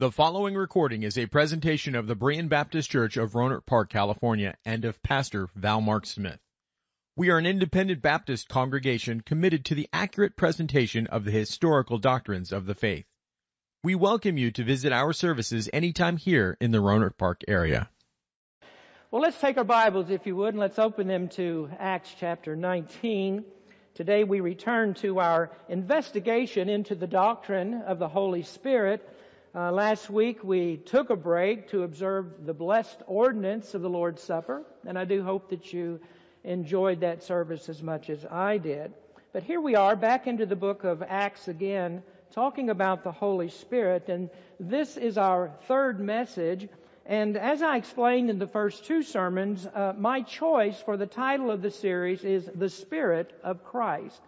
The 0.00 0.10
following 0.10 0.54
recording 0.54 1.02
is 1.02 1.18
a 1.18 1.26
presentation 1.26 1.94
of 1.94 2.06
the 2.06 2.16
Berean 2.16 2.48
Baptist 2.48 2.90
Church 2.90 3.18
of 3.18 3.32
Rohnert 3.32 3.66
Park, 3.66 3.90
California, 3.90 4.56
and 4.64 4.86
of 4.86 5.02
Pastor 5.02 5.50
Val 5.54 5.82
Mark 5.82 6.06
Smith. 6.06 6.38
We 7.16 7.28
are 7.28 7.36
an 7.36 7.44
independent 7.44 8.00
Baptist 8.00 8.48
congregation 8.48 9.20
committed 9.20 9.66
to 9.66 9.74
the 9.74 9.90
accurate 9.92 10.36
presentation 10.36 11.06
of 11.08 11.26
the 11.26 11.30
historical 11.30 11.98
doctrines 11.98 12.50
of 12.50 12.64
the 12.64 12.74
faith. 12.74 13.04
We 13.84 13.94
welcome 13.94 14.38
you 14.38 14.50
to 14.52 14.64
visit 14.64 14.90
our 14.90 15.12
services 15.12 15.68
anytime 15.70 16.16
here 16.16 16.56
in 16.62 16.70
the 16.70 16.78
Rohnert 16.78 17.18
Park 17.18 17.42
area. 17.46 17.90
Well, 19.10 19.20
let's 19.20 19.38
take 19.38 19.58
our 19.58 19.64
Bibles, 19.64 20.08
if 20.08 20.24
you 20.24 20.34
would, 20.34 20.54
and 20.54 20.60
let's 20.60 20.78
open 20.78 21.08
them 21.08 21.28
to 21.36 21.68
Acts 21.78 22.14
chapter 22.18 22.56
19. 22.56 23.44
Today 23.92 24.24
we 24.24 24.40
return 24.40 24.94
to 24.94 25.18
our 25.18 25.50
investigation 25.68 26.70
into 26.70 26.94
the 26.94 27.06
doctrine 27.06 27.82
of 27.82 27.98
the 27.98 28.08
Holy 28.08 28.44
Spirit 28.44 29.06
uh, 29.52 29.72
last 29.72 30.08
week 30.08 30.44
we 30.44 30.76
took 30.76 31.10
a 31.10 31.16
break 31.16 31.68
to 31.70 31.82
observe 31.82 32.46
the 32.46 32.54
blessed 32.54 33.02
ordinance 33.08 33.74
of 33.74 33.82
the 33.82 33.90
Lord's 33.90 34.22
Supper, 34.22 34.62
and 34.86 34.96
I 34.96 35.04
do 35.04 35.24
hope 35.24 35.50
that 35.50 35.72
you 35.72 35.98
enjoyed 36.44 37.00
that 37.00 37.24
service 37.24 37.68
as 37.68 37.82
much 37.82 38.10
as 38.10 38.24
I 38.26 38.58
did. 38.58 38.92
But 39.32 39.42
here 39.42 39.60
we 39.60 39.74
are 39.74 39.96
back 39.96 40.28
into 40.28 40.46
the 40.46 40.54
book 40.54 40.84
of 40.84 41.02
Acts 41.02 41.48
again, 41.48 42.04
talking 42.30 42.70
about 42.70 43.02
the 43.02 43.10
Holy 43.10 43.48
Spirit, 43.48 44.08
and 44.08 44.30
this 44.60 44.96
is 44.96 45.18
our 45.18 45.50
third 45.66 45.98
message. 45.98 46.68
And 47.04 47.36
as 47.36 47.60
I 47.60 47.76
explained 47.76 48.30
in 48.30 48.38
the 48.38 48.46
first 48.46 48.84
two 48.84 49.02
sermons, 49.02 49.66
uh, 49.66 49.94
my 49.98 50.22
choice 50.22 50.80
for 50.80 50.96
the 50.96 51.06
title 51.06 51.50
of 51.50 51.60
the 51.60 51.72
series 51.72 52.22
is 52.22 52.48
The 52.54 52.68
Spirit 52.68 53.36
of 53.42 53.64
Christ. 53.64 54.20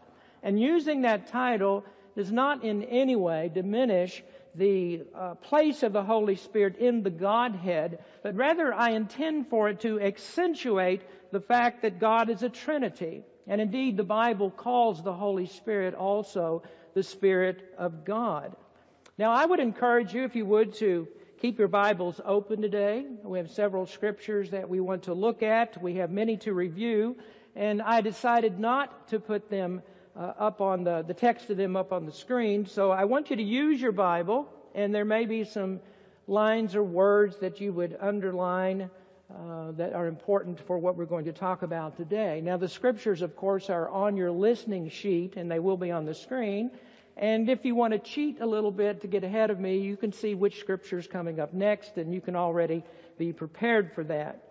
And 0.42 0.60
using 0.60 1.02
that 1.02 1.28
title 1.28 1.84
does 2.16 2.32
not 2.32 2.64
in 2.64 2.82
any 2.82 3.14
way 3.14 3.52
diminish 3.54 4.24
the 4.54 5.02
uh, 5.14 5.34
place 5.36 5.82
of 5.82 5.92
the 5.92 6.02
Holy 6.02 6.36
Spirit 6.36 6.76
in 6.76 7.02
the 7.02 7.10
Godhead, 7.10 7.98
but 8.22 8.36
rather 8.36 8.72
I 8.72 8.90
intend 8.90 9.48
for 9.48 9.68
it 9.68 9.80
to 9.80 10.00
accentuate 10.00 11.02
the 11.30 11.40
fact 11.40 11.82
that 11.82 11.98
God 11.98 12.28
is 12.28 12.42
a 12.42 12.48
Trinity. 12.48 13.22
And 13.46 13.60
indeed, 13.60 13.96
the 13.96 14.04
Bible 14.04 14.50
calls 14.50 15.02
the 15.02 15.12
Holy 15.12 15.46
Spirit 15.46 15.94
also 15.94 16.62
the 16.94 17.02
Spirit 17.02 17.74
of 17.78 18.04
God. 18.04 18.54
Now, 19.18 19.32
I 19.32 19.46
would 19.46 19.60
encourage 19.60 20.14
you, 20.14 20.24
if 20.24 20.36
you 20.36 20.44
would, 20.46 20.74
to 20.74 21.08
keep 21.40 21.58
your 21.58 21.68
Bibles 21.68 22.20
open 22.24 22.62
today. 22.62 23.04
We 23.24 23.38
have 23.38 23.50
several 23.50 23.86
scriptures 23.86 24.50
that 24.50 24.68
we 24.68 24.80
want 24.80 25.04
to 25.04 25.14
look 25.14 25.42
at. 25.42 25.82
We 25.82 25.94
have 25.96 26.10
many 26.10 26.36
to 26.38 26.52
review. 26.52 27.16
And 27.56 27.82
I 27.82 28.00
decided 28.00 28.58
not 28.58 29.08
to 29.08 29.18
put 29.18 29.50
them 29.50 29.82
uh, 30.16 30.32
up 30.38 30.60
on 30.60 30.84
the, 30.84 31.02
the 31.02 31.14
text 31.14 31.50
of 31.50 31.56
them 31.56 31.76
up 31.76 31.92
on 31.92 32.06
the 32.06 32.12
screen. 32.12 32.66
So 32.66 32.90
I 32.90 33.04
want 33.04 33.30
you 33.30 33.36
to 33.36 33.42
use 33.42 33.80
your 33.80 33.92
Bible, 33.92 34.48
and 34.74 34.94
there 34.94 35.04
may 35.04 35.26
be 35.26 35.44
some 35.44 35.80
lines 36.26 36.74
or 36.74 36.82
words 36.82 37.36
that 37.38 37.60
you 37.60 37.72
would 37.72 37.96
underline 38.00 38.90
uh, 39.30 39.72
that 39.72 39.94
are 39.94 40.06
important 40.06 40.60
for 40.66 40.78
what 40.78 40.96
we're 40.96 41.06
going 41.06 41.24
to 41.24 41.32
talk 41.32 41.62
about 41.62 41.96
today. 41.96 42.40
Now, 42.42 42.58
the 42.58 42.68
scriptures, 42.68 43.22
of 43.22 43.34
course, 43.34 43.70
are 43.70 43.88
on 43.88 44.16
your 44.16 44.30
listening 44.30 44.90
sheet, 44.90 45.36
and 45.36 45.50
they 45.50 45.58
will 45.58 45.78
be 45.78 45.90
on 45.90 46.04
the 46.04 46.14
screen. 46.14 46.70
And 47.16 47.48
if 47.48 47.64
you 47.64 47.74
want 47.74 47.92
to 47.92 47.98
cheat 47.98 48.40
a 48.40 48.46
little 48.46 48.70
bit 48.70 49.00
to 49.02 49.06
get 49.06 49.24
ahead 49.24 49.50
of 49.50 49.58
me, 49.58 49.78
you 49.78 49.96
can 49.96 50.12
see 50.12 50.34
which 50.34 50.60
scripture 50.60 50.98
is 50.98 51.06
coming 51.06 51.40
up 51.40 51.52
next, 51.52 51.96
and 51.96 52.12
you 52.12 52.20
can 52.20 52.36
already 52.36 52.84
be 53.18 53.32
prepared 53.32 53.92
for 53.94 54.04
that. 54.04 54.42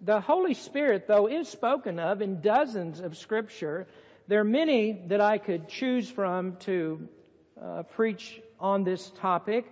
The 0.00 0.20
Holy 0.20 0.54
Spirit, 0.54 1.06
though, 1.06 1.26
is 1.26 1.48
spoken 1.48 1.98
of 1.98 2.20
in 2.20 2.40
dozens 2.40 3.00
of 3.00 3.16
scripture. 3.16 3.86
There 4.28 4.40
are 4.40 4.44
many 4.44 5.04
that 5.06 5.20
I 5.20 5.38
could 5.38 5.68
choose 5.68 6.10
from 6.10 6.56
to 6.60 7.08
uh, 7.62 7.84
preach 7.84 8.40
on 8.58 8.82
this 8.82 9.12
topic. 9.20 9.66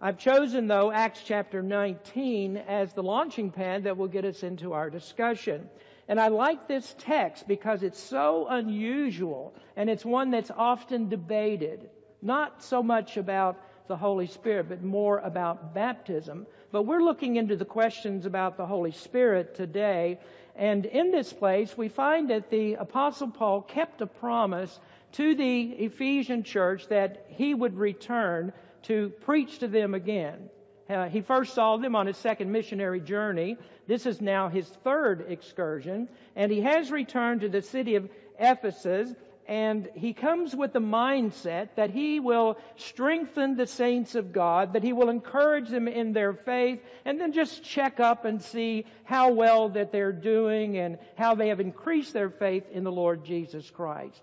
I've 0.00 0.18
chosen, 0.18 0.66
though, 0.66 0.90
Acts 0.90 1.20
chapter 1.24 1.62
19 1.62 2.56
as 2.56 2.92
the 2.92 3.04
launching 3.04 3.52
pad 3.52 3.84
that 3.84 3.96
will 3.96 4.08
get 4.08 4.24
us 4.24 4.42
into 4.42 4.72
our 4.72 4.90
discussion. 4.90 5.68
And 6.08 6.18
I 6.18 6.26
like 6.26 6.66
this 6.66 6.92
text 6.98 7.46
because 7.46 7.84
it's 7.84 8.00
so 8.00 8.48
unusual 8.48 9.54
and 9.76 9.88
it's 9.88 10.04
one 10.04 10.32
that's 10.32 10.50
often 10.50 11.08
debated. 11.08 11.88
Not 12.20 12.64
so 12.64 12.82
much 12.82 13.16
about 13.16 13.62
the 13.86 13.96
Holy 13.96 14.26
Spirit, 14.26 14.68
but 14.68 14.82
more 14.82 15.18
about 15.18 15.72
baptism. 15.72 16.48
But 16.72 16.82
we're 16.82 17.02
looking 17.02 17.36
into 17.36 17.56
the 17.56 17.64
questions 17.64 18.26
about 18.26 18.56
the 18.56 18.66
Holy 18.66 18.92
Spirit 18.92 19.54
today. 19.54 20.18
And 20.60 20.84
in 20.84 21.10
this 21.10 21.32
place, 21.32 21.74
we 21.74 21.88
find 21.88 22.28
that 22.28 22.50
the 22.50 22.74
Apostle 22.74 23.30
Paul 23.30 23.62
kept 23.62 24.02
a 24.02 24.06
promise 24.06 24.78
to 25.12 25.34
the 25.34 25.62
Ephesian 25.62 26.42
church 26.42 26.86
that 26.88 27.24
he 27.28 27.54
would 27.54 27.78
return 27.78 28.52
to 28.82 29.08
preach 29.22 29.60
to 29.60 29.68
them 29.68 29.94
again. 29.94 30.50
Uh, 30.90 31.08
he 31.08 31.22
first 31.22 31.54
saw 31.54 31.78
them 31.78 31.96
on 31.96 32.06
his 32.06 32.18
second 32.18 32.52
missionary 32.52 33.00
journey. 33.00 33.56
This 33.86 34.04
is 34.04 34.20
now 34.20 34.48
his 34.48 34.68
third 34.84 35.24
excursion. 35.28 36.10
And 36.36 36.52
he 36.52 36.60
has 36.60 36.90
returned 36.90 37.40
to 37.40 37.48
the 37.48 37.62
city 37.62 37.94
of 37.94 38.10
Ephesus 38.38 39.14
and 39.50 39.88
he 39.96 40.12
comes 40.12 40.54
with 40.54 40.72
the 40.72 40.80
mindset 40.80 41.70
that 41.74 41.90
he 41.90 42.20
will 42.20 42.56
strengthen 42.76 43.56
the 43.56 43.66
saints 43.66 44.14
of 44.14 44.32
God, 44.32 44.74
that 44.74 44.84
he 44.84 44.92
will 44.92 45.10
encourage 45.10 45.68
them 45.68 45.88
in 45.88 46.12
their 46.12 46.32
faith, 46.32 46.78
and 47.04 47.20
then 47.20 47.32
just 47.32 47.64
check 47.64 47.98
up 47.98 48.24
and 48.24 48.40
see 48.40 48.86
how 49.02 49.32
well 49.32 49.68
that 49.70 49.90
they're 49.90 50.12
doing 50.12 50.78
and 50.78 50.98
how 51.16 51.34
they 51.34 51.48
have 51.48 51.58
increased 51.58 52.12
their 52.12 52.30
faith 52.30 52.62
in 52.70 52.84
the 52.84 52.92
Lord 52.92 53.24
Jesus 53.24 53.68
Christ. 53.68 54.22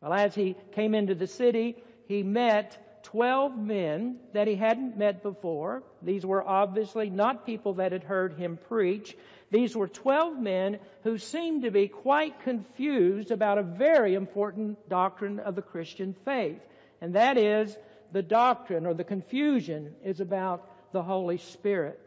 Well, 0.00 0.12
as 0.12 0.36
he 0.36 0.54
came 0.70 0.94
into 0.94 1.16
the 1.16 1.26
city, 1.26 1.74
he 2.06 2.22
met 2.22 3.02
12 3.02 3.58
men 3.58 4.18
that 4.34 4.46
he 4.46 4.54
hadn't 4.54 4.96
met 4.96 5.24
before. 5.24 5.82
These 6.00 6.24
were 6.24 6.46
obviously 6.46 7.10
not 7.10 7.44
people 7.44 7.74
that 7.74 7.90
had 7.90 8.04
heard 8.04 8.34
him 8.34 8.56
preach. 8.68 9.16
These 9.50 9.76
were 9.76 9.88
12 9.88 10.38
men 10.38 10.78
who 11.02 11.18
seemed 11.18 11.62
to 11.62 11.70
be 11.70 11.88
quite 11.88 12.42
confused 12.42 13.30
about 13.30 13.58
a 13.58 13.62
very 13.62 14.14
important 14.14 14.88
doctrine 14.88 15.40
of 15.40 15.56
the 15.56 15.62
Christian 15.62 16.14
faith. 16.24 16.60
And 17.00 17.14
that 17.14 17.36
is 17.36 17.76
the 18.12 18.22
doctrine 18.22 18.86
or 18.86 18.94
the 18.94 19.04
confusion 19.04 19.94
is 20.04 20.20
about 20.20 20.92
the 20.92 21.02
Holy 21.02 21.38
Spirit. 21.38 21.98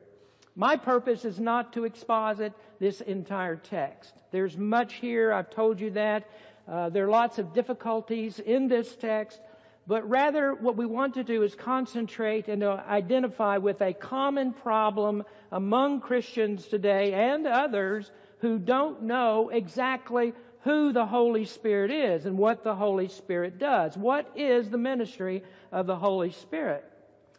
My 0.56 0.76
purpose 0.76 1.26
is 1.26 1.40
not 1.40 1.74
to 1.74 1.86
exposit 1.86 2.54
this 2.80 3.02
entire 3.02 3.56
text. 3.56 4.14
There's 4.32 4.56
much 4.56 4.94
here. 4.96 5.34
I've 5.34 5.50
told 5.50 5.80
you 5.80 5.92
that. 5.92 6.30
Uh, 6.68 6.90
there 6.90 7.06
are 7.06 7.10
lots 7.10 7.40
of 7.40 7.54
difficulties 7.54 8.40
in 8.40 8.68
this 8.68 8.96
text 8.96 9.40
but 9.86 10.08
rather 10.10 10.54
what 10.54 10.78
we 10.78 10.86
want 10.86 11.14
to 11.16 11.24
do 11.24 11.44
is 11.44 11.56
concentrate 11.56 12.48
and 12.48 12.64
uh, 12.64 12.82
identify 12.88 13.58
with 13.58 13.82
a 13.82 13.94
common 13.94 14.54
problem 14.54 15.24
among 15.52 16.00
Christians 16.00 16.68
today 16.68 17.14
and 17.14 17.46
others 17.46 18.10
who 18.40 18.60
don't 18.60 19.04
know 19.04 19.50
exactly 19.50 20.34
who 20.64 20.94
the 20.94 21.06
Holy 21.06 21.44
Spirit 21.44 21.92
is 21.92 22.26
and 22.26 22.38
what 22.38 22.64
the 22.64 22.76
Holy 22.76 23.10
Spirit 23.10 23.60
does. 23.60 23.98
What 23.98 24.32
is 24.36 24.70
the 24.70 24.78
ministry 24.78 25.44
of 25.72 25.88
the 25.88 25.96
Holy 25.96 26.32
Spirit? 26.32 26.86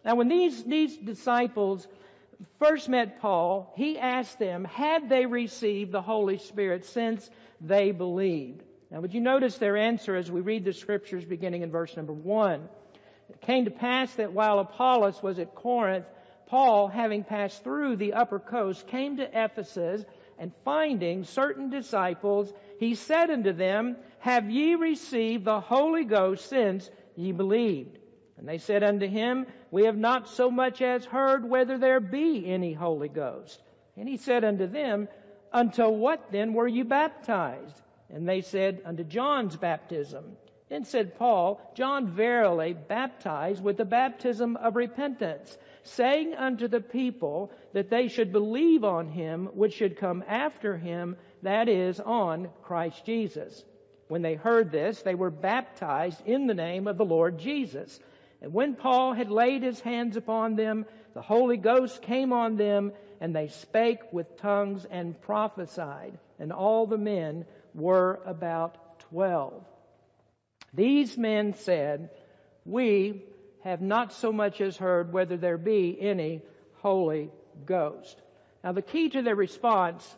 Now 0.04 0.14
when 0.16 0.28
these, 0.28 0.62
these 0.64 0.96
disciples 0.98 1.88
first 2.58 2.90
met 2.90 3.20
Paul, 3.20 3.72
he 3.76 3.98
asked 3.98 4.38
them, 4.38 4.64
had 4.64 5.08
they 5.08 5.24
received 5.24 5.92
the 5.92 6.02
Holy 6.02 6.36
Spirit 6.36 6.84
since 6.84 7.30
they 7.62 7.90
believed? 7.90 8.62
Now, 8.94 9.00
would 9.00 9.12
you 9.12 9.20
notice 9.20 9.58
their 9.58 9.76
answer 9.76 10.14
as 10.14 10.30
we 10.30 10.40
read 10.40 10.64
the 10.64 10.72
scriptures 10.72 11.24
beginning 11.24 11.62
in 11.62 11.72
verse 11.72 11.96
number 11.96 12.12
one? 12.12 12.68
It 13.28 13.40
came 13.40 13.64
to 13.64 13.72
pass 13.72 14.14
that 14.14 14.32
while 14.32 14.60
Apollos 14.60 15.20
was 15.20 15.40
at 15.40 15.56
Corinth, 15.56 16.06
Paul, 16.46 16.86
having 16.86 17.24
passed 17.24 17.64
through 17.64 17.96
the 17.96 18.12
upper 18.12 18.38
coast, 18.38 18.86
came 18.86 19.16
to 19.16 19.28
Ephesus, 19.44 20.04
and 20.38 20.52
finding 20.64 21.24
certain 21.24 21.70
disciples, 21.70 22.52
he 22.78 22.94
said 22.94 23.30
unto 23.30 23.52
them, 23.52 23.96
Have 24.20 24.48
ye 24.48 24.76
received 24.76 25.44
the 25.44 25.58
Holy 25.58 26.04
Ghost 26.04 26.48
since 26.48 26.88
ye 27.16 27.32
believed? 27.32 27.98
And 28.38 28.48
they 28.48 28.58
said 28.58 28.84
unto 28.84 29.08
him, 29.08 29.46
We 29.72 29.86
have 29.86 29.98
not 29.98 30.28
so 30.28 30.52
much 30.52 30.80
as 30.82 31.04
heard 31.04 31.50
whether 31.50 31.78
there 31.78 31.98
be 31.98 32.46
any 32.46 32.72
Holy 32.72 33.08
Ghost. 33.08 33.60
And 33.96 34.08
he 34.08 34.18
said 34.18 34.44
unto 34.44 34.68
them, 34.68 35.08
Unto 35.52 35.88
what 35.88 36.30
then 36.30 36.52
were 36.52 36.68
you 36.68 36.84
baptized? 36.84 37.83
And 38.12 38.28
they 38.28 38.40
said, 38.40 38.82
Unto 38.84 39.04
John's 39.04 39.56
baptism. 39.56 40.36
Then 40.68 40.84
said 40.84 41.18
Paul, 41.18 41.60
John 41.74 42.08
verily 42.08 42.72
baptized 42.72 43.62
with 43.62 43.76
the 43.76 43.84
baptism 43.84 44.56
of 44.56 44.76
repentance, 44.76 45.56
saying 45.82 46.34
unto 46.34 46.68
the 46.68 46.80
people 46.80 47.52
that 47.74 47.90
they 47.90 48.08
should 48.08 48.32
believe 48.32 48.82
on 48.82 49.08
him 49.08 49.46
which 49.54 49.74
should 49.74 49.98
come 49.98 50.24
after 50.26 50.76
him, 50.76 51.16
that 51.42 51.68
is, 51.68 52.00
on 52.00 52.48
Christ 52.62 53.04
Jesus. 53.04 53.64
When 54.08 54.22
they 54.22 54.34
heard 54.34 54.70
this, 54.70 55.02
they 55.02 55.14
were 55.14 55.30
baptized 55.30 56.20
in 56.26 56.46
the 56.46 56.54
name 56.54 56.86
of 56.86 56.96
the 56.96 57.04
Lord 57.04 57.38
Jesus. 57.38 58.00
And 58.40 58.52
when 58.52 58.74
Paul 58.74 59.12
had 59.12 59.30
laid 59.30 59.62
his 59.62 59.80
hands 59.80 60.16
upon 60.16 60.56
them, 60.56 60.86
the 61.14 61.22
Holy 61.22 61.56
Ghost 61.56 62.02
came 62.02 62.32
on 62.32 62.56
them, 62.56 62.92
and 63.20 63.34
they 63.34 63.48
spake 63.48 64.00
with 64.12 64.38
tongues 64.38 64.86
and 64.90 65.20
prophesied. 65.22 66.18
And 66.38 66.52
all 66.52 66.86
the 66.86 66.98
men 66.98 67.46
were 67.74 68.20
about 68.24 69.00
12. 69.10 69.64
These 70.72 71.18
men 71.18 71.54
said, 71.54 72.10
we 72.64 73.22
have 73.62 73.80
not 73.80 74.12
so 74.12 74.32
much 74.32 74.60
as 74.60 74.76
heard 74.76 75.12
whether 75.12 75.36
there 75.36 75.58
be 75.58 75.96
any 76.00 76.42
Holy 76.74 77.30
Ghost. 77.66 78.20
Now 78.62 78.72
the 78.72 78.82
key 78.82 79.08
to 79.10 79.22
their 79.22 79.36
response 79.36 80.16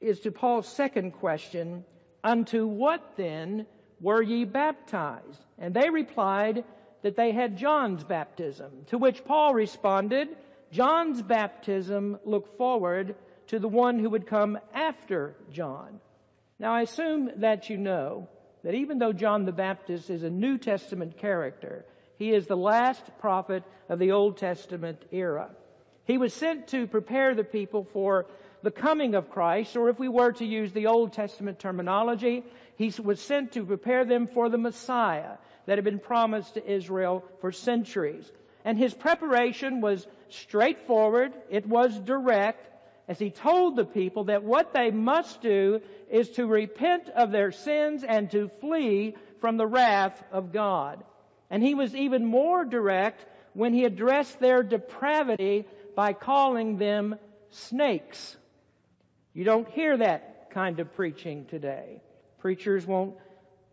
is 0.00 0.20
to 0.20 0.30
Paul's 0.30 0.68
second 0.68 1.12
question, 1.12 1.84
unto 2.22 2.66
what 2.66 3.16
then 3.16 3.66
were 4.00 4.22
ye 4.22 4.44
baptized? 4.44 5.44
And 5.58 5.74
they 5.74 5.90
replied 5.90 6.64
that 7.02 7.16
they 7.16 7.32
had 7.32 7.58
John's 7.58 8.04
baptism, 8.04 8.70
to 8.88 8.98
which 8.98 9.24
Paul 9.24 9.54
responded, 9.54 10.28
John's 10.72 11.22
baptism 11.22 12.18
looked 12.24 12.56
forward 12.56 13.14
to 13.48 13.58
the 13.58 13.68
one 13.68 13.98
who 13.98 14.10
would 14.10 14.26
come 14.26 14.58
after 14.72 15.36
John. 15.50 16.00
Now 16.58 16.74
I 16.74 16.82
assume 16.82 17.30
that 17.36 17.68
you 17.68 17.76
know 17.76 18.28
that 18.62 18.74
even 18.74 18.98
though 18.98 19.12
John 19.12 19.44
the 19.44 19.52
Baptist 19.52 20.08
is 20.10 20.22
a 20.22 20.30
New 20.30 20.58
Testament 20.58 21.18
character, 21.18 21.84
he 22.16 22.32
is 22.32 22.46
the 22.46 22.56
last 22.56 23.04
prophet 23.18 23.64
of 23.88 23.98
the 23.98 24.12
Old 24.12 24.36
Testament 24.36 25.02
era. 25.10 25.50
He 26.04 26.18
was 26.18 26.32
sent 26.32 26.68
to 26.68 26.86
prepare 26.86 27.34
the 27.34 27.44
people 27.44 27.86
for 27.92 28.26
the 28.62 28.70
coming 28.70 29.14
of 29.14 29.30
Christ, 29.30 29.76
or 29.76 29.88
if 29.88 29.98
we 29.98 30.08
were 30.08 30.32
to 30.32 30.44
use 30.44 30.72
the 30.72 30.86
Old 30.86 31.12
Testament 31.12 31.58
terminology, 31.58 32.44
he 32.76 32.92
was 33.02 33.20
sent 33.20 33.52
to 33.52 33.64
prepare 33.64 34.04
them 34.04 34.26
for 34.26 34.48
the 34.48 34.58
Messiah 34.58 35.36
that 35.66 35.76
had 35.76 35.84
been 35.84 35.98
promised 35.98 36.54
to 36.54 36.72
Israel 36.72 37.24
for 37.40 37.52
centuries. 37.52 38.30
And 38.64 38.78
his 38.78 38.94
preparation 38.94 39.80
was 39.80 40.06
straightforward, 40.28 41.32
it 41.50 41.66
was 41.66 41.98
direct, 41.98 42.70
as 43.08 43.18
he 43.18 43.30
told 43.30 43.76
the 43.76 43.84
people 43.84 44.24
that 44.24 44.42
what 44.42 44.72
they 44.72 44.90
must 44.90 45.42
do 45.42 45.80
is 46.10 46.30
to 46.30 46.46
repent 46.46 47.08
of 47.10 47.30
their 47.30 47.52
sins 47.52 48.02
and 48.02 48.30
to 48.30 48.50
flee 48.60 49.14
from 49.40 49.56
the 49.56 49.66
wrath 49.66 50.22
of 50.32 50.52
God. 50.52 51.04
And 51.50 51.62
he 51.62 51.74
was 51.74 51.94
even 51.94 52.24
more 52.24 52.64
direct 52.64 53.24
when 53.52 53.74
he 53.74 53.84
addressed 53.84 54.40
their 54.40 54.62
depravity 54.62 55.66
by 55.94 56.12
calling 56.12 56.78
them 56.78 57.16
snakes. 57.50 58.36
You 59.34 59.44
don't 59.44 59.68
hear 59.68 59.96
that 59.98 60.50
kind 60.50 60.80
of 60.80 60.94
preaching 60.94 61.44
today. 61.46 62.00
Preachers 62.38 62.86
won't 62.86 63.16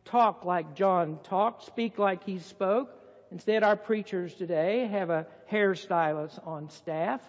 talk 0.06 0.44
like 0.46 0.76
John 0.76 1.20
talked, 1.24 1.66
speak 1.66 1.98
like 1.98 2.24
he 2.24 2.40
spoke. 2.40 2.90
Instead, 3.32 3.64
our 3.64 3.78
preachers 3.78 4.34
today 4.34 4.88
have 4.88 5.10
a 5.10 5.26
hairstylist 5.52 6.46
on 6.46 6.70
staff. 6.70 7.22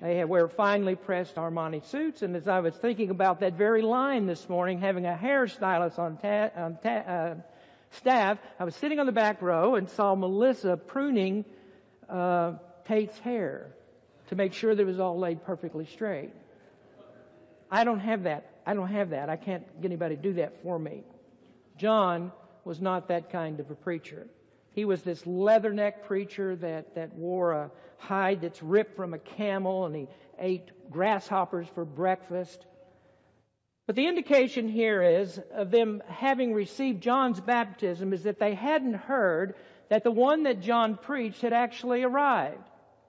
They 0.00 0.24
wear 0.24 0.48
finely 0.48 0.94
pressed 0.94 1.34
Armani 1.34 1.84
suits, 1.84 2.22
and 2.22 2.36
as 2.36 2.46
I 2.46 2.60
was 2.60 2.74
thinking 2.76 3.10
about 3.10 3.40
that 3.40 3.54
very 3.54 3.82
line 3.82 4.26
this 4.26 4.48
morning, 4.48 4.78
having 4.80 5.06
a 5.06 5.18
hairstylist 5.20 5.98
on, 5.98 6.18
ta- 6.18 6.50
on 6.54 6.78
ta- 6.80 6.88
uh, 6.88 7.34
staff, 7.90 8.38
I 8.60 8.64
was 8.64 8.76
sitting 8.76 9.00
on 9.00 9.06
the 9.06 9.12
back 9.12 9.42
row 9.42 9.74
and 9.74 9.88
saw 9.90 10.14
Melissa 10.14 10.76
pruning 10.76 11.44
uh, 12.08 12.52
Tate's 12.86 13.18
hair 13.18 13.74
to 14.28 14.36
make 14.36 14.52
sure 14.52 14.72
that 14.72 14.80
it 14.80 14.86
was 14.86 15.00
all 15.00 15.18
laid 15.18 15.44
perfectly 15.44 15.86
straight. 15.86 16.30
I 17.68 17.82
don't 17.82 18.00
have 18.00 18.22
that. 18.22 18.52
I 18.64 18.74
don't 18.74 18.88
have 18.88 19.10
that. 19.10 19.28
I 19.28 19.36
can't 19.36 19.64
get 19.80 19.88
anybody 19.88 20.14
to 20.14 20.22
do 20.22 20.32
that 20.34 20.62
for 20.62 20.78
me. 20.78 21.02
John 21.76 22.30
was 22.64 22.80
not 22.80 23.08
that 23.08 23.30
kind 23.30 23.58
of 23.58 23.70
a 23.70 23.74
preacher. 23.74 24.28
He 24.78 24.84
was 24.84 25.02
this 25.02 25.22
leatherneck 25.22 26.04
preacher 26.04 26.54
that, 26.54 26.94
that 26.94 27.12
wore 27.12 27.50
a 27.50 27.70
hide 27.96 28.42
that's 28.42 28.62
ripped 28.62 28.94
from 28.94 29.12
a 29.12 29.18
camel 29.18 29.86
and 29.86 29.96
he 29.96 30.06
ate 30.38 30.70
grasshoppers 30.88 31.66
for 31.74 31.84
breakfast. 31.84 32.64
But 33.88 33.96
the 33.96 34.06
indication 34.06 34.68
here 34.68 35.02
is 35.02 35.40
of 35.52 35.72
them 35.72 36.00
having 36.06 36.54
received 36.54 37.02
John's 37.02 37.40
baptism 37.40 38.12
is 38.12 38.22
that 38.22 38.38
they 38.38 38.54
hadn't 38.54 38.94
heard 38.94 39.56
that 39.88 40.04
the 40.04 40.12
one 40.12 40.44
that 40.44 40.60
John 40.60 40.96
preached 40.96 41.42
had 41.42 41.52
actually 41.52 42.04
arrived. 42.04 42.62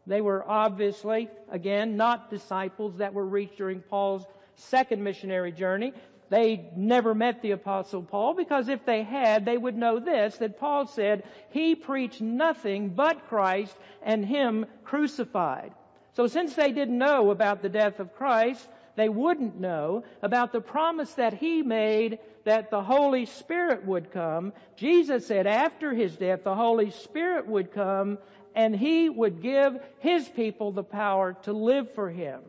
They 0.08 0.22
were 0.22 0.44
obviously, 0.50 1.30
again, 1.52 1.98
not 1.98 2.32
disciples 2.32 2.98
that 2.98 3.14
were 3.14 3.28
reached 3.28 3.58
during 3.58 3.82
Paul's 3.82 4.26
second 4.56 5.04
missionary 5.04 5.52
journey. 5.52 5.94
They 6.30 6.70
never 6.76 7.16
met 7.16 7.42
the 7.42 7.52
apostle 7.52 8.04
Paul 8.04 8.36
because 8.36 8.70
if 8.70 8.86
they 8.86 9.04
had, 9.04 9.46
they 9.46 9.58
would 9.58 9.76
know 9.76 10.00
this, 10.00 10.38
that 10.38 10.60
Paul 10.60 10.86
said, 10.86 11.24
he 11.50 11.76
preached 11.76 12.22
nothing 12.22 12.90
but 12.90 13.28
Christ 13.28 13.76
and 14.04 14.24
him 14.24 14.66
crucified. 14.84 15.74
So 16.14 16.28
since 16.28 16.54
they 16.54 16.72
didn't 16.72 16.98
know 16.98 17.32
about 17.32 17.62
the 17.62 17.70
death 17.70 18.00
of 18.00 18.16
Christ, 18.16 18.68
they 18.96 19.10
wouldn't 19.10 19.60
know 19.60 20.04
about 20.22 20.52
the 20.52 20.62
promise 20.62 21.14
that 21.14 21.34
he 21.34 21.62
made 21.62 22.20
that 22.44 22.70
the 22.70 22.84
Holy 22.84 23.26
Spirit 23.26 23.86
would 23.86 24.12
come. 24.12 24.54
Jesus 24.76 25.26
said 25.26 25.48
after 25.48 25.94
his 25.94 26.16
death, 26.16 26.44
the 26.44 26.56
Holy 26.56 26.92
Spirit 26.92 27.48
would 27.48 27.74
come 27.74 28.18
and 28.56 28.76
he 28.76 29.10
would 29.10 29.42
give 29.42 29.80
his 30.00 30.28
people 30.28 30.72
the 30.72 30.84
power 30.84 31.38
to 31.44 31.54
live 31.54 31.94
for 31.94 32.10
him. 32.10 32.42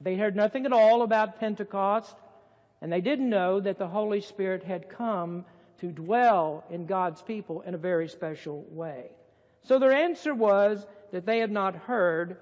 They 0.00 0.16
heard 0.16 0.36
nothing 0.36 0.66
at 0.66 0.72
all 0.72 1.02
about 1.02 1.40
Pentecost, 1.40 2.14
and 2.86 2.92
they 2.92 3.00
didn't 3.00 3.28
know 3.28 3.58
that 3.58 3.78
the 3.78 3.88
Holy 3.88 4.20
Spirit 4.20 4.62
had 4.62 4.88
come 4.88 5.44
to 5.80 5.88
dwell 5.88 6.62
in 6.70 6.86
God's 6.86 7.20
people 7.20 7.62
in 7.62 7.74
a 7.74 7.78
very 7.78 8.06
special 8.06 8.64
way. 8.70 9.10
So 9.64 9.80
their 9.80 9.92
answer 9.92 10.32
was 10.32 10.86
that 11.10 11.26
they 11.26 11.40
had 11.40 11.50
not 11.50 11.74
heard 11.74 12.36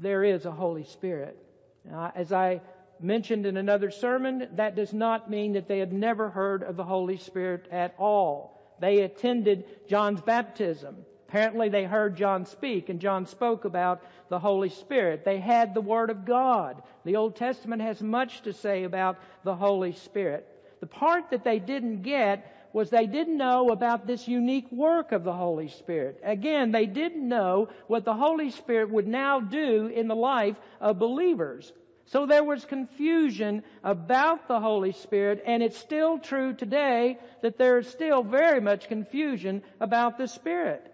there 0.00 0.24
is 0.24 0.46
a 0.46 0.50
Holy 0.50 0.84
Spirit. 0.84 1.36
Now, 1.84 2.10
as 2.14 2.32
I 2.32 2.62
mentioned 3.00 3.44
in 3.44 3.58
another 3.58 3.90
sermon, 3.90 4.48
that 4.54 4.76
does 4.76 4.94
not 4.94 5.28
mean 5.28 5.52
that 5.52 5.68
they 5.68 5.80
had 5.80 5.92
never 5.92 6.30
heard 6.30 6.62
of 6.62 6.78
the 6.78 6.84
Holy 6.84 7.18
Spirit 7.18 7.68
at 7.70 7.94
all. 7.98 8.62
They 8.80 9.00
attended 9.00 9.66
John's 9.90 10.22
baptism. 10.22 11.04
Apparently 11.32 11.70
they 11.70 11.84
heard 11.84 12.14
John 12.14 12.44
speak 12.44 12.90
and 12.90 13.00
John 13.00 13.24
spoke 13.24 13.64
about 13.64 14.02
the 14.28 14.38
Holy 14.38 14.68
Spirit. 14.68 15.24
They 15.24 15.40
had 15.40 15.72
the 15.72 15.80
Word 15.80 16.10
of 16.10 16.26
God. 16.26 16.82
The 17.06 17.16
Old 17.16 17.36
Testament 17.36 17.80
has 17.80 18.02
much 18.02 18.42
to 18.42 18.52
say 18.52 18.84
about 18.84 19.16
the 19.42 19.54
Holy 19.54 19.92
Spirit. 19.92 20.46
The 20.80 20.86
part 20.86 21.30
that 21.30 21.42
they 21.42 21.58
didn't 21.58 22.02
get 22.02 22.68
was 22.74 22.90
they 22.90 23.06
didn't 23.06 23.38
know 23.38 23.70
about 23.70 24.06
this 24.06 24.28
unique 24.28 24.70
work 24.70 25.12
of 25.12 25.24
the 25.24 25.32
Holy 25.32 25.68
Spirit. 25.68 26.20
Again, 26.22 26.70
they 26.70 26.84
didn't 26.84 27.26
know 27.26 27.70
what 27.86 28.04
the 28.04 28.12
Holy 28.12 28.50
Spirit 28.50 28.90
would 28.90 29.08
now 29.08 29.40
do 29.40 29.86
in 29.86 30.08
the 30.08 30.14
life 30.14 30.56
of 30.82 30.98
believers. 30.98 31.72
So 32.04 32.26
there 32.26 32.44
was 32.44 32.66
confusion 32.66 33.62
about 33.82 34.48
the 34.48 34.60
Holy 34.60 34.92
Spirit, 34.92 35.42
and 35.46 35.62
it's 35.62 35.78
still 35.78 36.18
true 36.18 36.52
today 36.52 37.18
that 37.40 37.56
there 37.56 37.78
is 37.78 37.88
still 37.88 38.22
very 38.22 38.60
much 38.60 38.88
confusion 38.88 39.62
about 39.80 40.18
the 40.18 40.28
Spirit. 40.28 40.91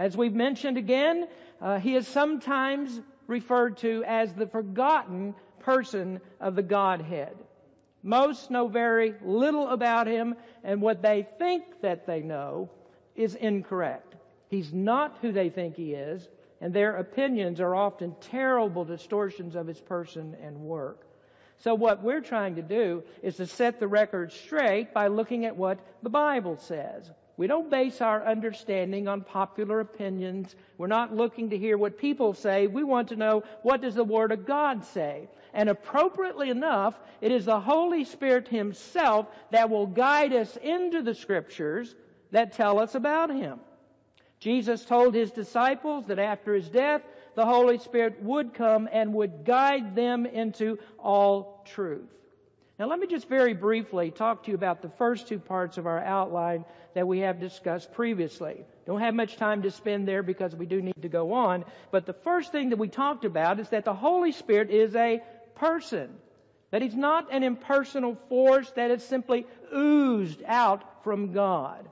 As 0.00 0.16
we've 0.16 0.34
mentioned 0.34 0.78
again, 0.78 1.28
uh, 1.60 1.78
he 1.78 1.94
is 1.94 2.08
sometimes 2.08 3.02
referred 3.26 3.76
to 3.78 4.02
as 4.06 4.32
the 4.32 4.46
forgotten 4.46 5.34
person 5.58 6.22
of 6.40 6.56
the 6.56 6.62
Godhead. 6.62 7.36
Most 8.02 8.50
know 8.50 8.66
very 8.66 9.14
little 9.22 9.68
about 9.68 10.06
him, 10.06 10.36
and 10.64 10.80
what 10.80 11.02
they 11.02 11.28
think 11.38 11.82
that 11.82 12.06
they 12.06 12.22
know 12.22 12.70
is 13.14 13.34
incorrect. 13.34 14.16
He's 14.48 14.72
not 14.72 15.18
who 15.20 15.32
they 15.32 15.50
think 15.50 15.76
he 15.76 15.92
is, 15.92 16.26
and 16.62 16.72
their 16.72 16.96
opinions 16.96 17.60
are 17.60 17.74
often 17.74 18.16
terrible 18.22 18.86
distortions 18.86 19.54
of 19.54 19.66
his 19.66 19.82
person 19.82 20.34
and 20.42 20.60
work. 20.60 21.06
So 21.58 21.74
what 21.74 22.02
we're 22.02 22.22
trying 22.22 22.54
to 22.54 22.62
do 22.62 23.02
is 23.22 23.36
to 23.36 23.46
set 23.46 23.78
the 23.78 23.86
record 23.86 24.32
straight 24.32 24.94
by 24.94 25.08
looking 25.08 25.44
at 25.44 25.58
what 25.58 25.78
the 26.02 26.08
Bible 26.08 26.56
says. 26.56 27.10
We 27.40 27.46
don't 27.46 27.70
base 27.70 28.02
our 28.02 28.22
understanding 28.26 29.08
on 29.08 29.22
popular 29.22 29.80
opinions. 29.80 30.54
We're 30.76 30.88
not 30.88 31.16
looking 31.16 31.48
to 31.48 31.56
hear 31.56 31.78
what 31.78 31.96
people 31.96 32.34
say. 32.34 32.66
We 32.66 32.84
want 32.84 33.08
to 33.08 33.16
know 33.16 33.44
what 33.62 33.80
does 33.80 33.94
the 33.94 34.04
Word 34.04 34.30
of 34.30 34.44
God 34.44 34.84
say. 34.84 35.26
And 35.54 35.70
appropriately 35.70 36.50
enough, 36.50 37.00
it 37.22 37.32
is 37.32 37.46
the 37.46 37.58
Holy 37.58 38.04
Spirit 38.04 38.46
Himself 38.46 39.26
that 39.52 39.70
will 39.70 39.86
guide 39.86 40.34
us 40.34 40.58
into 40.58 41.00
the 41.00 41.14
Scriptures 41.14 41.94
that 42.30 42.52
tell 42.52 42.78
us 42.78 42.94
about 42.94 43.30
Him. 43.30 43.58
Jesus 44.38 44.84
told 44.84 45.14
His 45.14 45.30
disciples 45.30 46.08
that 46.08 46.18
after 46.18 46.52
His 46.52 46.68
death, 46.68 47.00
the 47.36 47.46
Holy 47.46 47.78
Spirit 47.78 48.22
would 48.22 48.52
come 48.52 48.86
and 48.92 49.14
would 49.14 49.46
guide 49.46 49.96
them 49.96 50.26
into 50.26 50.78
all 50.98 51.64
truth. 51.66 52.10
Now 52.80 52.86
let 52.86 52.98
me 52.98 53.06
just 53.06 53.28
very 53.28 53.52
briefly 53.52 54.10
talk 54.10 54.44
to 54.44 54.50
you 54.50 54.54
about 54.54 54.80
the 54.80 54.88
first 54.88 55.28
two 55.28 55.38
parts 55.38 55.76
of 55.76 55.86
our 55.86 56.02
outline 56.02 56.64
that 56.94 57.06
we 57.06 57.18
have 57.18 57.38
discussed 57.38 57.92
previously. 57.92 58.64
Don't 58.86 59.00
have 59.00 59.12
much 59.12 59.36
time 59.36 59.60
to 59.64 59.70
spend 59.70 60.08
there 60.08 60.22
because 60.22 60.56
we 60.56 60.64
do 60.64 60.80
need 60.80 61.02
to 61.02 61.10
go 61.10 61.34
on. 61.34 61.66
But 61.90 62.06
the 62.06 62.14
first 62.14 62.52
thing 62.52 62.70
that 62.70 62.78
we 62.78 62.88
talked 62.88 63.26
about 63.26 63.60
is 63.60 63.68
that 63.68 63.84
the 63.84 63.92
Holy 63.92 64.32
Spirit 64.32 64.70
is 64.70 64.96
a 64.96 65.22
person. 65.56 66.08
That 66.70 66.80
he's 66.80 66.96
not 66.96 67.30
an 67.30 67.42
impersonal 67.42 68.16
force 68.30 68.70
that 68.70 68.90
is 68.90 69.04
simply 69.04 69.46
oozed 69.76 70.42
out 70.46 71.04
from 71.04 71.34
God. 71.34 71.86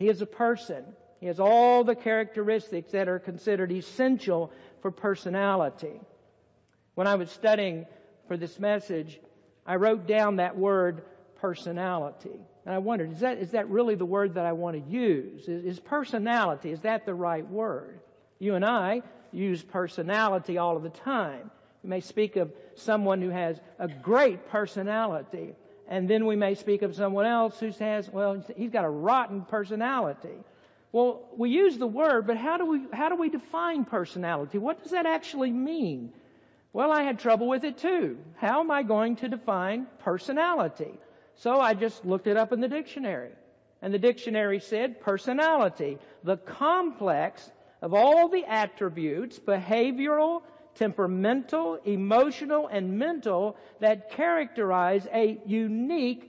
He 0.00 0.08
is 0.08 0.20
a 0.20 0.26
person. 0.26 0.84
He 1.20 1.26
has 1.26 1.38
all 1.38 1.84
the 1.84 1.94
characteristics 1.94 2.90
that 2.90 3.08
are 3.08 3.20
considered 3.20 3.70
essential 3.70 4.50
for 4.82 4.90
personality. 4.90 6.00
When 6.96 7.06
I 7.06 7.14
was 7.14 7.30
studying 7.30 7.86
for 8.26 8.36
this 8.36 8.58
message, 8.58 9.20
I 9.66 9.76
wrote 9.76 10.06
down 10.06 10.36
that 10.36 10.56
word 10.56 11.02
personality. 11.36 12.38
And 12.64 12.74
I 12.74 12.78
wondered, 12.78 13.12
is 13.12 13.20
that, 13.20 13.38
is 13.38 13.50
that 13.50 13.68
really 13.68 13.94
the 13.94 14.06
word 14.06 14.34
that 14.34 14.46
I 14.46 14.52
want 14.52 14.76
to 14.76 14.90
use? 14.90 15.48
Is, 15.48 15.64
is 15.64 15.80
personality, 15.80 16.70
is 16.70 16.80
that 16.80 17.04
the 17.04 17.14
right 17.14 17.48
word? 17.48 18.00
You 18.38 18.54
and 18.54 18.64
I 18.64 19.02
use 19.32 19.62
personality 19.62 20.58
all 20.58 20.76
of 20.76 20.82
the 20.82 20.90
time. 20.90 21.50
We 21.82 21.90
may 21.90 22.00
speak 22.00 22.36
of 22.36 22.52
someone 22.74 23.20
who 23.20 23.28
has 23.28 23.60
a 23.78 23.88
great 23.88 24.48
personality, 24.48 25.54
and 25.88 26.08
then 26.08 26.24
we 26.24 26.36
may 26.36 26.54
speak 26.54 26.80
of 26.82 26.94
someone 26.94 27.26
else 27.26 27.60
who 27.60 27.70
has, 27.70 28.08
well, 28.10 28.42
he's 28.56 28.70
got 28.70 28.86
a 28.86 28.90
rotten 28.90 29.42
personality. 29.42 30.38
Well, 30.92 31.28
we 31.36 31.50
use 31.50 31.76
the 31.76 31.86
word, 31.86 32.26
but 32.26 32.36
how 32.36 32.56
do 32.56 32.64
we, 32.64 32.86
how 32.92 33.10
do 33.10 33.16
we 33.16 33.28
define 33.28 33.84
personality? 33.84 34.58
What 34.58 34.82
does 34.82 34.92
that 34.92 35.04
actually 35.04 35.50
mean? 35.50 36.12
Well, 36.74 36.90
I 36.90 37.04
had 37.04 37.20
trouble 37.20 37.46
with 37.46 37.62
it 37.62 37.78
too. 37.78 38.18
How 38.36 38.58
am 38.58 38.70
I 38.72 38.82
going 38.82 39.14
to 39.16 39.28
define 39.28 39.86
personality? 40.00 40.92
So 41.36 41.60
I 41.60 41.72
just 41.72 42.04
looked 42.04 42.26
it 42.26 42.36
up 42.36 42.52
in 42.52 42.60
the 42.60 42.68
dictionary. 42.68 43.30
And 43.80 43.94
the 43.94 43.98
dictionary 43.98 44.58
said 44.58 45.00
personality, 45.00 45.98
the 46.24 46.36
complex 46.36 47.48
of 47.80 47.94
all 47.94 48.28
the 48.28 48.44
attributes, 48.44 49.38
behavioral, 49.38 50.42
temperamental, 50.74 51.78
emotional, 51.84 52.66
and 52.66 52.98
mental 52.98 53.56
that 53.78 54.10
characterize 54.10 55.06
a 55.12 55.38
unique 55.46 56.28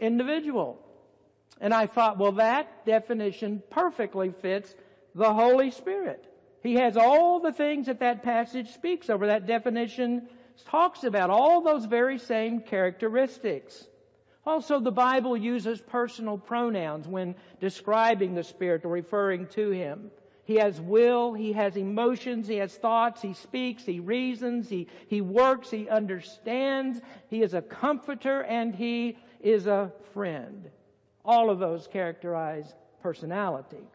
individual. 0.00 0.84
And 1.60 1.72
I 1.72 1.86
thought, 1.86 2.18
well, 2.18 2.32
that 2.32 2.84
definition 2.84 3.62
perfectly 3.70 4.32
fits 4.42 4.74
the 5.14 5.32
Holy 5.32 5.70
Spirit. 5.70 6.27
He 6.62 6.74
has 6.74 6.96
all 6.96 7.40
the 7.40 7.52
things 7.52 7.86
that 7.86 8.00
that 8.00 8.22
passage 8.22 8.72
speaks 8.72 9.10
over. 9.10 9.26
That 9.26 9.46
definition 9.46 10.28
talks 10.66 11.04
about 11.04 11.30
all 11.30 11.60
those 11.60 11.84
very 11.84 12.18
same 12.18 12.60
characteristics. 12.60 13.86
Also, 14.44 14.80
the 14.80 14.90
Bible 14.90 15.36
uses 15.36 15.80
personal 15.80 16.38
pronouns 16.38 17.06
when 17.06 17.34
describing 17.60 18.34
the 18.34 18.42
Spirit 18.42 18.84
or 18.84 18.88
referring 18.88 19.46
to 19.48 19.70
Him. 19.70 20.10
He 20.44 20.56
has 20.56 20.80
will, 20.80 21.34
He 21.34 21.52
has 21.52 21.76
emotions, 21.76 22.48
He 22.48 22.56
has 22.56 22.74
thoughts, 22.74 23.20
He 23.20 23.34
speaks, 23.34 23.84
He 23.84 24.00
reasons, 24.00 24.68
He, 24.68 24.88
he 25.06 25.20
works, 25.20 25.70
He 25.70 25.88
understands, 25.88 27.00
He 27.28 27.42
is 27.42 27.52
a 27.52 27.60
comforter, 27.60 28.42
and 28.44 28.74
He 28.74 29.18
is 29.40 29.66
a 29.66 29.92
friend. 30.14 30.70
All 31.24 31.50
of 31.50 31.58
those 31.58 31.86
characterize 31.86 32.74
personality. 33.02 33.86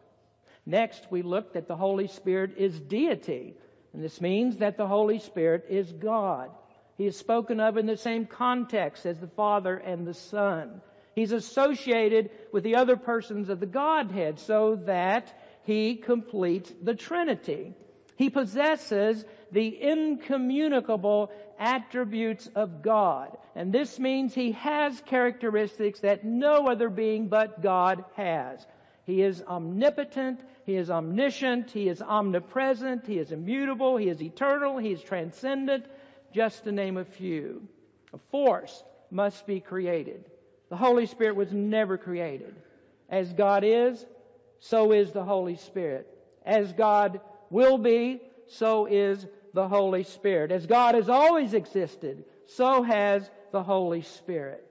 Next, 0.66 1.06
we 1.10 1.22
looked 1.22 1.56
at 1.56 1.68
the 1.68 1.76
Holy 1.76 2.06
Spirit 2.06 2.54
is 2.56 2.78
deity. 2.80 3.54
And 3.92 4.02
this 4.02 4.20
means 4.20 4.58
that 4.58 4.76
the 4.76 4.86
Holy 4.86 5.18
Spirit 5.18 5.66
is 5.68 5.92
God. 5.92 6.50
He 6.96 7.06
is 7.06 7.16
spoken 7.16 7.60
of 7.60 7.76
in 7.76 7.86
the 7.86 7.96
same 7.96 8.26
context 8.26 9.04
as 9.04 9.18
the 9.18 9.28
Father 9.28 9.76
and 9.76 10.06
the 10.06 10.14
Son. 10.14 10.80
He's 11.14 11.32
associated 11.32 12.30
with 12.52 12.64
the 12.64 12.76
other 12.76 12.96
persons 12.96 13.48
of 13.48 13.60
the 13.60 13.66
Godhead 13.66 14.40
so 14.40 14.76
that 14.86 15.32
he 15.64 15.96
completes 15.96 16.72
the 16.82 16.94
Trinity. 16.94 17.74
He 18.16 18.30
possesses 18.30 19.24
the 19.52 19.80
incommunicable 19.82 21.30
attributes 21.58 22.48
of 22.54 22.82
God. 22.82 23.36
And 23.54 23.72
this 23.72 23.98
means 23.98 24.34
he 24.34 24.52
has 24.52 25.00
characteristics 25.06 26.00
that 26.00 26.24
no 26.24 26.66
other 26.66 26.88
being 26.88 27.28
but 27.28 27.62
God 27.62 28.04
has. 28.16 28.64
He 29.04 29.22
is 29.22 29.42
omnipotent, 29.42 30.40
he 30.64 30.76
is 30.76 30.90
omniscient, 30.90 31.70
he 31.70 31.88
is 31.88 32.00
omnipresent, 32.00 33.06
he 33.06 33.18
is 33.18 33.32
immutable, 33.32 33.96
he 33.96 34.08
is 34.08 34.22
eternal, 34.22 34.78
he 34.78 34.92
is 34.92 35.02
transcendent, 35.02 35.84
just 36.32 36.64
to 36.64 36.72
name 36.72 36.96
a 36.96 37.04
few. 37.04 37.62
A 38.12 38.18
force 38.30 38.82
must 39.10 39.46
be 39.46 39.60
created. 39.60 40.24
The 40.70 40.76
Holy 40.76 41.06
Spirit 41.06 41.36
was 41.36 41.52
never 41.52 41.98
created. 41.98 42.54
As 43.10 43.32
God 43.32 43.62
is, 43.64 44.04
so 44.58 44.92
is 44.92 45.12
the 45.12 45.22
Holy 45.22 45.56
Spirit. 45.56 46.08
As 46.44 46.72
God 46.72 47.20
will 47.50 47.76
be, 47.76 48.22
so 48.48 48.86
is 48.86 49.26
the 49.52 49.68
Holy 49.68 50.02
Spirit. 50.02 50.50
As 50.50 50.66
God 50.66 50.94
has 50.94 51.08
always 51.08 51.52
existed, 51.52 52.24
so 52.46 52.82
has 52.82 53.30
the 53.52 53.62
Holy 53.62 54.02
Spirit. 54.02 54.66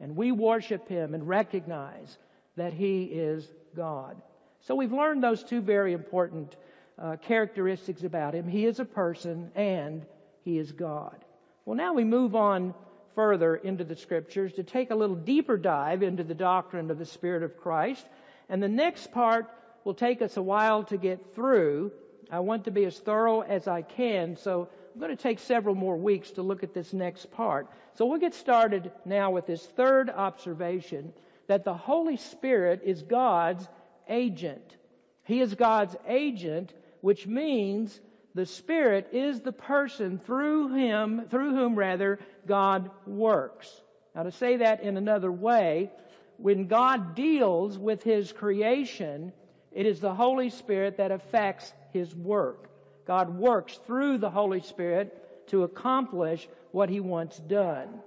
And 0.00 0.16
we 0.16 0.32
worship 0.32 0.88
Him 0.88 1.14
and 1.14 1.26
recognize 1.26 2.18
that 2.56 2.72
He 2.72 3.04
is 3.04 3.50
God. 3.74 4.20
So 4.62 4.74
we've 4.74 4.92
learned 4.92 5.22
those 5.22 5.42
two 5.42 5.60
very 5.60 5.92
important 5.92 6.56
uh, 6.98 7.16
characteristics 7.16 8.02
about 8.02 8.34
Him. 8.34 8.46
He 8.46 8.66
is 8.66 8.78
a 8.78 8.84
person 8.84 9.50
and 9.54 10.04
He 10.44 10.58
is 10.58 10.72
God. 10.72 11.16
Well, 11.64 11.76
now 11.76 11.94
we 11.94 12.04
move 12.04 12.34
on 12.34 12.74
further 13.14 13.56
into 13.56 13.84
the 13.84 13.96
scriptures 13.96 14.52
to 14.54 14.62
take 14.62 14.90
a 14.90 14.94
little 14.94 15.16
deeper 15.16 15.56
dive 15.56 16.02
into 16.02 16.24
the 16.24 16.34
doctrine 16.34 16.90
of 16.90 16.98
the 16.98 17.06
Spirit 17.06 17.42
of 17.42 17.56
Christ. 17.56 18.06
And 18.48 18.62
the 18.62 18.68
next 18.68 19.12
part 19.12 19.46
will 19.84 19.94
take 19.94 20.22
us 20.22 20.36
a 20.36 20.42
while 20.42 20.84
to 20.84 20.96
get 20.96 21.34
through. 21.34 21.92
I 22.30 22.40
want 22.40 22.64
to 22.64 22.70
be 22.70 22.84
as 22.84 22.98
thorough 22.98 23.40
as 23.40 23.66
I 23.66 23.82
can, 23.82 24.36
so 24.36 24.68
I'm 24.94 25.00
going 25.00 25.16
to 25.16 25.22
take 25.22 25.38
several 25.38 25.74
more 25.74 25.96
weeks 25.96 26.32
to 26.32 26.42
look 26.42 26.62
at 26.62 26.74
this 26.74 26.92
next 26.92 27.30
part. 27.32 27.68
So 27.94 28.06
we'll 28.06 28.20
get 28.20 28.34
started 28.34 28.92
now 29.04 29.30
with 29.30 29.46
this 29.46 29.64
third 29.64 30.10
observation 30.10 31.12
that 31.46 31.64
the 31.64 31.74
Holy 31.74 32.16
Spirit 32.16 32.82
is 32.84 33.02
God's 33.02 33.66
agent. 34.10 34.76
He 35.24 35.40
is 35.40 35.54
God's 35.54 35.96
agent, 36.06 36.74
which 37.00 37.26
means 37.26 37.98
the 38.34 38.46
Spirit 38.46 39.08
is 39.12 39.40
the 39.40 39.52
person 39.52 40.18
through 40.18 40.74
him, 40.74 41.26
through 41.30 41.54
whom 41.54 41.76
rather 41.76 42.18
God 42.46 42.90
works. 43.06 43.80
Now 44.14 44.24
to 44.24 44.32
say 44.32 44.56
that 44.58 44.82
in 44.82 44.96
another 44.96 45.32
way, 45.32 45.90
when 46.36 46.66
God 46.66 47.14
deals 47.14 47.78
with 47.78 48.02
His 48.02 48.32
creation, 48.32 49.32
it 49.72 49.86
is 49.86 50.00
the 50.00 50.14
Holy 50.14 50.50
Spirit 50.50 50.96
that 50.96 51.10
affects 51.10 51.72
His 51.92 52.14
work. 52.14 52.70
God 53.06 53.36
works 53.36 53.78
through 53.86 54.18
the 54.18 54.30
Holy 54.30 54.60
Spirit 54.60 55.48
to 55.48 55.64
accomplish 55.64 56.48
what 56.72 56.88
He 56.88 57.00
wants 57.00 57.38
done. 57.38 58.00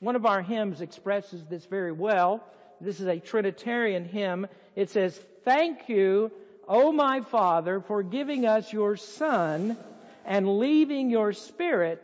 One 0.00 0.16
of 0.16 0.26
our 0.26 0.42
hymns 0.42 0.80
expresses 0.80 1.44
this 1.44 1.66
very 1.66 1.92
well. 1.92 2.42
This 2.82 3.00
is 3.00 3.06
a 3.06 3.20
Trinitarian 3.20 4.04
hymn. 4.04 4.46
It 4.74 4.90
says, 4.90 5.18
Thank 5.44 5.88
you, 5.88 6.32
O 6.68 6.90
my 6.92 7.20
Father, 7.20 7.80
for 7.80 8.02
giving 8.02 8.44
us 8.44 8.72
your 8.72 8.96
Son 8.96 9.76
and 10.24 10.58
leaving 10.58 11.08
your 11.08 11.32
Spirit 11.32 12.02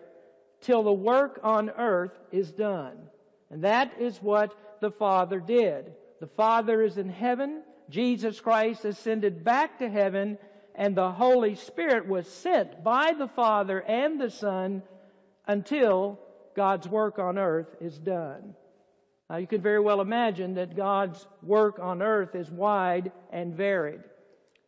till 0.61 0.83
the 0.83 0.93
work 0.93 1.41
on 1.43 1.71
earth 1.71 2.17
is 2.31 2.51
done. 2.53 2.97
And 3.51 3.65
that 3.65 3.93
is 3.99 4.19
what 4.19 4.57
the 4.81 4.91
Father 4.91 5.41
did. 5.41 5.93
The 6.21 6.27
Father 6.27 6.83
is 6.83 6.97
in 6.97 7.09
heaven. 7.09 7.63
Jesus 7.91 8.41
Christ 8.41 8.85
ascended 8.85 9.45
back 9.45 9.79
to 9.79 9.89
heaven 9.89 10.39
and 10.75 10.97
the 10.97 11.11
Holy 11.11 11.57
Spirit 11.57 12.07
was 12.07 12.29
sent 12.29 12.85
by 12.85 13.13
the 13.19 13.27
Father 13.27 13.81
and 13.81 14.21
the 14.21 14.31
Son 14.31 14.83
until 15.47 16.21
God's 16.55 16.87
work 16.89 17.19
on 17.19 17.37
earth 17.37 17.75
is 17.81 17.99
done. 17.99 18.55
Now 19.29 19.37
you 19.37 19.47
can 19.47 19.61
very 19.61 19.81
well 19.81 20.01
imagine 20.01 20.55
that 20.55 20.77
God's 20.77 21.27
work 21.43 21.79
on 21.79 22.03
earth 22.03 22.35
is 22.35 22.51
wide 22.51 23.13
and 23.31 23.55
varied. 23.55 24.01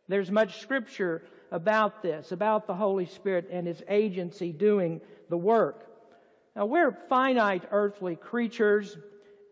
There's 0.07 0.29
much 0.29 0.61
scripture 0.61 1.23
about 1.51 2.03
this, 2.03 2.31
about 2.31 2.67
the 2.67 2.75
Holy 2.75 3.05
Spirit 3.05 3.49
and 3.51 3.65
His 3.65 3.81
agency 3.89 4.51
doing 4.51 5.01
the 5.29 5.37
work. 5.37 5.87
Now 6.55 6.65
we're 6.65 6.91
finite 7.09 7.63
earthly 7.71 8.15
creatures. 8.15 8.97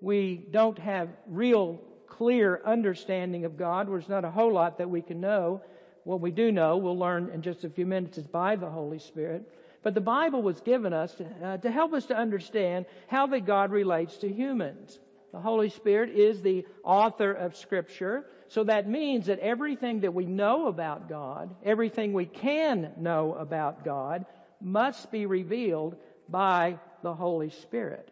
We 0.02 0.46
don't 0.52 0.78
have 0.78 1.10
real 1.28 1.82
clear 2.08 2.62
understanding 2.66 3.46
of 3.46 3.58
God. 3.58 3.88
There's 3.88 4.10
not 4.10 4.26
a 4.26 4.32
whole 4.32 4.54
lot 4.54 4.78
that 4.78 4.90
we 4.90 5.02
can 5.02 5.20
know. 5.22 5.62
What 6.04 6.22
we 6.22 6.32
do 6.32 6.52
know, 6.52 6.78
we'll 6.78 6.98
learn 6.98 7.30
in 7.34 7.42
just 7.42 7.64
a 7.64 7.70
few 7.70 7.86
minutes, 7.86 8.18
is 8.18 8.28
by 8.28 8.56
the 8.56 8.70
Holy 8.70 9.00
Spirit. 9.00 9.50
But 9.82 9.94
the 9.94 10.02
Bible 10.02 10.42
was 10.42 10.60
given 10.62 10.94
us 10.94 11.14
to, 11.16 11.26
uh, 11.44 11.58
to 11.58 11.72
help 11.72 11.94
us 11.94 12.06
to 12.08 12.18
understand 12.18 12.86
how 13.08 13.28
that 13.28 13.46
God 13.46 13.72
relates 13.72 14.18
to 14.18 14.32
humans. 14.32 15.00
The 15.32 15.40
Holy 15.40 15.70
Spirit 15.70 16.10
is 16.10 16.42
the 16.42 16.66
author 16.84 17.32
of 17.32 17.56
Scripture. 17.56 18.26
So 18.48 18.64
that 18.64 18.90
means 18.90 19.28
that 19.28 19.40
everything 19.40 20.02
that 20.02 20.14
we 20.14 20.26
know 20.26 20.68
about 20.68 21.08
God, 21.08 21.56
everything 21.64 22.14
we 22.14 22.26
can 22.26 22.92
know 22.98 23.36
about 23.36 23.86
God, 23.86 24.26
must 24.60 25.12
be 25.12 25.26
revealed 25.26 25.96
by 26.28 26.78
the 27.04 27.14
Holy 27.14 27.50
Spirit. 27.50 28.10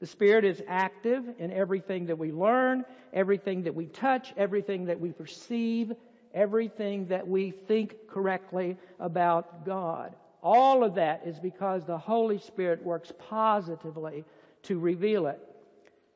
The 0.00 0.06
Spirit 0.06 0.44
is 0.44 0.60
active 0.66 1.24
in 1.38 1.52
everything 1.52 2.06
that 2.06 2.18
we 2.18 2.32
learn, 2.32 2.84
everything 3.12 3.62
that 3.62 3.74
we 3.74 3.86
touch, 3.86 4.34
everything 4.36 4.86
that 4.86 4.98
we 4.98 5.12
perceive, 5.12 5.92
everything 6.34 7.06
that 7.06 7.28
we 7.28 7.52
think 7.52 8.08
correctly 8.08 8.76
about 8.98 9.64
God. 9.64 10.16
All 10.42 10.84
of 10.84 10.96
that 10.96 11.22
is 11.26 11.38
because 11.38 11.84
the 11.84 11.98
Holy 11.98 12.38
Spirit 12.38 12.82
works 12.82 13.12
positively 13.28 14.24
to 14.64 14.78
reveal 14.78 15.26
it. 15.26 15.40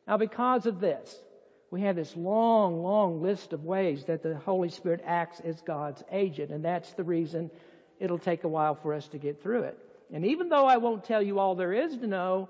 Now, 0.06 0.16
because 0.16 0.66
of 0.66 0.80
this, 0.80 1.16
we 1.70 1.82
have 1.82 1.96
this 1.96 2.16
long, 2.16 2.82
long 2.82 3.22
list 3.22 3.52
of 3.52 3.64
ways 3.64 4.04
that 4.04 4.22
the 4.22 4.36
Holy 4.36 4.68
Spirit 4.68 5.02
acts 5.04 5.40
as 5.40 5.60
God's 5.62 6.02
agent, 6.10 6.50
and 6.50 6.64
that's 6.64 6.92
the 6.92 7.04
reason 7.04 7.50
it'll 8.00 8.18
take 8.18 8.44
a 8.44 8.48
while 8.48 8.74
for 8.74 8.94
us 8.94 9.08
to 9.08 9.18
get 9.18 9.42
through 9.42 9.62
it. 9.62 9.78
And 10.12 10.24
even 10.24 10.48
though 10.48 10.66
I 10.66 10.76
won't 10.76 11.04
tell 11.04 11.22
you 11.22 11.38
all 11.38 11.54
there 11.54 11.72
is 11.72 11.96
to 11.98 12.06
know, 12.06 12.48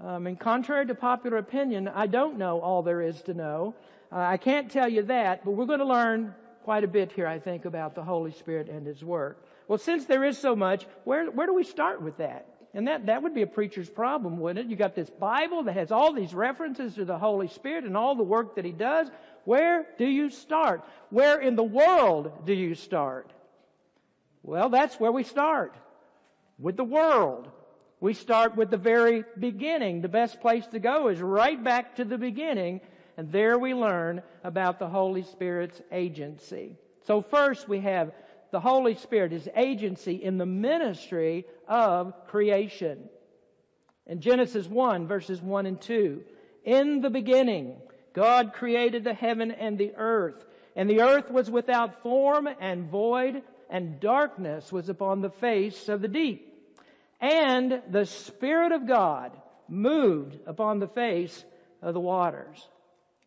Um, 0.00 0.28
and 0.28 0.38
contrary 0.38 0.86
to 0.86 0.94
popular 0.94 1.38
opinion, 1.38 1.88
I 1.88 2.06
don't 2.06 2.38
know 2.38 2.60
all 2.60 2.84
there 2.84 3.02
is 3.02 3.20
to 3.22 3.34
know. 3.34 3.74
Uh, 4.12 4.34
I 4.34 4.36
can't 4.36 4.70
tell 4.70 4.88
you 4.88 5.02
that, 5.06 5.44
but 5.44 5.56
we're 5.56 5.66
going 5.66 5.80
to 5.80 5.92
learn 5.98 6.34
quite 6.62 6.84
a 6.84 6.88
bit 6.88 7.10
here, 7.10 7.26
I 7.26 7.40
think, 7.40 7.64
about 7.64 7.94
the 7.94 8.04
Holy 8.04 8.30
Spirit 8.30 8.68
and 8.68 8.86
His 8.86 9.02
work. 9.02 9.36
Well, 9.68 9.78
since 9.78 10.06
there 10.06 10.24
is 10.24 10.38
so 10.38 10.56
much, 10.56 10.86
where, 11.04 11.30
where 11.30 11.46
do 11.46 11.54
we 11.54 11.62
start 11.62 12.02
with 12.02 12.16
that? 12.16 12.46
And 12.74 12.88
that, 12.88 13.06
that 13.06 13.22
would 13.22 13.34
be 13.34 13.42
a 13.42 13.46
preacher's 13.46 13.88
problem, 13.88 14.38
wouldn't 14.38 14.66
it? 14.66 14.70
You 14.70 14.76
got 14.76 14.94
this 14.94 15.10
Bible 15.10 15.64
that 15.64 15.74
has 15.74 15.92
all 15.92 16.12
these 16.12 16.34
references 16.34 16.94
to 16.94 17.04
the 17.04 17.18
Holy 17.18 17.48
Spirit 17.48 17.84
and 17.84 17.96
all 17.96 18.14
the 18.14 18.22
work 18.22 18.56
that 18.56 18.64
He 18.64 18.72
does. 18.72 19.08
Where 19.44 19.86
do 19.98 20.06
you 20.06 20.30
start? 20.30 20.84
Where 21.10 21.40
in 21.40 21.54
the 21.54 21.62
world 21.62 22.46
do 22.46 22.52
you 22.52 22.74
start? 22.74 23.30
Well, 24.42 24.70
that's 24.70 24.98
where 24.98 25.12
we 25.12 25.22
start. 25.22 25.74
With 26.58 26.76
the 26.76 26.84
world. 26.84 27.50
We 28.00 28.14
start 28.14 28.56
with 28.56 28.70
the 28.70 28.76
very 28.76 29.24
beginning. 29.38 30.00
The 30.00 30.08
best 30.08 30.40
place 30.40 30.66
to 30.68 30.78
go 30.78 31.08
is 31.08 31.20
right 31.20 31.62
back 31.62 31.96
to 31.96 32.04
the 32.04 32.18
beginning, 32.18 32.80
and 33.16 33.32
there 33.32 33.58
we 33.58 33.74
learn 33.74 34.22
about 34.44 34.78
the 34.78 34.88
Holy 34.88 35.24
Spirit's 35.24 35.80
agency. 35.90 36.76
So 37.06 37.22
first 37.22 37.68
we 37.68 37.80
have 37.80 38.12
the 38.50 38.60
Holy 38.60 38.94
Spirit, 38.94 39.32
His 39.32 39.48
agency 39.54 40.14
in 40.14 40.38
the 40.38 40.46
ministry 40.46 41.46
of 41.66 42.12
creation. 42.26 43.08
In 44.06 44.20
Genesis 44.20 44.66
1 44.66 45.06
verses 45.06 45.40
1 45.40 45.66
and 45.66 45.80
2, 45.80 46.22
in 46.64 47.00
the 47.00 47.10
beginning, 47.10 47.76
God 48.14 48.52
created 48.52 49.04
the 49.04 49.14
heaven 49.14 49.50
and 49.50 49.78
the 49.78 49.92
earth, 49.96 50.44
and 50.76 50.88
the 50.88 51.02
earth 51.02 51.30
was 51.30 51.50
without 51.50 52.02
form 52.02 52.48
and 52.60 52.90
void, 52.90 53.42
and 53.70 54.00
darkness 54.00 54.72
was 54.72 54.88
upon 54.88 55.20
the 55.20 55.30
face 55.30 55.88
of 55.88 56.00
the 56.00 56.08
deep 56.08 56.48
and 57.20 57.82
the 57.90 58.06
Spirit 58.06 58.72
of 58.72 58.86
God 58.86 59.32
moved 59.68 60.38
upon 60.46 60.78
the 60.78 60.88
face 60.88 61.44
of 61.82 61.94
the 61.94 62.00
waters. 62.00 62.66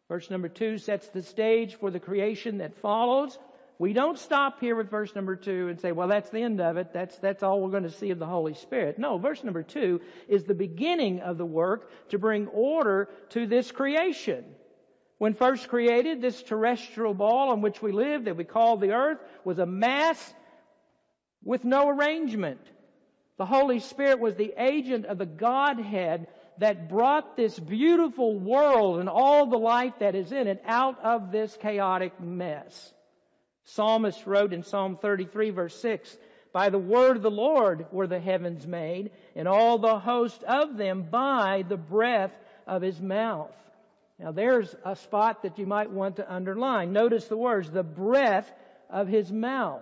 Verse 0.08 0.30
number 0.30 0.50
two 0.50 0.78
sets 0.78 1.08
the 1.10 1.22
stage 1.22 1.76
for 1.76 1.92
the 1.92 2.00
creation 2.00 2.58
that 2.60 2.76
follows. 2.82 3.38
We 3.82 3.94
don't 3.94 4.20
stop 4.20 4.60
here 4.60 4.76
with 4.76 4.92
verse 4.92 5.16
number 5.16 5.36
two 5.36 5.70
and 5.70 5.82
say, 5.82 5.92
well, 5.92 6.08
that's 6.08 6.30
the 6.30 6.44
end 6.44 6.62
of 6.62 6.78
it. 6.78 6.94
That's, 6.94 7.18
that's 7.18 7.42
all 7.42 7.60
we're 7.60 7.72
going 7.72 7.82
to 7.82 7.90
see 7.90 8.12
of 8.12 8.20
the 8.20 8.28
Holy 8.28 8.54
Spirit. 8.54 9.00
No, 9.00 9.18
verse 9.18 9.44
number 9.44 9.64
two 9.64 10.02
is 10.28 10.44
the 10.44 10.54
beginning 10.54 11.22
of 11.22 11.40
the 11.40 11.48
work 11.48 11.90
to 12.10 12.20
bring 12.20 12.46
order 12.46 13.10
to 13.30 13.48
this 13.48 13.72
creation. 13.72 14.46
When 15.18 15.34
first 15.34 15.68
created, 15.68 16.22
this 16.22 16.44
terrestrial 16.44 17.16
ball 17.16 17.50
on 17.50 17.62
which 17.62 17.82
we 17.82 17.92
live 17.92 18.26
that 18.26 18.38
we 18.38 18.44
call 18.44 18.78
the 18.78 18.92
earth 18.92 19.18
was 19.44 19.58
a 19.58 19.66
mass 19.66 20.32
with 21.44 21.66
no 21.66 21.90
arrangement. 21.90 22.62
The 23.40 23.48
Holy 23.48 23.80
Spirit 23.80 24.20
was 24.20 24.36
the 24.36 24.54
agent 24.60 25.08
of 25.08 25.18
the 25.18 25.26
Godhead 25.26 26.28
that 26.60 26.88
brought 26.88 27.36
this 27.36 27.58
beautiful 27.58 28.40
world 28.40 29.00
and 29.00 29.10
all 29.10 29.48
the 29.48 29.58
life 29.58 29.94
that 30.02 30.14
is 30.14 30.32
in 30.32 30.46
it 30.46 30.62
out 30.68 31.04
of 31.04 31.32
this 31.32 31.58
chaotic 31.60 32.22
mess. 32.22 32.94
Psalmist 33.66 34.26
wrote 34.26 34.54
in 34.54 34.64
Psalm 34.64 34.98
33 34.98 35.52
verse 35.52 35.76
6, 35.82 36.18
by 36.54 36.70
the 36.70 36.80
word 36.80 37.18
of 37.18 37.22
the 37.22 37.32
Lord 37.32 37.86
were 37.92 38.08
the 38.08 38.20
heavens 38.20 38.68
made, 38.68 39.12
and 39.36 39.48
all 39.48 39.78
the 39.78 40.00
host 40.00 40.44
of 40.44 40.76
them 40.78 41.08
by 41.10 41.64
the 41.68 41.78
breath 41.78 42.34
of 42.68 42.82
his 42.82 43.00
mouth. 43.00 43.56
Now 44.20 44.32
there's 44.32 44.76
a 44.86 44.96
spot 44.96 45.44
that 45.44 45.58
you 45.58 45.66
might 45.66 45.92
want 45.92 46.18
to 46.18 46.34
underline. 46.34 46.92
Notice 46.92 47.28
the 47.28 47.38
words, 47.38 47.72
the 47.72 47.84
breath 47.84 48.52
of 48.90 49.08
his 49.08 49.32
mouth. 49.32 49.82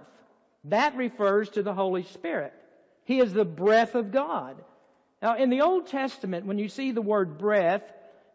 That 0.65 0.95
refers 0.95 1.49
to 1.51 1.63
the 1.63 1.73
Holy 1.73 2.03
Spirit. 2.03 2.53
He 3.05 3.19
is 3.19 3.33
the 3.33 3.45
breath 3.45 3.95
of 3.95 4.11
God. 4.11 4.55
Now, 5.21 5.35
in 5.35 5.49
the 5.49 5.61
Old 5.61 5.87
Testament, 5.87 6.45
when 6.45 6.59
you 6.59 6.69
see 6.69 6.91
the 6.91 7.01
word 7.01 7.37
breath, 7.37 7.83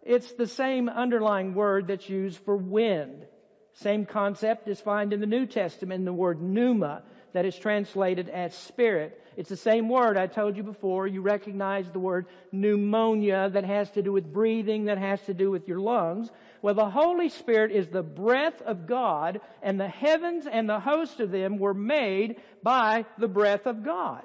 it's 0.03 0.33
the 0.33 0.47
same 0.47 0.89
underlying 0.89 1.55
word 1.55 1.87
that's 1.87 2.09
used 2.09 2.39
for 2.41 2.57
wind. 2.57 3.25
Same 3.75 4.07
concept 4.07 4.69
is 4.69 4.81
found 4.81 5.13
in 5.13 5.21
the 5.21 5.27
New 5.27 5.47
Testament 5.47 6.01
in 6.01 6.05
the 6.05 6.13
word 6.13 6.41
pneuma 6.41 7.03
that 7.33 7.45
is 7.45 7.57
translated 7.57 8.29
as 8.29 8.55
spirit. 8.55 9.21
It's 9.37 9.49
the 9.49 9.57
same 9.57 9.89
word 9.89 10.17
I 10.17 10.29
told 10.29 10.57
you 10.57 10.63
before. 10.63 11.09
You 11.09 11.21
recognize 11.21 11.91
the 11.91 11.99
word 11.99 12.27
pneumonia 12.53 13.51
that 13.51 13.65
has 13.65 13.91
to 13.93 14.03
do 14.03 14.13
with 14.13 14.33
breathing, 14.33 14.85
that 14.85 14.99
has 14.99 15.21
to 15.23 15.35
do 15.35 15.51
with 15.51 15.67
your 15.67 15.81
lungs. 15.81 16.31
Well, 16.63 16.75
the 16.75 16.89
Holy 16.89 17.29
Spirit 17.29 17.73
is 17.73 17.89
the 17.89 18.05
breath 18.05 18.63
of 18.63 18.87
God 18.87 19.41
and 19.61 19.79
the 19.79 19.89
heavens 19.89 20.47
and 20.47 20.69
the 20.69 20.79
host 20.79 21.19
of 21.19 21.33
them 21.33 21.59
were 21.59 21.75
made 21.75 22.37
by 22.63 23.05
the 23.19 23.29
breath 23.29 23.67
of 23.67 23.85
God. 23.85 24.23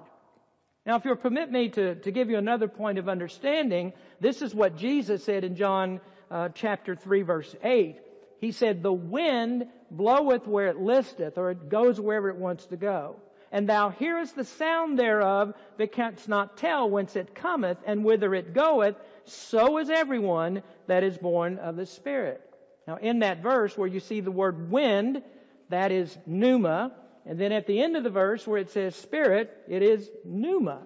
Now, 0.85 0.95
if 0.95 1.05
you'll 1.05 1.15
permit 1.15 1.51
me 1.51 1.69
to, 1.69 1.95
to 1.95 2.11
give 2.11 2.29
you 2.29 2.37
another 2.37 2.67
point 2.67 2.99
of 2.99 3.09
understanding, 3.09 3.93
this 4.21 4.43
is 4.43 4.53
what 4.53 4.77
Jesus 4.77 5.23
said 5.23 5.43
in 5.43 5.55
John 5.55 6.01
uh, 6.29 6.49
chapter 6.53 6.95
3 6.95 7.23
verse 7.23 7.55
8. 7.63 7.97
He 8.39 8.51
said, 8.51 8.81
the 8.81 8.93
wind 8.93 9.67
bloweth 9.91 10.47
where 10.47 10.67
it 10.67 10.79
listeth, 10.79 11.37
or 11.37 11.51
it 11.51 11.69
goes 11.69 11.99
wherever 11.99 12.29
it 12.29 12.37
wants 12.37 12.65
to 12.67 12.77
go. 12.77 13.17
And 13.51 13.67
thou 13.67 13.89
hearest 13.89 14.35
the 14.35 14.45
sound 14.45 14.97
thereof, 14.97 15.53
but 15.77 15.91
canst 15.91 16.29
not 16.29 16.57
tell 16.57 16.89
whence 16.89 17.15
it 17.15 17.33
cometh 17.33 17.79
and 17.85 18.05
whither 18.05 18.33
it 18.35 18.53
goeth. 18.53 18.95
So 19.25 19.79
is 19.79 19.89
everyone 19.89 20.61
that 20.87 21.03
is 21.03 21.17
born 21.17 21.57
of 21.57 21.75
the 21.75 21.85
Spirit. 21.85 22.41
Now 22.87 22.97
in 22.97 23.19
that 23.19 23.41
verse 23.41 23.77
where 23.77 23.87
you 23.87 23.99
see 23.99 24.21
the 24.21 24.31
word 24.31 24.71
wind, 24.71 25.21
that 25.69 25.91
is 25.91 26.17
pneuma, 26.25 26.91
and 27.25 27.39
then 27.39 27.51
at 27.51 27.67
the 27.67 27.81
end 27.81 27.95
of 27.95 28.03
the 28.03 28.09
verse 28.09 28.47
where 28.47 28.59
it 28.59 28.71
says 28.71 28.95
spirit, 28.95 29.55
it 29.67 29.83
is 29.83 30.09
pneuma. 30.25 30.81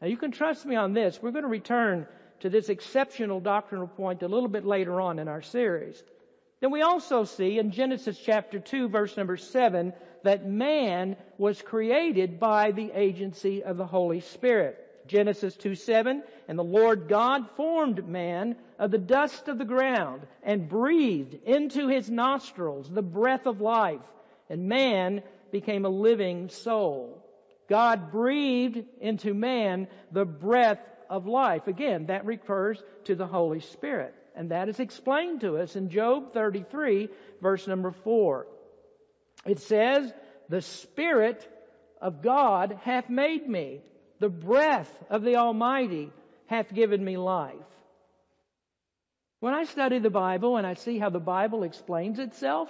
Now 0.00 0.08
you 0.08 0.16
can 0.16 0.32
trust 0.32 0.66
me 0.66 0.76
on 0.76 0.92
this. 0.92 1.18
We're 1.22 1.30
going 1.30 1.44
to 1.44 1.48
return 1.48 2.06
to 2.40 2.50
this 2.50 2.68
exceptional 2.68 3.40
doctrinal 3.40 3.86
point 3.86 4.22
a 4.22 4.28
little 4.28 4.48
bit 4.48 4.66
later 4.66 5.00
on 5.00 5.18
in 5.18 5.28
our 5.28 5.42
series. 5.42 6.02
Then 6.60 6.70
we 6.70 6.82
also 6.82 7.24
see 7.24 7.58
in 7.58 7.70
Genesis 7.70 8.18
chapter 8.18 8.58
2 8.58 8.88
verse 8.88 9.16
number 9.16 9.36
7 9.36 9.92
that 10.22 10.46
man 10.46 11.16
was 11.38 11.62
created 11.62 12.38
by 12.38 12.72
the 12.72 12.90
agency 12.94 13.62
of 13.62 13.76
the 13.76 13.86
Holy 13.86 14.20
Spirit. 14.20 14.86
Genesis 15.06 15.56
2 15.56 15.74
7, 15.74 16.22
and 16.46 16.58
the 16.58 16.62
Lord 16.62 17.08
God 17.08 17.48
formed 17.56 18.06
man 18.06 18.54
of 18.78 18.90
the 18.90 18.98
dust 18.98 19.48
of 19.48 19.58
the 19.58 19.64
ground 19.64 20.22
and 20.42 20.68
breathed 20.68 21.34
into 21.46 21.88
his 21.88 22.08
nostrils 22.08 22.88
the 22.88 23.02
breath 23.02 23.46
of 23.46 23.60
life, 23.60 24.02
and 24.48 24.68
man 24.68 25.22
became 25.50 25.84
a 25.84 25.90
living 25.90 26.48
soul. 26.48 27.26
God 27.68 28.12
breathed 28.12 28.84
into 29.00 29.34
man 29.34 29.88
the 30.12 30.24
breath 30.24 30.80
of 31.08 31.26
life. 31.26 31.66
Again, 31.66 32.06
that 32.06 32.26
refers 32.26 32.80
to 33.04 33.14
the 33.14 33.26
Holy 33.26 33.60
Spirit. 33.60 34.14
And 34.34 34.50
that 34.50 34.68
is 34.68 34.80
explained 34.80 35.42
to 35.42 35.58
us 35.58 35.76
in 35.76 35.90
Job 35.90 36.32
33 36.32 37.08
verse 37.40 37.66
number 37.66 37.90
4. 37.90 38.46
It 39.46 39.60
says, 39.60 40.12
the 40.48 40.60
Spirit 40.60 41.46
of 42.00 42.22
God 42.22 42.78
hath 42.82 43.08
made 43.08 43.48
me. 43.48 43.80
The 44.18 44.28
breath 44.28 44.90
of 45.08 45.22
the 45.22 45.36
Almighty 45.36 46.10
hath 46.46 46.74
given 46.74 47.02
me 47.02 47.16
life. 47.16 47.54
When 49.40 49.54
I 49.54 49.64
study 49.64 49.98
the 49.98 50.10
Bible 50.10 50.58
and 50.58 50.66
I 50.66 50.74
see 50.74 50.98
how 50.98 51.08
the 51.08 51.18
Bible 51.18 51.62
explains 51.62 52.18
itself, 52.18 52.68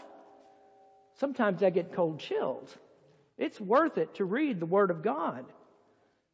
sometimes 1.18 1.62
I 1.62 1.70
get 1.70 1.92
cold 1.92 2.20
chills. 2.20 2.73
It's 3.37 3.61
worth 3.61 3.99
it 3.99 4.14
to 4.16 4.25
read 4.25 4.61
the 4.61 4.66
Word 4.66 4.90
of 4.90 5.03
God. 5.03 5.44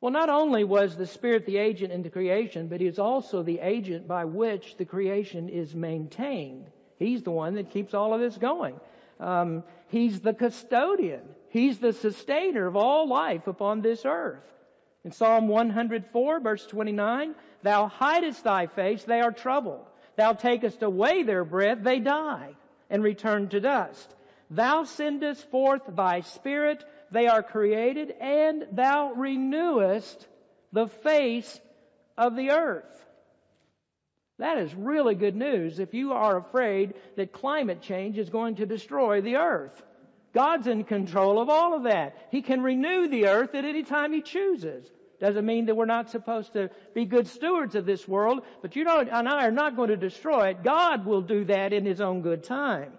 Well, 0.00 0.12
not 0.12 0.28
only 0.28 0.64
was 0.64 0.96
the 0.96 1.06
Spirit 1.06 1.46
the 1.46 1.56
agent 1.56 1.92
in 1.92 2.02
the 2.02 2.10
creation, 2.10 2.68
but 2.68 2.80
He 2.80 2.86
is 2.86 2.98
also 2.98 3.42
the 3.42 3.60
agent 3.60 4.06
by 4.06 4.24
which 4.24 4.76
the 4.76 4.84
creation 4.84 5.48
is 5.48 5.74
maintained. 5.74 6.66
He's 6.98 7.22
the 7.22 7.30
one 7.30 7.54
that 7.54 7.70
keeps 7.70 7.94
all 7.94 8.14
of 8.14 8.20
this 8.20 8.36
going. 8.36 8.78
Um, 9.20 9.64
he's 9.88 10.20
the 10.20 10.34
custodian. 10.34 11.22
He's 11.48 11.78
the 11.78 11.92
sustainer 11.92 12.66
of 12.66 12.76
all 12.76 13.08
life 13.08 13.46
upon 13.46 13.80
this 13.80 14.04
earth. 14.04 14.44
In 15.04 15.12
Psalm 15.12 15.48
104 15.48 16.40
verse 16.40 16.66
29, 16.66 17.34
Thou 17.62 17.86
hidest 17.86 18.44
thy 18.44 18.66
face, 18.66 19.04
they 19.04 19.20
are 19.20 19.32
troubled. 19.32 19.86
Thou 20.16 20.32
takest 20.32 20.82
away 20.82 21.22
their 21.22 21.44
breath, 21.44 21.78
they 21.82 22.00
die, 22.00 22.54
and 22.90 23.02
return 23.02 23.48
to 23.48 23.60
dust. 23.60 24.14
Thou 24.50 24.84
sendest 24.84 25.50
forth 25.50 25.82
thy 25.88 26.20
spirit, 26.20 26.84
they 27.10 27.26
are 27.26 27.42
created, 27.42 28.12
and 28.20 28.66
thou 28.72 29.12
renewest 29.12 30.26
the 30.72 30.88
face 30.88 31.60
of 32.18 32.36
the 32.36 32.50
earth. 32.50 33.06
That 34.38 34.58
is 34.58 34.74
really 34.74 35.14
good 35.14 35.36
news 35.36 35.78
if 35.78 35.94
you 35.94 36.12
are 36.12 36.36
afraid 36.36 36.94
that 37.16 37.32
climate 37.32 37.80
change 37.80 38.18
is 38.18 38.28
going 38.28 38.56
to 38.56 38.66
destroy 38.66 39.20
the 39.20 39.36
earth. 39.36 39.82
God's 40.34 40.66
in 40.66 40.84
control 40.84 41.40
of 41.40 41.48
all 41.48 41.74
of 41.74 41.84
that. 41.84 42.28
He 42.30 42.42
can 42.42 42.62
renew 42.62 43.08
the 43.08 43.28
earth 43.28 43.54
at 43.54 43.64
any 43.64 43.82
time 43.82 44.12
He 44.12 44.20
chooses. 44.20 44.90
Doesn't 45.18 45.46
mean 45.46 45.64
that 45.66 45.74
we're 45.74 45.86
not 45.86 46.10
supposed 46.10 46.52
to 46.52 46.68
be 46.94 47.06
good 47.06 47.26
stewards 47.26 47.74
of 47.74 47.86
this 47.86 48.06
world, 48.06 48.42
but 48.60 48.76
you 48.76 48.84
know, 48.84 48.98
and 48.98 49.26
I 49.26 49.46
are 49.46 49.50
not 49.50 49.76
going 49.76 49.88
to 49.88 49.96
destroy 49.96 50.48
it. 50.48 50.62
God 50.62 51.06
will 51.06 51.22
do 51.22 51.46
that 51.46 51.72
in 51.72 51.86
His 51.86 52.02
own 52.02 52.20
good 52.20 52.44
time. 52.44 52.92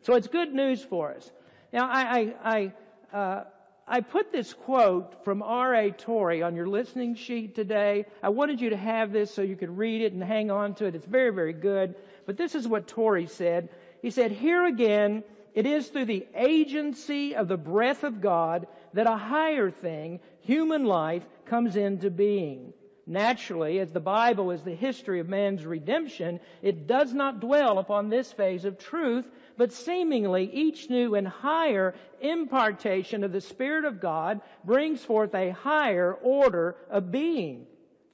So 0.00 0.14
it's 0.14 0.26
good 0.26 0.52
news 0.52 0.82
for 0.82 1.14
us. 1.14 1.30
Now, 1.72 1.88
I, 1.88 2.02
I, 2.02 2.34
I, 2.42 2.72
uh, 3.12 3.44
I 3.86 4.00
put 4.00 4.32
this 4.32 4.54
quote 4.54 5.24
from 5.24 5.42
R.A. 5.42 5.90
Torrey 5.90 6.42
on 6.42 6.54
your 6.54 6.66
listening 6.66 7.14
sheet 7.14 7.54
today. 7.54 8.06
I 8.22 8.28
wanted 8.28 8.60
you 8.60 8.70
to 8.70 8.76
have 8.76 9.12
this 9.12 9.34
so 9.34 9.42
you 9.42 9.56
could 9.56 9.76
read 9.76 10.02
it 10.02 10.12
and 10.12 10.22
hang 10.22 10.50
on 10.50 10.74
to 10.76 10.86
it. 10.86 10.94
It's 10.94 11.06
very, 11.06 11.30
very 11.30 11.52
good. 11.52 11.96
But 12.24 12.36
this 12.36 12.54
is 12.54 12.68
what 12.68 12.86
Torrey 12.86 13.26
said. 13.26 13.68
He 14.00 14.10
said, 14.10 14.30
here 14.30 14.66
again, 14.66 15.24
it 15.54 15.66
is 15.66 15.88
through 15.88 16.06
the 16.06 16.26
agency 16.34 17.34
of 17.34 17.48
the 17.48 17.56
breath 17.56 18.04
of 18.04 18.20
God 18.20 18.66
that 18.94 19.06
a 19.06 19.16
higher 19.16 19.70
thing, 19.70 20.20
human 20.40 20.84
life, 20.84 21.24
comes 21.44 21.76
into 21.76 22.10
being. 22.10 22.72
Naturally, 23.06 23.80
as 23.80 23.90
the 23.90 24.00
Bible 24.00 24.52
is 24.52 24.62
the 24.62 24.74
history 24.74 25.18
of 25.18 25.28
man's 25.28 25.66
redemption, 25.66 26.40
it 26.62 26.86
does 26.86 27.12
not 27.12 27.40
dwell 27.40 27.78
upon 27.78 28.08
this 28.08 28.32
phase 28.32 28.64
of 28.64 28.78
truth, 28.78 29.26
but 29.56 29.72
seemingly 29.72 30.50
each 30.52 30.90
new 30.90 31.14
and 31.14 31.26
higher 31.26 31.94
impartation 32.20 33.24
of 33.24 33.32
the 33.32 33.40
Spirit 33.40 33.84
of 33.84 34.00
God 34.00 34.40
brings 34.64 35.04
forth 35.04 35.34
a 35.34 35.50
higher 35.50 36.14
order 36.14 36.76
of 36.90 37.10
being. 37.10 37.66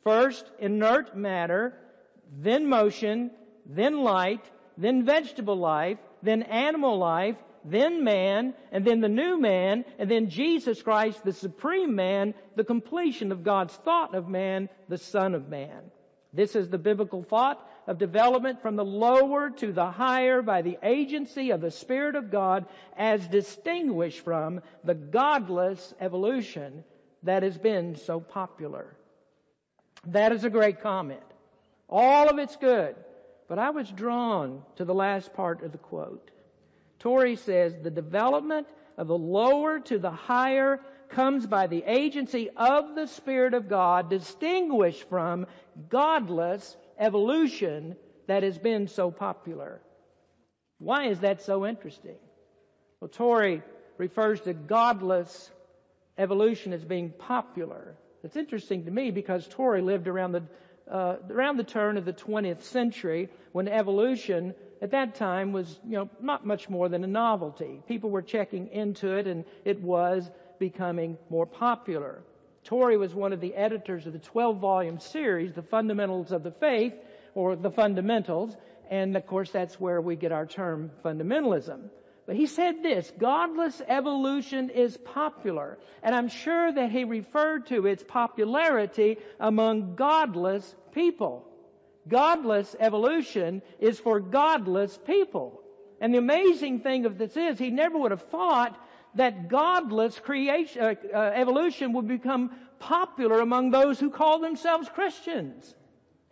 First, 0.04 0.50
inert 0.58 1.16
matter, 1.16 1.74
then 2.40 2.66
motion, 2.66 3.30
then 3.66 4.02
light, 4.02 4.44
then 4.76 5.04
vegetable 5.04 5.56
life, 5.56 5.98
then 6.22 6.42
animal 6.42 6.98
life, 6.98 7.36
then 7.64 8.04
man, 8.04 8.54
and 8.72 8.84
then 8.84 9.00
the 9.00 9.08
new 9.08 9.40
man, 9.40 9.84
and 9.98 10.10
then 10.10 10.30
Jesus 10.30 10.82
Christ, 10.82 11.24
the 11.24 11.32
supreme 11.32 11.94
man, 11.94 12.34
the 12.56 12.64
completion 12.64 13.32
of 13.32 13.44
God's 13.44 13.74
thought 13.74 14.14
of 14.14 14.28
man, 14.28 14.68
the 14.88 14.98
Son 14.98 15.34
of 15.34 15.48
Man. 15.48 15.90
This 16.32 16.54
is 16.56 16.68
the 16.68 16.78
biblical 16.78 17.22
thought 17.22 17.66
of 17.88 17.98
development 17.98 18.60
from 18.60 18.76
the 18.76 18.84
lower 18.84 19.48
to 19.48 19.72
the 19.72 19.90
higher 19.90 20.42
by 20.42 20.60
the 20.60 20.78
agency 20.82 21.50
of 21.50 21.62
the 21.62 21.70
Spirit 21.70 22.14
of 22.16 22.30
God 22.30 22.66
as 22.98 23.26
distinguished 23.26 24.20
from 24.20 24.60
the 24.84 24.94
godless 24.94 25.94
evolution 25.98 26.84
that 27.22 27.42
has 27.42 27.56
been 27.56 27.96
so 27.96 28.20
popular. 28.20 28.94
That 30.08 30.32
is 30.32 30.44
a 30.44 30.50
great 30.50 30.82
comment. 30.82 31.22
All 31.88 32.28
of 32.28 32.38
it's 32.38 32.56
good. 32.56 32.94
But 33.48 33.58
I 33.58 33.70
was 33.70 33.90
drawn 33.90 34.62
to 34.76 34.84
the 34.84 34.94
last 34.94 35.32
part 35.32 35.62
of 35.62 35.72
the 35.72 35.78
quote. 35.78 36.30
Torrey 36.98 37.36
says 37.36 37.74
the 37.82 37.90
development 37.90 38.66
of 38.98 39.06
the 39.06 39.16
lower 39.16 39.80
to 39.80 39.98
the 39.98 40.10
higher 40.10 40.80
comes 41.08 41.46
by 41.46 41.66
the 41.66 41.82
agency 41.86 42.50
of 42.54 42.94
the 42.94 43.06
Spirit 43.06 43.54
of 43.54 43.66
God, 43.66 44.10
distinguished 44.10 45.08
from 45.08 45.46
godless 45.88 46.76
evolution 46.98 47.96
that 48.26 48.42
has 48.42 48.58
been 48.58 48.88
so 48.88 49.10
popular. 49.10 49.80
Why 50.78 51.08
is 51.08 51.20
that 51.20 51.42
so 51.42 51.66
interesting? 51.66 52.16
Well, 53.00 53.08
Torrey 53.08 53.62
refers 53.96 54.40
to 54.42 54.52
godless 54.52 55.50
evolution 56.16 56.72
as 56.72 56.84
being 56.84 57.10
popular. 57.10 57.96
It's 58.24 58.36
interesting 58.36 58.84
to 58.84 58.90
me 58.90 59.10
because 59.10 59.46
Torrey 59.48 59.82
lived 59.82 60.08
around 60.08 60.32
the 60.32 60.42
uh, 60.90 61.16
around 61.28 61.58
the 61.58 61.64
turn 61.64 61.96
of 61.98 62.04
the 62.04 62.12
20th 62.12 62.62
century 62.62 63.28
when 63.52 63.68
evolution 63.68 64.54
at 64.80 64.92
that 64.92 65.14
time 65.16 65.52
was, 65.52 65.78
you 65.84 65.96
know, 65.96 66.08
not 66.20 66.46
much 66.46 66.68
more 66.68 66.88
than 66.88 67.04
a 67.04 67.06
novelty. 67.06 67.82
People 67.86 68.10
were 68.10 68.22
checking 68.22 68.68
into 68.68 69.16
it 69.16 69.26
and 69.26 69.44
it 69.64 69.80
was 69.82 70.30
becoming 70.58 71.18
more 71.28 71.46
popular. 71.46 72.22
Torrey 72.68 72.98
was 72.98 73.14
one 73.14 73.32
of 73.32 73.40
the 73.40 73.54
editors 73.54 74.06
of 74.06 74.12
the 74.12 74.18
12 74.18 74.58
volume 74.58 75.00
series, 75.00 75.54
The 75.54 75.62
Fundamentals 75.62 76.32
of 76.32 76.42
the 76.42 76.50
Faith, 76.50 76.92
or 77.34 77.56
The 77.56 77.70
Fundamentals, 77.70 78.54
and 78.90 79.16
of 79.16 79.26
course 79.26 79.50
that's 79.50 79.80
where 79.80 80.02
we 80.02 80.16
get 80.16 80.32
our 80.32 80.44
term 80.44 80.90
fundamentalism. 81.02 81.88
But 82.26 82.36
he 82.36 82.44
said 82.44 82.82
this, 82.82 83.10
godless 83.18 83.80
evolution 83.88 84.68
is 84.68 84.98
popular. 84.98 85.78
And 86.02 86.14
I'm 86.14 86.28
sure 86.28 86.70
that 86.70 86.90
he 86.90 87.04
referred 87.04 87.68
to 87.68 87.86
its 87.86 88.04
popularity 88.06 89.16
among 89.40 89.94
godless 89.94 90.74
people. 90.92 91.48
Godless 92.06 92.76
evolution 92.78 93.62
is 93.78 93.98
for 93.98 94.20
godless 94.20 94.98
people. 95.06 95.62
And 96.02 96.12
the 96.12 96.18
amazing 96.18 96.80
thing 96.80 97.06
of 97.06 97.16
this 97.16 97.34
is 97.34 97.58
he 97.58 97.70
never 97.70 97.96
would 97.96 98.10
have 98.10 98.28
thought 98.28 98.78
that 99.18 99.48
godless 99.48 100.18
creation, 100.18 100.80
uh, 100.80 100.94
uh, 101.12 101.32
evolution 101.34 101.92
would 101.92 102.06
become 102.06 102.52
popular 102.78 103.40
among 103.40 103.70
those 103.70 103.98
who 103.98 104.10
call 104.10 104.38
themselves 104.38 104.88
Christians. 104.88 105.74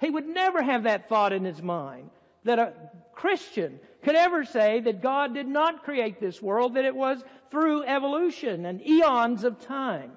He 0.01 0.09
would 0.09 0.27
never 0.27 0.63
have 0.63 0.85
that 0.85 1.09
thought 1.09 1.33
in 1.33 1.45
his 1.45 1.61
mind 1.61 2.11
that 2.45 2.61
a 2.61 2.73
Christian 3.13 3.81
could 4.05 4.15
ever 4.15 4.45
say 4.45 4.79
that 4.81 5.03
God 5.03 5.35
did 5.35 5.49
not 5.49 5.83
create 5.83 6.21
this 6.21 6.41
world, 6.41 6.75
that 6.75 6.85
it 6.85 6.95
was 6.95 7.25
through 7.51 7.83
evolution 7.83 8.67
and 8.67 8.87
eons 8.87 9.43
of 9.43 9.61
time. 9.61 10.13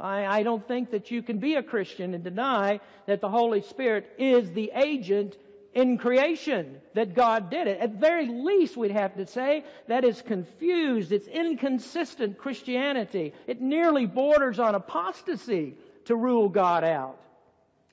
I, 0.00 0.24
I 0.24 0.42
don't 0.44 0.66
think 0.66 0.90
that 0.92 1.10
you 1.10 1.22
can 1.22 1.38
be 1.38 1.56
a 1.56 1.62
Christian 1.62 2.14
and 2.14 2.24
deny 2.24 2.80
that 3.06 3.20
the 3.20 3.28
Holy 3.28 3.60
Spirit 3.60 4.10
is 4.18 4.50
the 4.50 4.72
agent 4.74 5.36
in 5.76 5.98
creation 5.98 6.78
that 6.94 7.14
God 7.14 7.50
did 7.50 7.66
it. 7.66 7.80
At 7.80 8.00
very 8.00 8.26
least, 8.26 8.78
we'd 8.78 8.92
have 8.92 9.14
to 9.16 9.26
say 9.26 9.62
that 9.88 10.04
is 10.04 10.22
confused. 10.22 11.12
It's 11.12 11.28
inconsistent 11.28 12.38
Christianity. 12.38 13.34
It 13.46 13.60
nearly 13.60 14.06
borders 14.06 14.58
on 14.58 14.74
apostasy 14.74 15.74
to 16.06 16.16
rule 16.16 16.48
God 16.48 16.82
out. 16.82 17.20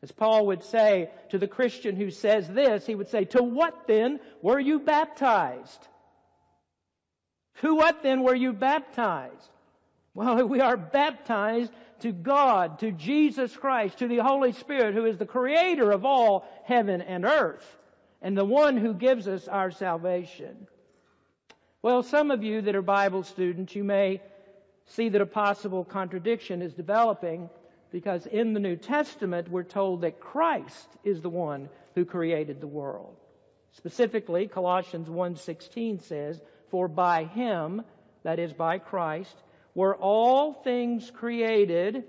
As 0.01 0.13
Paul 0.13 0.47
would 0.47 0.63
say 0.63 1.09
to 1.31 1.37
the 1.37 1.47
Christian 1.47 1.97
who 1.97 2.09
says 2.09 2.47
this, 2.47 2.85
he 2.85 2.95
would 2.95 3.09
say, 3.09 3.25
To 3.25 3.43
what 3.43 3.85
then 3.85 4.21
were 4.41 4.59
you 4.59 4.79
baptized? 4.79 5.87
To 7.61 7.75
what 7.75 8.01
then 8.01 8.23
were 8.23 8.35
you 8.35 8.53
baptized? 8.53 9.49
Well, 10.13 10.47
we 10.47 10.61
are 10.61 10.77
baptized 10.77 11.71
to 12.01 12.12
God, 12.12 12.79
to 12.79 12.91
Jesus 12.91 13.56
Christ, 13.56 13.99
to 13.99 14.08
the 14.08 14.17
Holy 14.17 14.51
Spirit, 14.51 14.93
who 14.93 15.06
is 15.06 15.17
the 15.17 15.25
creator 15.25 15.91
of 15.91 16.06
all 16.06 16.45
heaven 16.65 17.01
and 17.01 17.25
earth, 17.25 17.65
and 18.21 18.38
the 18.38 18.45
one 18.45 18.77
who 18.77 18.93
gives 18.93 19.27
us 19.27 19.47
our 19.47 19.71
salvation. 19.71 20.67
Well, 21.82 22.03
some 22.03 22.32
of 22.32 22.43
you 22.43 22.62
that 22.62 22.75
are 22.75 22.82
Bible 22.82 23.23
students, 23.23 23.75
you 23.75 23.84
may 23.84 24.21
see 24.86 25.10
that 25.10 25.21
a 25.21 25.25
possible 25.25 25.84
contradiction 25.84 26.62
is 26.62 26.73
developing 26.73 27.49
because 27.91 28.25
in 28.25 28.53
the 28.53 28.60
New 28.60 28.75
Testament 28.75 29.49
we're 29.49 29.63
told 29.63 30.01
that 30.01 30.19
Christ 30.19 30.88
is 31.03 31.21
the 31.21 31.29
one 31.29 31.69
who 31.95 32.06
created 32.06 32.60
the 32.60 32.67
world. 32.67 33.15
Specifically, 33.71 34.47
Colossians 34.47 35.10
1:16 35.10 35.99
says, 35.99 36.41
"For 36.69 36.88
by 36.88 37.25
him, 37.25 37.84
that 38.23 38.39
is 38.39 38.53
by 38.53 38.79
Christ, 38.79 39.43
were 39.75 39.95
all 39.95 40.53
things 40.53 41.12
created 41.12 42.03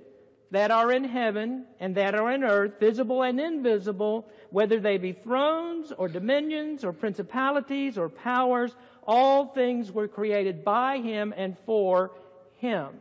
that 0.51 0.71
are 0.71 0.93
in 0.93 1.05
heaven 1.05 1.67
and 1.81 1.97
that 1.97 2.15
are 2.15 2.31
in 2.31 2.45
earth, 2.45 2.79
visible 2.79 3.23
and 3.23 3.41
invisible, 3.41 4.29
whether 4.51 4.79
they 4.79 4.99
be 4.99 5.13
thrones 5.13 5.91
or 5.93 6.09
dominions 6.09 6.85
or 6.85 6.93
principalities 6.93 7.99
or 7.99 8.09
powers, 8.09 8.75
all 9.03 9.47
things 9.47 9.91
were 9.91 10.07
created 10.07 10.65
by 10.65 10.99
him 10.99 11.35
and 11.37 11.59
for 11.67 12.13
him." 12.59 13.01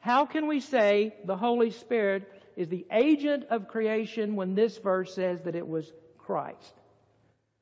How 0.00 0.24
can 0.24 0.48
we 0.48 0.60
say 0.60 1.14
the 1.24 1.36
Holy 1.36 1.70
Spirit 1.70 2.26
is 2.56 2.68
the 2.68 2.86
agent 2.90 3.44
of 3.50 3.68
creation 3.68 4.34
when 4.34 4.54
this 4.54 4.78
verse 4.78 5.14
says 5.14 5.42
that 5.42 5.54
it 5.54 5.68
was 5.68 5.92
Christ? 6.18 6.74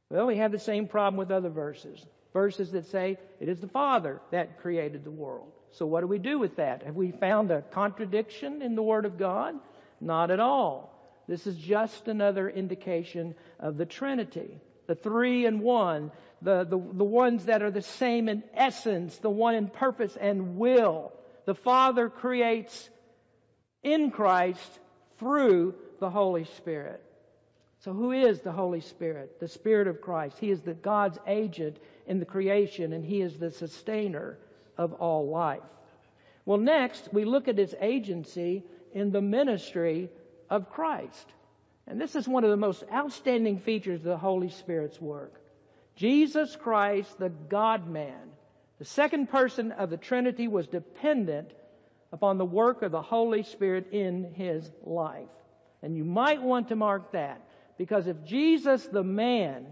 Well, 0.08 0.26
we 0.26 0.36
have 0.36 0.52
the 0.52 0.58
same 0.58 0.86
problem 0.86 1.18
with 1.18 1.30
other 1.30 1.50
verses. 1.50 2.06
Verses 2.32 2.72
that 2.72 2.86
say 2.86 3.18
it 3.40 3.48
is 3.48 3.60
the 3.60 3.68
Father 3.68 4.20
that 4.30 4.60
created 4.60 5.04
the 5.04 5.10
world. 5.10 5.52
So 5.72 5.86
what 5.86 6.00
do 6.00 6.06
we 6.06 6.18
do 6.18 6.38
with 6.38 6.56
that? 6.56 6.82
Have 6.82 6.94
we 6.94 7.10
found 7.10 7.50
a 7.50 7.62
contradiction 7.62 8.62
in 8.62 8.74
the 8.74 8.82
Word 8.82 9.04
of 9.04 9.18
God? 9.18 9.54
Not 10.00 10.30
at 10.30 10.40
all. 10.40 10.94
This 11.26 11.46
is 11.46 11.56
just 11.56 12.08
another 12.08 12.48
indication 12.48 13.34
of 13.60 13.76
the 13.76 13.86
Trinity. 13.86 14.60
The 14.86 14.94
three 14.94 15.44
and 15.44 15.60
one, 15.60 16.10
the, 16.40 16.64
the, 16.64 16.78
the 16.78 17.04
ones 17.04 17.46
that 17.46 17.62
are 17.62 17.70
the 17.70 17.82
same 17.82 18.28
in 18.28 18.42
essence, 18.54 19.16
the 19.18 19.28
one 19.30 19.54
in 19.54 19.68
purpose 19.68 20.16
and 20.18 20.56
will 20.56 21.12
the 21.48 21.54
Father 21.54 22.10
creates 22.10 22.90
in 23.82 24.10
Christ 24.10 24.78
through 25.18 25.74
the 25.98 26.10
Holy 26.10 26.44
Spirit. 26.44 27.02
So 27.78 27.94
who 27.94 28.12
is 28.12 28.40
the 28.40 28.52
Holy 28.52 28.82
Spirit? 28.82 29.40
The 29.40 29.48
Spirit 29.48 29.88
of 29.88 30.02
Christ. 30.02 30.36
He 30.38 30.50
is 30.50 30.60
the 30.60 30.74
God's 30.74 31.18
agent 31.26 31.78
in 32.08 32.18
the 32.18 32.26
creation 32.26 32.92
and 32.92 33.04
He 33.04 33.20
is 33.20 33.38
the 33.38 33.50
sustainer 33.50 34.38
of 34.76 34.94
all 34.94 35.28
life. 35.28 35.62
Well, 36.44 36.58
next, 36.58 37.12
we 37.12 37.24
look 37.24 37.46
at 37.46 37.58
His 37.58 37.74
agency 37.80 38.64
in 38.92 39.12
the 39.12 39.20
ministry 39.20 40.08
of 40.50 40.70
Christ. 40.70 41.26
And 41.86 42.00
this 42.00 42.16
is 42.16 42.26
one 42.26 42.44
of 42.44 42.50
the 42.50 42.56
most 42.56 42.84
outstanding 42.92 43.60
features 43.60 44.00
of 44.00 44.04
the 44.04 44.16
Holy 44.16 44.50
Spirit's 44.50 45.00
work. 45.00 45.40
Jesus 45.96 46.56
Christ, 46.56 47.18
the 47.18 47.30
God 47.30 47.88
man, 47.88 48.30
the 48.78 48.84
second 48.84 49.28
person 49.28 49.72
of 49.72 49.90
the 49.90 49.96
Trinity 49.96 50.48
was 50.48 50.66
dependent 50.66 51.52
upon 52.12 52.38
the 52.38 52.44
work 52.44 52.82
of 52.82 52.92
the 52.92 53.02
Holy 53.02 53.42
Spirit 53.42 53.92
in 53.92 54.32
his 54.34 54.70
life. 54.84 55.28
And 55.82 55.96
you 55.96 56.04
might 56.04 56.40
want 56.40 56.68
to 56.68 56.76
mark 56.76 57.12
that 57.12 57.42
because 57.76 58.06
if 58.06 58.22
Jesus, 58.24 58.86
the 58.86 59.02
man, 59.02 59.66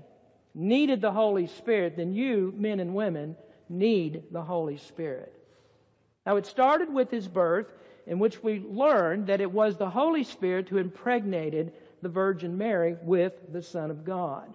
needed 0.56 1.00
the 1.00 1.12
Holy 1.12 1.46
Spirit, 1.46 1.96
then 1.96 2.14
you, 2.14 2.52
men 2.56 2.80
and 2.80 2.94
women, 2.94 3.36
need 3.68 4.24
the 4.32 4.42
Holy 4.42 4.78
Spirit. 4.78 5.32
Now 6.24 6.36
it 6.36 6.46
started 6.46 6.92
with 6.92 7.10
his 7.10 7.28
birth, 7.28 7.66
in 8.06 8.18
which 8.18 8.42
we 8.42 8.60
learned 8.60 9.26
that 9.26 9.40
it 9.40 9.52
was 9.52 9.76
the 9.76 9.90
Holy 9.90 10.24
Spirit 10.24 10.68
who 10.68 10.78
impregnated 10.78 11.72
the 12.02 12.08
Virgin 12.08 12.56
Mary 12.56 12.96
with 13.02 13.34
the 13.52 13.62
Son 13.62 13.90
of 13.90 14.04
God. 14.04 14.52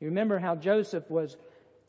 You 0.00 0.08
remember 0.08 0.38
how 0.38 0.54
Joseph 0.54 1.10
was 1.10 1.36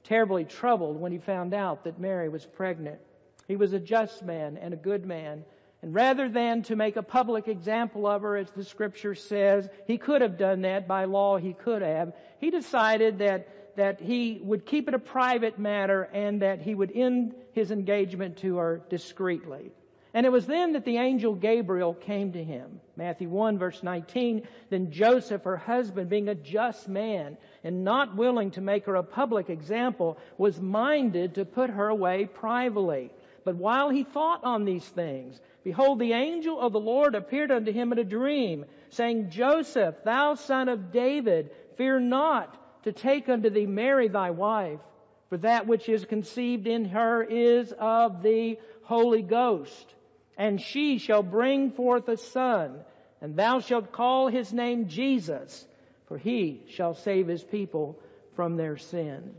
terribly 0.04 0.46
troubled 0.46 1.00
when 1.00 1.12
he 1.12 1.20
found 1.20 1.54
out 1.54 1.84
that 1.84 2.00
Mary 2.00 2.30
was 2.30 2.46
pregnant. 2.46 3.00
He 3.48 3.56
was 3.56 3.74
a 3.74 3.80
just 3.80 4.24
man 4.24 4.58
and 4.58 4.74
a 4.74 4.78
good 4.78 5.06
man. 5.06 5.44
And 5.82 5.94
rather 5.94 6.28
than 6.28 6.64
to 6.64 6.76
make 6.76 6.98
a 6.98 7.04
public 7.04 7.48
example 7.48 8.06
of 8.06 8.22
her, 8.24 8.36
as 8.36 8.52
the 8.52 8.66
scripture 8.66 9.16
says, 9.16 9.70
he 9.88 9.98
could 9.98 10.22
have 10.22 10.38
done 10.38 10.62
that 10.62 10.88
by 10.88 11.06
law, 11.06 11.38
he 11.38 11.54
could 11.54 11.82
have. 11.82 12.14
He 12.40 12.52
decided 12.52 13.20
that, 13.20 13.76
that 13.78 14.02
he 14.02 14.42
would 14.44 14.66
keep 14.66 14.90
it 14.90 14.94
a 14.94 15.00
private 15.00 15.58
matter 15.58 16.04
and 16.12 16.42
that 16.42 16.62
he 16.62 16.76
would 16.76 16.92
end 16.94 17.34
his 17.54 17.72
engagement 17.72 18.38
to 18.38 18.58
her 18.58 18.82
discreetly. 18.90 19.72
And 20.14 20.26
it 20.26 20.32
was 20.32 20.48
then 20.48 20.74
that 20.74 20.86
the 20.86 20.98
angel 20.98 21.36
Gabriel 21.36 21.94
came 21.94 22.34
to 22.34 22.44
him. 22.44 22.82
Matthew 22.98 23.30
1 23.30 23.60
verse 23.60 23.84
19, 23.84 24.48
then 24.70 24.92
Joseph, 24.92 25.44
her 25.44 25.56
husband, 25.56 26.10
being 26.10 26.30
a 26.30 26.36
just 26.36 26.90
man 26.90 27.38
and 27.64 27.84
not 27.84 28.16
willing 28.16 28.52
to 28.52 28.62
make 28.62 28.86
her 28.86 28.96
a 28.96 29.04
public 29.04 29.50
example, 29.50 30.18
was 30.38 30.60
minded 30.60 31.36
to 31.36 31.46
put 31.46 31.70
her 31.70 31.88
away 31.88 32.26
privately. 32.26 33.12
But 33.46 33.56
while 33.56 33.90
he 33.90 34.04
thought 34.04 34.44
on 34.44 34.66
these 34.66 34.86
things, 34.86 35.40
behold, 35.64 36.00
the 36.00 36.14
angel 36.14 36.60
of 36.60 36.74
the 36.74 36.80
Lord 36.80 37.16
appeared 37.16 37.52
unto 37.52 37.72
him 37.72 37.92
in 37.92 38.00
a 38.00 38.04
dream, 38.04 38.66
saying, 38.90 39.30
Joseph, 39.30 39.96
thou 40.04 40.36
son 40.36 40.70
of 40.70 40.92
David, 40.92 41.52
fear 41.78 42.00
not 42.00 42.84
to 42.84 42.92
take 42.92 43.30
unto 43.30 43.50
thee 43.50 43.66
Mary 43.66 44.08
thy 44.08 44.32
wife, 44.32 44.80
for 45.30 45.38
that 45.38 45.68
which 45.68 45.90
is 45.90 46.06
conceived 46.06 46.68
in 46.68 46.86
her 46.86 47.24
is 47.24 47.74
of 47.78 48.24
the 48.24 48.58
Holy 48.84 49.22
Ghost 49.22 49.96
and 50.40 50.60
she 50.60 50.98
shall 50.98 51.22
bring 51.22 51.70
forth 51.70 52.08
a 52.08 52.16
son, 52.16 52.80
and 53.20 53.36
thou 53.36 53.60
shalt 53.60 53.92
call 53.92 54.30
his 54.30 54.54
name 54.54 54.88
Jesus, 54.88 55.68
for 56.08 56.18
he 56.18 56.64
shall 56.70 56.94
save 56.96 57.28
his 57.28 57.44
people 57.44 58.00
from 58.38 58.56
their 58.56 58.78
sin. 58.78 59.36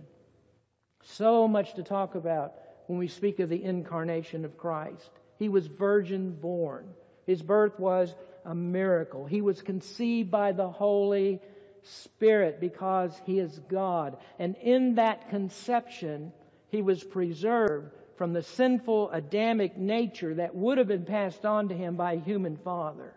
So 1.02 1.48
much 1.48 1.72
to 1.74 1.82
talk 1.82 2.16
about 2.16 2.52
when 2.86 2.98
we 2.98 3.08
speak 3.08 3.40
of 3.40 3.48
the 3.48 3.64
incarnation 3.64 4.44
of 4.44 4.58
Christ. 4.58 5.10
He 5.40 5.48
was 5.48 5.66
virgin 5.66 6.32
born. 6.32 6.86
His 7.26 7.40
birth 7.42 7.80
was 7.80 8.14
a 8.44 8.54
miracle. 8.54 9.24
He 9.24 9.40
was 9.40 9.62
conceived 9.62 10.30
by 10.30 10.52
the 10.52 10.68
Holy 10.68 11.40
Spirit 11.82 12.60
because 12.60 13.18
he 13.24 13.38
is 13.38 13.58
God. 13.70 14.18
And 14.38 14.54
in 14.56 14.96
that 14.96 15.30
conception, 15.30 16.32
he 16.68 16.82
was 16.82 17.02
preserved 17.02 17.90
from 18.16 18.34
the 18.34 18.42
sinful 18.42 19.10
Adamic 19.12 19.78
nature 19.78 20.34
that 20.34 20.54
would 20.54 20.76
have 20.76 20.88
been 20.88 21.06
passed 21.06 21.46
on 21.46 21.70
to 21.70 21.74
him 21.74 21.96
by 21.96 22.12
a 22.12 22.20
human 22.20 22.58
father. 22.58 23.14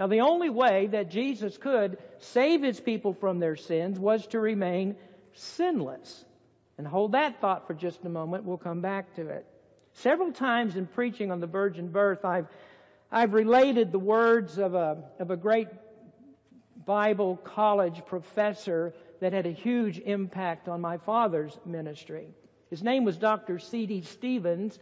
Now, 0.00 0.08
the 0.08 0.22
only 0.22 0.50
way 0.50 0.88
that 0.88 1.10
Jesus 1.10 1.56
could 1.58 1.98
save 2.18 2.60
his 2.60 2.80
people 2.80 3.14
from 3.14 3.38
their 3.38 3.54
sins 3.54 4.00
was 4.00 4.26
to 4.28 4.40
remain 4.40 4.96
sinless. 5.34 6.24
And 6.76 6.88
hold 6.88 7.12
that 7.12 7.40
thought 7.40 7.68
for 7.68 7.74
just 7.74 8.04
a 8.04 8.08
moment. 8.08 8.42
We'll 8.42 8.58
come 8.58 8.80
back 8.80 9.14
to 9.14 9.28
it. 9.28 9.46
Several 9.94 10.32
times 10.32 10.76
in 10.76 10.86
preaching 10.86 11.30
on 11.30 11.40
the 11.40 11.46
virgin 11.46 11.88
birth, 11.88 12.24
I've, 12.24 12.46
I've 13.10 13.34
related 13.34 13.92
the 13.92 13.98
words 13.98 14.58
of 14.58 14.74
a, 14.74 15.04
of 15.18 15.30
a 15.30 15.36
great 15.36 15.68
Bible 16.84 17.36
college 17.44 18.04
professor 18.06 18.94
that 19.20 19.32
had 19.32 19.46
a 19.46 19.52
huge 19.52 19.98
impact 20.00 20.68
on 20.68 20.80
my 20.80 20.98
father's 20.98 21.58
ministry. 21.64 22.28
His 22.70 22.82
name 22.82 23.04
was 23.04 23.18
Dr. 23.18 23.58
C.D. 23.58 24.02
Stevens, 24.02 24.78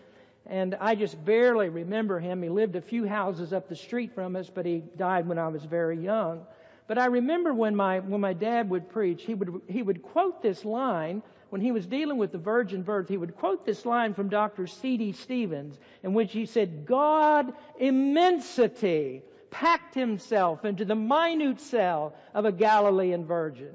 and 0.46 0.77
I 0.81 0.94
just 0.94 1.23
barely 1.25 1.68
remember 1.68 2.20
him. 2.20 2.42
He 2.42 2.49
lived 2.49 2.77
a 2.77 2.81
few 2.81 3.07
houses 3.07 3.53
up 3.53 3.68
the 3.68 3.77
street 3.77 4.14
from 4.14 4.37
us, 4.37 4.49
but 4.49 4.64
he 4.64 4.83
died 4.96 5.27
when 5.27 5.38
I 5.38 5.49
was 5.49 5.64
very 5.64 5.99
young. 5.99 6.46
But 6.87 6.99
I 6.99 7.07
remember 7.07 7.53
when 7.53 7.77
my, 7.77 8.01
when 8.01 8.20
my 8.20 8.33
dad 8.33 8.70
would 8.70 8.88
preach, 8.88 9.25
he 9.25 9.35
would, 9.35 9.61
he 9.68 9.83
would 9.83 10.03
quote 10.03 10.40
this 10.40 10.64
line 10.64 11.23
when 11.51 11.61
he 11.61 11.73
was 11.73 11.87
dealing 11.87 12.17
with 12.17 12.33
the 12.33 12.39
virgin 12.39 12.83
birth, 12.83 13.09
he 13.09 13.17
would 13.17 13.37
quote 13.37 13.67
this 13.67 13.85
line 13.85 14.15
from 14.15 14.29
Dr. 14.29 14.67
C.D. 14.69 15.13
Stevens, 15.13 15.79
in 16.03 16.15
which 16.15 16.33
he 16.33 16.47
said, 16.47 16.87
God 16.87 17.53
immensity 17.79 19.23
packed 19.51 19.95
himself 19.95 20.65
into 20.65 20.85
the 20.85 20.95
minute 20.95 21.61
cell 21.61 22.15
of 22.35 22.45
a 22.45 22.53
Galilean 22.53 23.27
virgin. 23.27 23.75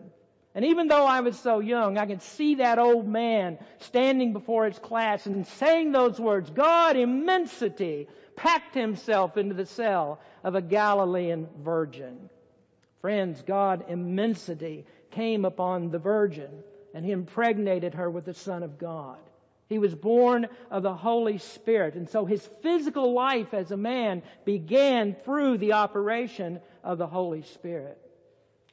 And 0.56 0.64
even 0.64 0.88
though 0.88 1.06
I 1.06 1.20
was 1.20 1.38
so 1.38 1.60
young, 1.60 1.98
I 1.98 2.06
could 2.06 2.22
see 2.22 2.56
that 2.56 2.80
old 2.80 3.10
man 3.10 3.58
standing 3.80 4.32
before 4.32 4.66
his 4.66 4.80
class 4.80 5.26
and 5.26 5.46
saying 5.46 5.92
those 5.92 6.18
words, 6.18 6.50
God 6.50 6.96
immensity 6.96 8.08
packed 8.38 8.74
himself 8.74 9.36
into 9.36 9.54
the 9.54 9.66
cell 9.66 10.22
of 10.46 10.56
a 10.56 10.62
Galilean 10.62 11.50
virgin. 11.62 12.30
Friends, 13.02 13.44
God 13.46 13.84
immensity 13.90 14.86
came 15.12 15.44
upon 15.44 15.92
the 15.92 16.00
virgin 16.00 16.64
and 16.95 17.05
he 17.05 17.12
impregnated 17.12 17.93
her 17.93 18.10
with 18.10 18.23
the 18.23 18.34
Son 18.34 18.63
of 18.63 18.79
God. 18.79 19.17
He 19.67 19.79
was 19.79 19.93
born 19.93 20.47
of 20.71 20.81
the 20.81 20.95
Holy 20.95 21.39
Spirit. 21.39 21.95
And 21.95 22.10
so 22.10 22.23
his 22.25 22.47
physical 22.63 23.13
life 23.13 23.53
as 23.53 23.71
a 23.71 23.77
man 23.77 24.23
began 24.45 25.13
through 25.25 25.58
the 25.58 25.73
operation 25.73 26.62
of 26.86 26.97
the 26.97 27.05
Holy 27.05 27.41
Spirit. 27.41 27.99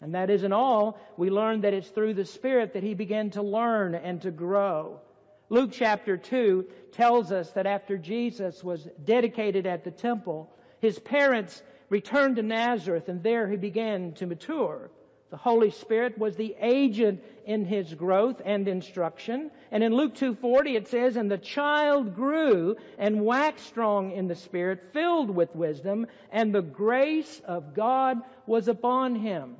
And 0.00 0.14
that 0.14 0.30
isn't 0.30 0.52
all. 0.52 1.00
We 1.16 1.30
learn 1.30 1.62
that 1.62 1.74
it's 1.74 1.88
through 1.88 2.14
the 2.14 2.24
Spirit 2.24 2.74
that 2.74 2.84
he 2.84 2.94
began 2.94 3.30
to 3.30 3.42
learn 3.42 3.96
and 3.96 4.22
to 4.22 4.30
grow. 4.30 5.00
Luke 5.48 5.70
chapter 5.72 6.16
2 6.16 6.64
tells 6.92 7.32
us 7.32 7.50
that 7.50 7.66
after 7.66 7.98
Jesus 7.98 8.62
was 8.62 8.86
dedicated 9.04 9.66
at 9.66 9.82
the 9.82 9.90
temple, 9.90 10.48
his 10.80 10.96
parents 10.96 11.60
returned 11.88 12.36
to 12.36 12.42
Nazareth 12.42 13.08
and 13.08 13.20
there 13.20 13.48
he 13.48 13.56
began 13.56 14.12
to 14.14 14.26
mature. 14.26 14.90
The 15.32 15.38
Holy 15.38 15.70
Spirit 15.70 16.18
was 16.18 16.36
the 16.36 16.54
agent 16.60 17.24
in 17.46 17.64
his 17.64 17.94
growth 17.94 18.42
and 18.44 18.68
instruction. 18.68 19.50
And 19.70 19.82
in 19.82 19.94
Luke 19.94 20.12
2:40 20.12 20.76
it 20.76 20.88
says, 20.88 21.16
"And 21.16 21.30
the 21.30 21.38
child 21.38 22.14
grew 22.14 22.76
and 22.98 23.24
waxed 23.24 23.66
strong 23.66 24.10
in 24.10 24.28
the 24.28 24.34
Spirit, 24.34 24.92
filled 24.92 25.30
with 25.30 25.56
wisdom, 25.56 26.06
and 26.30 26.54
the 26.54 26.60
grace 26.60 27.40
of 27.46 27.72
God 27.72 28.20
was 28.46 28.68
upon 28.68 29.14
him." 29.14 29.56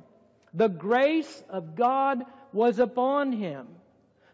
The 0.53 0.69
grace 0.69 1.43
of 1.49 1.75
God 1.75 2.23
was 2.53 2.77
upon 2.77 3.31
him. 3.31 3.67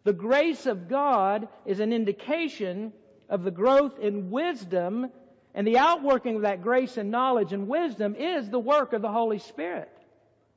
The 0.04 0.12
grace 0.12 0.65
of 0.65 0.89
God 0.89 1.47
is 1.65 1.80
an 1.80 1.93
indication 1.93 2.91
of 3.30 3.45
the 3.45 3.52
growth 3.52 3.97
in 3.97 4.30
wisdom, 4.30 5.10
and 5.54 5.65
the 5.65 5.78
outworking 5.78 6.36
of 6.36 6.41
that 6.41 6.62
grace 6.62 6.97
and 6.97 7.12
knowledge 7.12 7.54
and 7.54 7.69
wisdom 7.69 8.13
is 8.15 8.49
the 8.49 8.60
work 8.60 8.91
of 8.91 9.02
the 9.02 9.08
Holy 9.08 9.39
Spirit. 9.39 9.89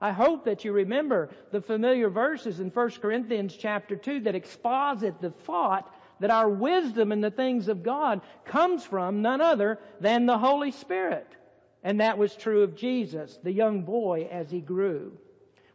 I 0.03 0.11
hope 0.11 0.47
that 0.47 0.65
you 0.65 0.73
remember 0.73 1.31
the 1.53 1.61
familiar 1.61 2.11
verses 2.11 2.59
in 2.59 2.71
1 2.71 2.91
Corinthians 3.01 3.57
chapter 3.57 3.95
2 3.95 4.21
that 4.23 4.35
exposit 4.35 5.21
the 5.21 5.31
thought 5.31 5.95
that 6.19 6.33
our 6.33 6.49
wisdom 6.49 7.13
in 7.13 7.21
the 7.21 7.31
things 7.31 7.69
of 7.69 7.85
God 7.85 8.21
comes 8.45 8.85
from 8.85 9.23
none 9.23 9.41
other 9.41 9.79
than 10.01 10.27
the 10.27 10.37
Holy 10.37 10.73
Spirit. 10.73 11.29
And 11.85 12.01
that 12.01 12.19
was 12.19 12.35
true 12.35 12.65
of 12.65 12.75
Jesus, 12.75 13.39
the 13.45 13.53
young 13.53 13.83
boy, 13.83 14.29
as 14.29 14.51
he 14.51 14.61
grew. 14.61 15.13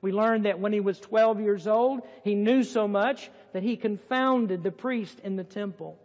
We 0.02 0.12
learned 0.12 0.44
that 0.44 0.60
when 0.60 0.74
he 0.74 0.82
was 0.82 1.00
12 1.00 1.40
years 1.40 1.66
old, 1.66 2.02
he 2.26 2.36
knew 2.36 2.64
so 2.64 2.86
much 2.86 3.32
that 3.54 3.64
he 3.64 3.78
confounded 3.78 4.62
the 4.62 4.72
priest 4.72 5.22
in 5.24 5.38
the 5.38 5.46
temple. 5.46 5.98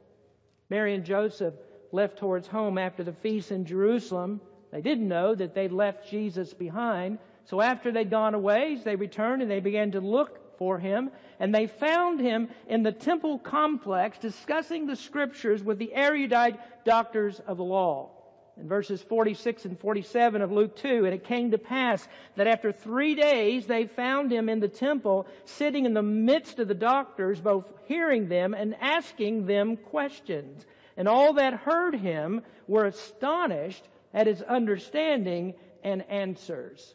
Mary 0.70 0.94
and 0.94 1.04
Joseph 1.04 1.54
left 1.90 2.18
towards 2.18 2.46
home 2.46 2.78
after 2.78 3.02
the 3.02 3.12
feast 3.14 3.50
in 3.50 3.64
Jerusalem. 3.64 4.40
They 4.70 4.80
didn't 4.80 5.08
know 5.08 5.34
that 5.34 5.56
they'd 5.56 5.72
left 5.72 6.08
Jesus 6.08 6.54
behind. 6.54 7.18
So 7.44 7.60
after 7.60 7.90
they'd 7.90 8.10
gone 8.10 8.34
away, 8.34 8.78
they 8.84 8.96
returned 8.96 9.42
and 9.42 9.50
they 9.50 9.60
began 9.60 9.92
to 9.92 10.00
look 10.00 10.58
for 10.58 10.78
him. 10.78 11.10
And 11.40 11.54
they 11.54 11.66
found 11.66 12.20
him 12.20 12.48
in 12.68 12.82
the 12.82 12.92
temple 12.92 13.38
complex 13.38 14.18
discussing 14.18 14.86
the 14.86 14.96
scriptures 14.96 15.62
with 15.62 15.78
the 15.78 15.92
erudite 15.94 16.84
doctors 16.84 17.40
of 17.40 17.56
the 17.56 17.64
law 17.64 18.10
in 18.56 18.68
verses 18.68 19.02
46 19.02 19.64
and 19.64 19.80
47 19.80 20.42
of 20.42 20.52
Luke 20.52 20.76
2. 20.76 21.04
And 21.04 21.14
it 21.14 21.24
came 21.24 21.50
to 21.50 21.58
pass 21.58 22.06
that 22.36 22.46
after 22.46 22.70
three 22.70 23.14
days 23.14 23.66
they 23.66 23.86
found 23.86 24.32
him 24.32 24.48
in 24.48 24.60
the 24.60 24.68
temple, 24.68 25.26
sitting 25.44 25.86
in 25.86 25.94
the 25.94 26.02
midst 26.02 26.58
of 26.58 26.68
the 26.68 26.74
doctors, 26.74 27.40
both 27.40 27.64
hearing 27.86 28.28
them 28.28 28.54
and 28.54 28.76
asking 28.80 29.46
them 29.46 29.76
questions. 29.76 30.64
And 30.96 31.08
all 31.08 31.34
that 31.34 31.54
heard 31.54 31.94
him 31.94 32.42
were 32.68 32.84
astonished 32.84 33.82
at 34.12 34.26
his 34.26 34.42
understanding 34.42 35.54
and 35.82 36.02
answers. 36.10 36.94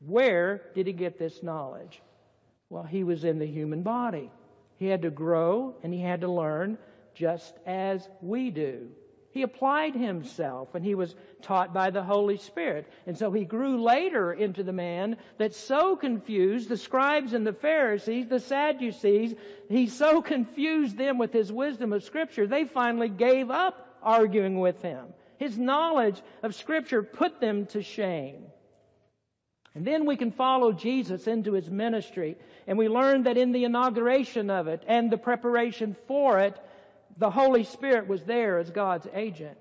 Where 0.00 0.62
did 0.74 0.86
he 0.86 0.92
get 0.92 1.18
this 1.18 1.42
knowledge? 1.42 2.02
Well, 2.70 2.84
he 2.84 3.04
was 3.04 3.24
in 3.24 3.38
the 3.38 3.46
human 3.46 3.82
body. 3.82 4.30
He 4.76 4.86
had 4.86 5.02
to 5.02 5.10
grow 5.10 5.74
and 5.82 5.92
he 5.92 6.00
had 6.00 6.20
to 6.20 6.30
learn 6.30 6.78
just 7.14 7.54
as 7.66 8.08
we 8.20 8.50
do. 8.50 8.88
He 9.30 9.42
applied 9.42 9.94
himself 9.94 10.74
and 10.74 10.84
he 10.84 10.94
was 10.94 11.14
taught 11.42 11.74
by 11.74 11.90
the 11.90 12.02
Holy 12.02 12.36
Spirit. 12.36 12.86
And 13.06 13.16
so 13.16 13.30
he 13.30 13.44
grew 13.44 13.82
later 13.82 14.32
into 14.32 14.62
the 14.62 14.72
man 14.72 15.16
that 15.36 15.54
so 15.54 15.96
confused 15.96 16.68
the 16.68 16.76
scribes 16.76 17.32
and 17.32 17.46
the 17.46 17.52
Pharisees, 17.52 18.28
the 18.28 18.40
Sadducees, 18.40 19.34
he 19.68 19.86
so 19.86 20.22
confused 20.22 20.96
them 20.96 21.18
with 21.18 21.32
his 21.32 21.52
wisdom 21.52 21.92
of 21.92 22.04
scripture, 22.04 22.46
they 22.46 22.64
finally 22.64 23.08
gave 23.08 23.50
up 23.50 23.98
arguing 24.02 24.60
with 24.60 24.80
him. 24.82 25.06
His 25.38 25.56
knowledge 25.56 26.20
of 26.42 26.54
Scripture 26.54 27.02
put 27.02 27.40
them 27.40 27.66
to 27.66 27.82
shame. 27.82 28.46
And 29.78 29.86
then 29.86 30.06
we 30.06 30.16
can 30.16 30.32
follow 30.32 30.72
Jesus 30.72 31.28
into 31.28 31.52
his 31.52 31.70
ministry, 31.70 32.36
and 32.66 32.76
we 32.76 32.88
learn 32.88 33.22
that 33.22 33.36
in 33.36 33.52
the 33.52 33.62
inauguration 33.62 34.50
of 34.50 34.66
it 34.66 34.82
and 34.88 35.08
the 35.08 35.16
preparation 35.16 35.94
for 36.08 36.40
it, 36.40 36.58
the 37.16 37.30
Holy 37.30 37.62
Spirit 37.62 38.08
was 38.08 38.24
there 38.24 38.58
as 38.58 38.72
God's 38.72 39.06
agent. 39.14 39.56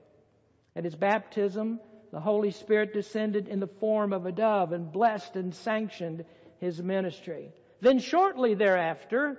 At 0.76 0.86
his 0.86 0.96
baptism, 0.96 1.80
the 2.12 2.20
Holy 2.20 2.50
Spirit 2.50 2.96
descended 2.96 3.48
in 3.48 3.60
the 3.60 3.68
form 3.68 4.12
of 4.12 4.26
a 4.26 4.32
dove 4.32 4.72
and 4.72 4.92
blessed 4.92 5.36
and 5.36 5.54
sanctioned 5.54 6.26
his 6.60 6.82
ministry. 6.82 7.52
Then 7.82 8.00
shortly 8.00 8.56
thereafter, 8.56 9.38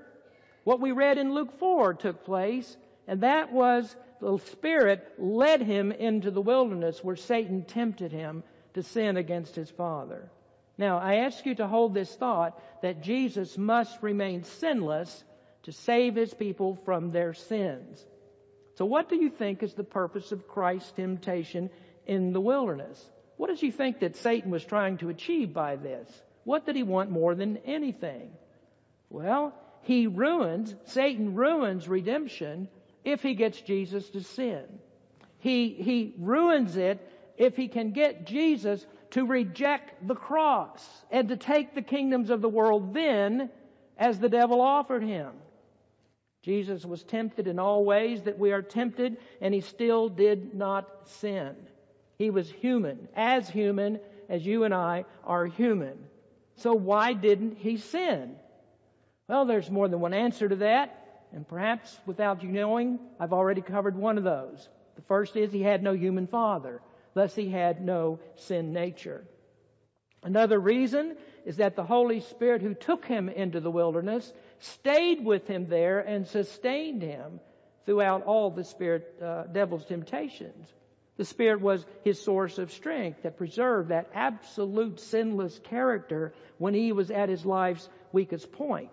what 0.62 0.78
we 0.80 0.92
read 0.92 1.18
in 1.18 1.34
Luke 1.34 1.58
4 1.58 1.94
took 1.94 2.24
place, 2.24 2.76
and 3.08 3.22
that 3.22 3.50
was 3.52 3.96
the 4.20 4.38
Spirit 4.52 5.12
led 5.18 5.60
him 5.60 5.90
into 5.90 6.30
the 6.30 6.40
wilderness 6.40 7.02
where 7.02 7.16
Satan 7.16 7.64
tempted 7.64 8.12
him 8.12 8.44
to 8.74 8.84
sin 8.84 9.16
against 9.16 9.56
his 9.56 9.70
Father. 9.70 10.30
Now, 10.78 10.98
I 10.98 11.16
ask 11.16 11.44
you 11.44 11.56
to 11.56 11.66
hold 11.66 11.92
this 11.92 12.14
thought 12.14 12.62
that 12.82 13.02
Jesus 13.02 13.58
must 13.58 14.00
remain 14.00 14.44
sinless 14.44 15.24
to 15.64 15.72
save 15.72 16.14
his 16.14 16.32
people 16.32 16.78
from 16.84 17.10
their 17.10 17.34
sins. 17.34 18.06
So 18.76 18.86
what 18.86 19.08
do 19.08 19.16
you 19.16 19.28
think 19.28 19.64
is 19.64 19.74
the 19.74 19.82
purpose 19.82 20.30
of 20.30 20.46
Christ's 20.46 20.92
temptation 20.92 21.68
in 22.06 22.32
the 22.32 22.40
wilderness? 22.40 23.04
What 23.36 23.48
does 23.48 23.60
he 23.60 23.72
think 23.72 23.98
that 24.00 24.16
Satan 24.16 24.52
was 24.52 24.64
trying 24.64 24.98
to 24.98 25.08
achieve 25.08 25.52
by 25.52 25.74
this? 25.74 26.08
What 26.44 26.64
did 26.64 26.76
he 26.76 26.84
want 26.84 27.10
more 27.10 27.34
than 27.34 27.58
anything? 27.66 28.30
Well, 29.10 29.52
he 29.82 30.06
ruins, 30.06 30.74
Satan 30.84 31.34
ruins 31.34 31.88
redemption 31.88 32.68
if 33.04 33.22
he 33.22 33.34
gets 33.34 33.60
Jesus 33.60 34.08
to 34.10 34.22
sin. 34.22 34.64
He, 35.40 35.70
he 35.70 36.14
ruins 36.18 36.76
it 36.76 37.00
if 37.36 37.56
he 37.56 37.68
can 37.68 37.92
get 37.92 38.26
Jesus 38.26 38.84
to 39.10 39.26
reject 39.26 40.06
the 40.06 40.14
cross 40.14 40.86
and 41.10 41.28
to 41.28 41.36
take 41.36 41.74
the 41.74 41.82
kingdoms 41.82 42.30
of 42.30 42.40
the 42.40 42.48
world 42.48 42.94
then 42.94 43.50
as 43.96 44.18
the 44.18 44.28
devil 44.28 44.60
offered 44.60 45.02
him. 45.02 45.32
Jesus 46.42 46.84
was 46.84 47.02
tempted 47.02 47.46
in 47.46 47.58
all 47.58 47.84
ways 47.84 48.22
that 48.22 48.38
we 48.38 48.52
are 48.52 48.62
tempted, 48.62 49.18
and 49.40 49.52
he 49.52 49.60
still 49.60 50.08
did 50.08 50.54
not 50.54 51.08
sin. 51.08 51.54
He 52.18 52.30
was 52.30 52.50
human, 52.50 53.08
as 53.14 53.48
human 53.48 54.00
as 54.28 54.46
you 54.46 54.64
and 54.64 54.72
I 54.72 55.04
are 55.24 55.46
human. 55.46 55.98
So 56.56 56.72
why 56.72 57.12
didn't 57.12 57.58
he 57.58 57.76
sin? 57.76 58.36
Well, 59.28 59.44
there's 59.44 59.70
more 59.70 59.88
than 59.88 60.00
one 60.00 60.14
answer 60.14 60.48
to 60.48 60.56
that, 60.56 61.24
and 61.32 61.46
perhaps 61.46 61.98
without 62.06 62.42
you 62.42 62.48
knowing, 62.48 62.98
I've 63.20 63.32
already 63.32 63.60
covered 63.60 63.96
one 63.96 64.16
of 64.16 64.24
those. 64.24 64.68
The 64.96 65.02
first 65.02 65.36
is 65.36 65.52
he 65.52 65.62
had 65.62 65.82
no 65.82 65.92
human 65.92 66.26
father, 66.26 66.80
thus 67.18 67.34
he 67.34 67.50
had 67.50 67.84
no 67.84 68.20
sin 68.36 68.72
nature. 68.72 69.24
Another 70.22 70.58
reason 70.58 71.16
is 71.44 71.56
that 71.56 71.76
the 71.76 71.84
Holy 71.84 72.20
Spirit 72.20 72.62
who 72.62 72.74
took 72.74 73.04
him 73.04 73.28
into 73.28 73.60
the 73.60 73.70
wilderness 73.70 74.32
stayed 74.58 75.24
with 75.24 75.46
him 75.46 75.68
there 75.68 76.00
and 76.00 76.26
sustained 76.26 77.02
him 77.02 77.40
throughout 77.86 78.24
all 78.24 78.50
the 78.50 78.64
spirit 78.64 79.14
uh, 79.22 79.44
devil's 79.44 79.84
temptations. 79.84 80.72
The 81.16 81.24
Spirit 81.24 81.60
was 81.60 81.84
his 82.04 82.22
source 82.22 82.58
of 82.58 82.70
strength 82.70 83.22
that 83.22 83.36
preserved 83.36 83.88
that 83.88 84.10
absolute 84.14 85.00
sinless 85.00 85.58
character 85.64 86.32
when 86.58 86.74
he 86.74 86.92
was 86.92 87.10
at 87.10 87.28
his 87.28 87.44
life's 87.44 87.88
weakest 88.12 88.52
point. 88.52 88.92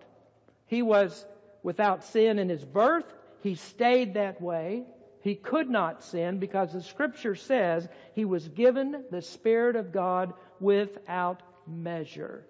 He 0.65 0.81
was 0.81 1.23
without 1.61 2.03
sin 2.03 2.39
in 2.39 2.49
his 2.49 2.65
birth. 2.65 3.05
He 3.41 3.55
stayed 3.55 4.15
that 4.15 4.41
way. 4.41 4.85
He 5.25 5.33
could 5.33 5.71
not 5.71 6.03
sin 6.03 6.37
because 6.37 6.71
the 6.71 6.83
scripture 6.83 7.33
says 7.33 7.89
he 8.13 8.25
was 8.25 8.47
given 8.47 9.05
the 9.09 9.23
Spirit 9.23 9.75
of 9.75 9.91
God 9.91 10.35
without 10.59 11.41
measure. 11.65 12.45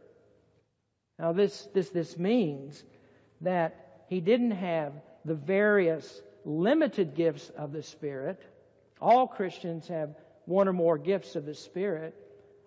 Now 1.17 1.31
this, 1.31 1.69
this, 1.73 1.89
this 1.91 2.17
means 2.17 2.83
that 3.39 4.03
he 4.09 4.19
didn't 4.19 4.51
have 4.51 4.91
the 5.23 5.35
various 5.35 6.21
limited 6.43 7.15
gifts 7.15 7.49
of 7.57 7.71
the 7.71 7.81
Spirit. 7.81 8.41
All 8.99 9.25
Christians 9.25 9.87
have 9.87 10.13
one 10.43 10.67
or 10.67 10.73
more 10.73 10.97
gifts 10.97 11.37
of 11.37 11.45
the 11.45 11.53
Spirit. 11.53 12.13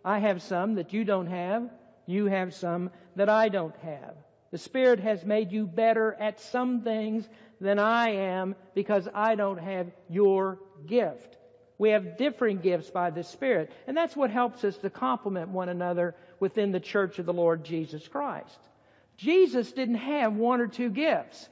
I 0.02 0.20
have 0.20 0.40
some 0.40 0.76
that 0.76 0.94
you 0.94 1.04
don't 1.04 1.26
have. 1.26 1.68
You 2.06 2.24
have 2.24 2.54
some 2.54 2.92
that 3.16 3.28
I 3.28 3.50
don't 3.50 3.76
have. 3.82 4.16
The 4.50 4.58
Spirit 4.58 5.00
has 5.00 5.24
made 5.24 5.52
you 5.52 5.66
better 5.66 6.14
at 6.18 6.40
some 6.40 6.82
things 6.82 7.28
than 7.60 7.78
I 7.78 8.10
am 8.10 8.54
because 8.74 9.08
I 9.12 9.34
don't 9.34 9.58
have 9.58 9.90
your 10.08 10.58
gift. 10.86 11.36
We 11.76 11.90
have 11.90 12.16
differing 12.16 12.58
gifts 12.58 12.90
by 12.90 13.10
the 13.10 13.22
Spirit. 13.22 13.70
And 13.86 13.96
that's 13.96 14.16
what 14.16 14.30
helps 14.30 14.64
us 14.64 14.76
to 14.78 14.90
complement 14.90 15.50
one 15.50 15.68
another 15.68 16.14
within 16.40 16.72
the 16.72 16.80
church 16.80 17.18
of 17.18 17.26
the 17.26 17.32
Lord 17.32 17.64
Jesus 17.64 18.06
Christ. 18.08 18.58
Jesus 19.16 19.72
didn't 19.72 19.96
have 19.96 20.34
one 20.34 20.60
or 20.60 20.66
two 20.66 20.90
gifts. 20.90 21.48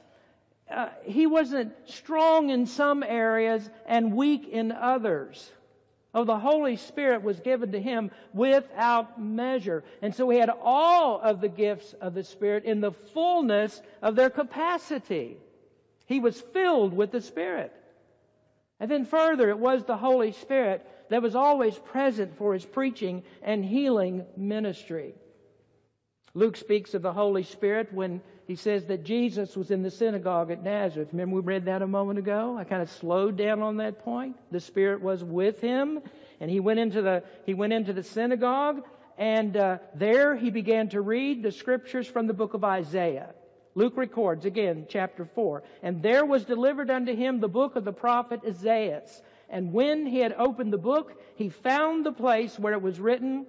Uh, 0.69 0.89
he 1.03 1.27
wasn't 1.27 1.73
strong 1.85 2.49
in 2.49 2.65
some 2.65 3.03
areas 3.03 3.69
and 3.85 4.13
weak 4.13 4.47
in 4.47 4.71
others. 4.71 5.49
Oh, 6.17 6.23
the 6.23 6.39
Holy 6.39 6.77
Spirit 6.77 7.21
was 7.21 7.39
given 7.41 7.73
to 7.73 7.79
him 7.79 8.09
without 8.33 9.21
measure. 9.21 9.83
And 10.01 10.15
so 10.15 10.27
he 10.31 10.39
had 10.39 10.49
all 10.49 11.21
of 11.21 11.41
the 11.41 11.47
gifts 11.47 11.93
of 12.01 12.15
the 12.15 12.23
Spirit 12.23 12.65
in 12.65 12.81
the 12.81 12.91
fullness 12.91 13.79
of 14.01 14.15
their 14.15 14.31
capacity. 14.31 15.37
He 16.07 16.19
was 16.19 16.41
filled 16.41 16.95
with 16.95 17.11
the 17.11 17.21
Spirit. 17.21 17.71
And 18.79 18.89
then 18.89 19.05
further, 19.05 19.51
it 19.51 19.59
was 19.59 19.83
the 19.83 19.95
Holy 19.95 20.31
Spirit 20.31 20.83
that 21.11 21.21
was 21.21 21.35
always 21.35 21.77
present 21.77 22.35
for 22.39 22.55
his 22.55 22.65
preaching 22.65 23.21
and 23.43 23.63
healing 23.63 24.25
ministry. 24.35 25.13
Luke 26.33 26.57
speaks 26.57 26.95
of 26.95 27.03
the 27.03 27.13
Holy 27.13 27.43
Spirit 27.43 27.93
when 27.93 28.21
he 28.47 28.55
says 28.55 28.85
that 28.85 29.03
Jesus 29.03 29.57
was 29.57 29.71
in 29.71 29.83
the 29.83 29.91
synagogue 29.91 30.51
at 30.51 30.63
Nazareth. 30.63 31.09
Remember 31.11 31.35
we 31.35 31.41
read 31.41 31.65
that 31.65 31.81
a 31.81 31.87
moment 31.87 32.17
ago? 32.17 32.57
I 32.57 32.63
kind 32.63 32.81
of 32.81 32.89
slowed 32.89 33.37
down 33.37 33.61
on 33.61 33.77
that 33.77 34.05
point. 34.05 34.37
The 34.51 34.61
Spirit 34.61 35.01
was 35.01 35.21
with 35.21 35.59
him, 35.59 35.99
and 36.39 36.49
he 36.49 36.61
went 36.61 36.79
into 36.79 37.01
the 37.01 37.23
he 37.45 37.53
went 37.53 37.73
into 37.73 37.91
the 37.91 38.03
synagogue, 38.03 38.83
and 39.17 39.57
uh, 39.57 39.79
there 39.95 40.37
he 40.37 40.49
began 40.49 40.87
to 40.89 41.01
read 41.01 41.43
the 41.43 41.51
scriptures 41.51 42.07
from 42.07 42.27
the 42.27 42.33
book 42.33 42.53
of 42.53 42.63
Isaiah. 42.63 43.33
Luke 43.75 43.97
records 43.97 44.45
again, 44.45 44.87
chapter 44.89 45.25
four, 45.25 45.63
and 45.83 46.01
there 46.01 46.25
was 46.25 46.45
delivered 46.45 46.89
unto 46.89 47.13
him 47.13 47.41
the 47.41 47.49
book 47.49 47.75
of 47.75 47.83
the 47.83 47.91
prophet 47.91 48.39
Isaiah. 48.47 49.03
And 49.49 49.73
when 49.73 50.05
he 50.05 50.19
had 50.19 50.33
opened 50.33 50.71
the 50.71 50.77
book, 50.77 51.21
he 51.35 51.49
found 51.49 52.05
the 52.05 52.11
place 52.13 52.57
where 52.57 52.73
it 52.73 52.81
was 52.81 52.97
written, 52.99 53.45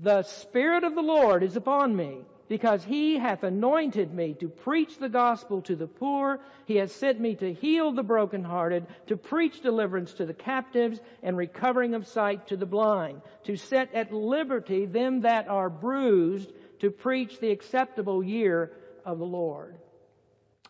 "The 0.00 0.24
Spirit 0.24 0.82
of 0.82 0.96
the 0.96 1.02
Lord 1.02 1.44
is 1.44 1.56
upon 1.56 1.94
me." 1.94 2.24
Because 2.48 2.82
he 2.82 3.18
hath 3.18 3.42
anointed 3.42 4.12
me 4.12 4.34
to 4.34 4.48
preach 4.48 4.98
the 4.98 5.08
gospel 5.08 5.60
to 5.62 5.76
the 5.76 5.86
poor. 5.86 6.40
He 6.66 6.76
has 6.76 6.92
sent 6.92 7.20
me 7.20 7.34
to 7.36 7.52
heal 7.52 7.92
the 7.92 8.02
brokenhearted, 8.02 8.86
to 9.08 9.16
preach 9.16 9.60
deliverance 9.60 10.14
to 10.14 10.26
the 10.26 10.34
captives, 10.34 11.00
and 11.22 11.36
recovering 11.36 11.94
of 11.94 12.06
sight 12.06 12.46
to 12.48 12.56
the 12.56 12.66
blind, 12.66 13.20
to 13.44 13.56
set 13.56 13.94
at 13.94 14.12
liberty 14.12 14.86
them 14.86 15.20
that 15.22 15.48
are 15.48 15.70
bruised, 15.70 16.52
to 16.80 16.90
preach 16.90 17.38
the 17.38 17.50
acceptable 17.50 18.22
year 18.22 18.72
of 19.04 19.18
the 19.18 19.26
Lord. 19.26 19.76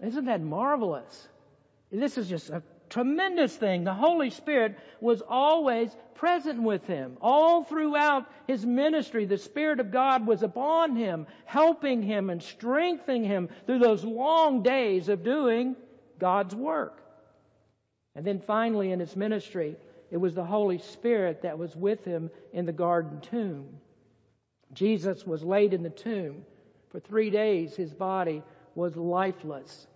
Isn't 0.01 0.27
that 0.27 0.41
marvelous? 0.41 1.29
This 1.91 2.19
is 2.19 2.29
just 2.29 2.51
a 2.51 2.63
tremendous 2.89 3.57
thing. 3.57 3.85
The 3.85 3.95
Holy 3.95 4.31
Spirit 4.31 4.79
was 5.01 5.23
always 5.27 5.95
present 6.15 6.61
with 6.63 6.87
him. 6.87 7.17
All 7.21 7.63
throughout 7.65 8.27
his 8.47 8.67
ministry, 8.67 9.25
the 9.25 9.39
Spirit 9.39 9.81
of 9.81 9.91
God 9.91 10.27
was 10.27 10.43
upon 10.43 10.97
him, 10.97 11.27
helping 11.45 12.03
him 12.03 12.31
and 12.31 12.43
strengthening 12.43 13.25
him 13.25 13.49
through 13.67 13.79
those 13.79 14.05
long 14.05 14.63
days 14.63 15.09
of 15.09 15.23
doing 15.23 15.77
God's 16.19 16.55
work. 16.55 17.01
And 18.15 18.27
then 18.27 18.41
finally 18.41 18.91
in 18.91 19.01
his 19.01 19.15
ministry, 19.15 19.77
it 20.11 20.17
was 20.17 20.35
the 20.35 20.45
Holy 20.45 20.79
Spirit 20.79 21.43
that 21.43 21.59
was 21.59 21.77
with 21.77 22.05
him 22.05 22.31
in 22.53 22.67
the 22.67 22.73
garden 22.73 23.21
tomb. 23.21 23.69
Jesus 24.73 25.27
was 25.27 25.43
laid 25.43 25.73
in 25.73 25.83
the 25.83 25.91
tomb. 25.91 26.45
For 26.91 27.01
three 27.01 27.31
days, 27.31 27.77
his 27.77 27.93
body 27.93 28.43
was 28.75 28.97
lifeless. 28.97 29.87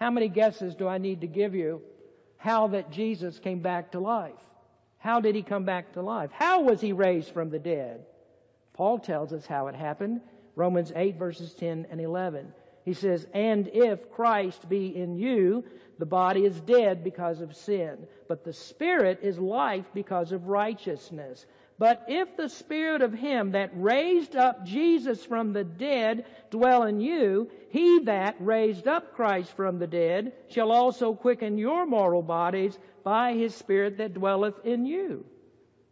How 0.00 0.10
many 0.10 0.28
guesses 0.28 0.74
do 0.74 0.88
I 0.88 0.98
need 0.98 1.20
to 1.20 1.26
give 1.26 1.54
you 1.54 1.82
how 2.44 2.66
that 2.66 2.90
Jesus 2.90 3.38
came 3.38 3.60
back 3.60 3.92
to 3.92 4.00
life. 4.00 4.34
How 4.98 5.18
did 5.18 5.34
he 5.34 5.42
come 5.42 5.64
back 5.64 5.94
to 5.94 6.02
life? 6.02 6.28
How 6.30 6.60
was 6.60 6.78
he 6.78 6.92
raised 6.92 7.30
from 7.32 7.48
the 7.48 7.58
dead? 7.58 8.04
Paul 8.74 8.98
tells 8.98 9.32
us 9.32 9.46
how 9.46 9.68
it 9.68 9.74
happened. 9.74 10.20
Romans 10.54 10.92
8 10.94 11.16
verses 11.16 11.54
10 11.54 11.86
and 11.90 12.02
11. 12.02 12.52
He 12.84 12.92
says, 12.92 13.26
And 13.32 13.70
if 13.72 14.12
Christ 14.12 14.68
be 14.68 14.94
in 14.94 15.16
you, 15.16 15.64
the 15.98 16.04
body 16.04 16.44
is 16.44 16.60
dead 16.60 17.02
because 17.02 17.40
of 17.40 17.56
sin, 17.56 18.06
but 18.28 18.44
the 18.44 18.52
spirit 18.52 19.20
is 19.22 19.38
life 19.38 19.86
because 19.94 20.30
of 20.30 20.48
righteousness. 20.48 21.46
But 21.78 22.04
if 22.06 22.36
the 22.36 22.48
Spirit 22.48 23.02
of 23.02 23.12
Him 23.12 23.52
that 23.52 23.70
raised 23.74 24.36
up 24.36 24.64
Jesus 24.64 25.24
from 25.24 25.52
the 25.52 25.64
dead 25.64 26.24
dwell 26.50 26.84
in 26.84 27.00
you, 27.00 27.50
He 27.70 28.00
that 28.00 28.36
raised 28.38 28.86
up 28.86 29.14
Christ 29.14 29.52
from 29.56 29.78
the 29.78 29.86
dead 29.86 30.32
shall 30.48 30.70
also 30.70 31.14
quicken 31.14 31.58
your 31.58 31.84
mortal 31.84 32.22
bodies 32.22 32.78
by 33.02 33.34
His 33.34 33.54
Spirit 33.54 33.98
that 33.98 34.14
dwelleth 34.14 34.64
in 34.64 34.86
you. 34.86 35.24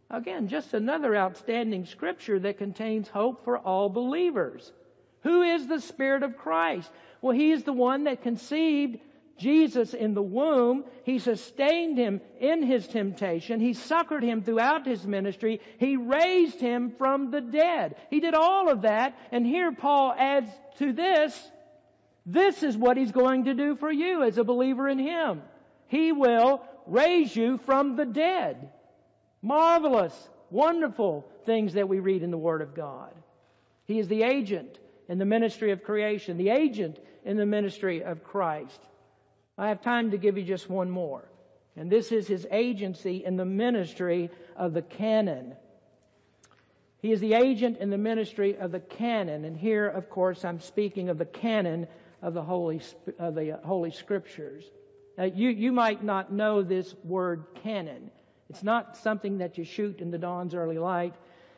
Again, 0.09 0.47
just 0.47 0.73
another 0.73 1.15
outstanding 1.15 1.85
scripture 1.85 2.39
that 2.39 2.57
contains 2.57 3.09
hope 3.09 3.43
for 3.43 3.57
all 3.57 3.89
believers. 3.89 4.71
Who 5.23 5.41
is 5.41 5.67
the 5.67 5.81
Spirit 5.81 6.23
of 6.23 6.37
Christ? 6.37 6.89
Well, 7.21 7.35
He 7.35 7.51
is 7.51 7.63
the 7.63 7.73
one 7.73 8.05
that 8.05 8.21
conceived 8.21 8.99
Jesus 9.37 9.93
in 9.93 10.13
the 10.13 10.21
womb. 10.21 10.85
He 11.03 11.19
sustained 11.19 11.97
him 11.97 12.21
in 12.39 12.63
his 12.63 12.87
temptation. 12.87 13.59
He 13.59 13.73
succored 13.73 14.23
him 14.23 14.43
throughout 14.43 14.85
his 14.85 15.05
ministry. 15.05 15.59
He 15.79 15.97
raised 15.97 16.59
him 16.59 16.93
from 16.97 17.31
the 17.31 17.41
dead. 17.41 17.95
He 18.09 18.19
did 18.19 18.35
all 18.35 18.69
of 18.69 18.83
that. 18.83 19.17
And 19.31 19.45
here 19.45 19.71
Paul 19.71 20.13
adds 20.17 20.49
to 20.79 20.93
this, 20.93 21.51
this 22.25 22.63
is 22.63 22.77
what 22.77 22.97
he's 22.97 23.11
going 23.11 23.45
to 23.45 23.53
do 23.53 23.75
for 23.75 23.91
you 23.91 24.23
as 24.23 24.37
a 24.37 24.43
believer 24.43 24.87
in 24.87 24.99
him. 24.99 25.41
He 25.87 26.11
will 26.11 26.61
raise 26.87 27.35
you 27.35 27.59
from 27.65 27.95
the 27.95 28.05
dead. 28.05 28.69
Marvelous, 29.41 30.29
wonderful 30.49 31.27
things 31.45 31.73
that 31.73 31.89
we 31.89 31.99
read 31.99 32.23
in 32.23 32.31
the 32.31 32.37
Word 32.37 32.61
of 32.61 32.73
God. 32.73 33.13
He 33.85 33.99
is 33.99 34.07
the 34.07 34.23
agent 34.23 34.79
in 35.09 35.17
the 35.17 35.25
ministry 35.25 35.71
of 35.71 35.83
creation, 35.83 36.37
the 36.37 36.49
agent 36.49 36.97
in 37.25 37.35
the 37.35 37.45
ministry 37.45 38.03
of 38.03 38.23
Christ. 38.23 38.79
I 39.57 39.67
have 39.67 39.81
time 39.81 40.11
to 40.11 40.17
give 40.17 40.37
you 40.37 40.43
just 40.43 40.69
one 40.69 40.89
more. 40.89 41.29
And 41.75 41.89
this 41.89 42.11
is 42.11 42.27
his 42.27 42.47
agency 42.51 43.23
in 43.25 43.35
the 43.35 43.45
ministry 43.45 44.29
of 44.55 44.73
the 44.73 44.81
canon. 44.81 45.55
He 47.01 47.11
is 47.11 47.19
the 47.19 47.33
agent 47.33 47.77
in 47.79 47.89
the 47.89 47.97
ministry 47.97 48.57
of 48.57 48.71
the 48.71 48.79
canon. 48.79 49.45
And 49.45 49.57
here, 49.57 49.87
of 49.87 50.09
course, 50.09 50.45
I'm 50.45 50.59
speaking 50.59 51.09
of 51.09 51.17
the 51.17 51.25
canon 51.25 51.87
of 52.21 52.33
the 52.33 52.41
Holy, 52.41 52.81
of 53.19 53.35
the 53.35 53.59
Holy 53.63 53.91
Scriptures. 53.91 54.71
Now, 55.17 55.25
you, 55.25 55.49
you 55.49 55.71
might 55.71 56.03
not 56.03 56.31
know 56.31 56.63
this 56.63 56.95
word 57.03 57.45
canon. 57.61 58.09
It's 58.49 58.63
not 58.63 58.95
something 58.97 59.37
that 59.39 59.57
you 59.57 59.63
shoot 59.63 59.99
in 59.99 60.11
the 60.11 60.17
dawn's 60.17 60.55
early 60.55 60.77
light. 60.77 61.13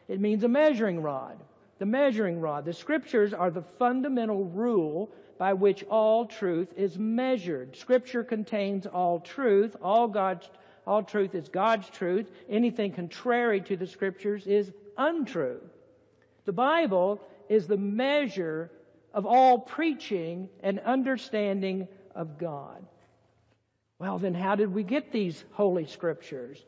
It 0.08 0.20
means 0.20 0.44
a 0.44 0.48
measuring 0.48 1.02
rod. 1.02 1.38
The 1.78 1.86
measuring 1.86 2.42
rod. 2.42 2.66
The 2.66 2.74
Scriptures 2.74 3.34
are 3.34 3.52
the 3.52 3.64
fundamental 3.78 4.46
rule 4.46 5.12
by 5.38 5.54
which 5.54 5.84
all 5.84 6.26
truth 6.26 6.74
is 6.78 6.98
measured. 6.98 7.76
Scripture 7.76 8.24
contains 8.24 8.86
all 8.86 9.20
truth. 9.20 9.76
All 9.82 10.08
God's, 10.08 10.50
all 10.88 11.04
truth 11.04 11.36
is 11.36 11.50
God's 11.50 11.90
truth. 11.90 12.32
Anything 12.50 12.92
contrary 12.92 13.62
to 13.62 13.76
the 13.76 13.88
Scriptures 13.88 14.48
is 14.48 14.72
untrue. 14.98 15.62
The 16.46 16.54
Bible 16.54 17.22
is 17.50 17.68
the 17.68 17.78
measure 17.78 18.72
of 19.14 19.26
all 19.26 19.60
preaching 19.60 20.50
and 20.62 20.80
understanding 20.80 21.88
of 22.14 22.38
God. 22.38 22.86
Well, 24.00 24.20
then 24.20 24.34
how 24.34 24.56
did 24.56 24.74
we 24.74 24.84
get 24.84 25.12
these 25.12 25.44
Holy 25.52 25.86
Scriptures? 25.86 26.64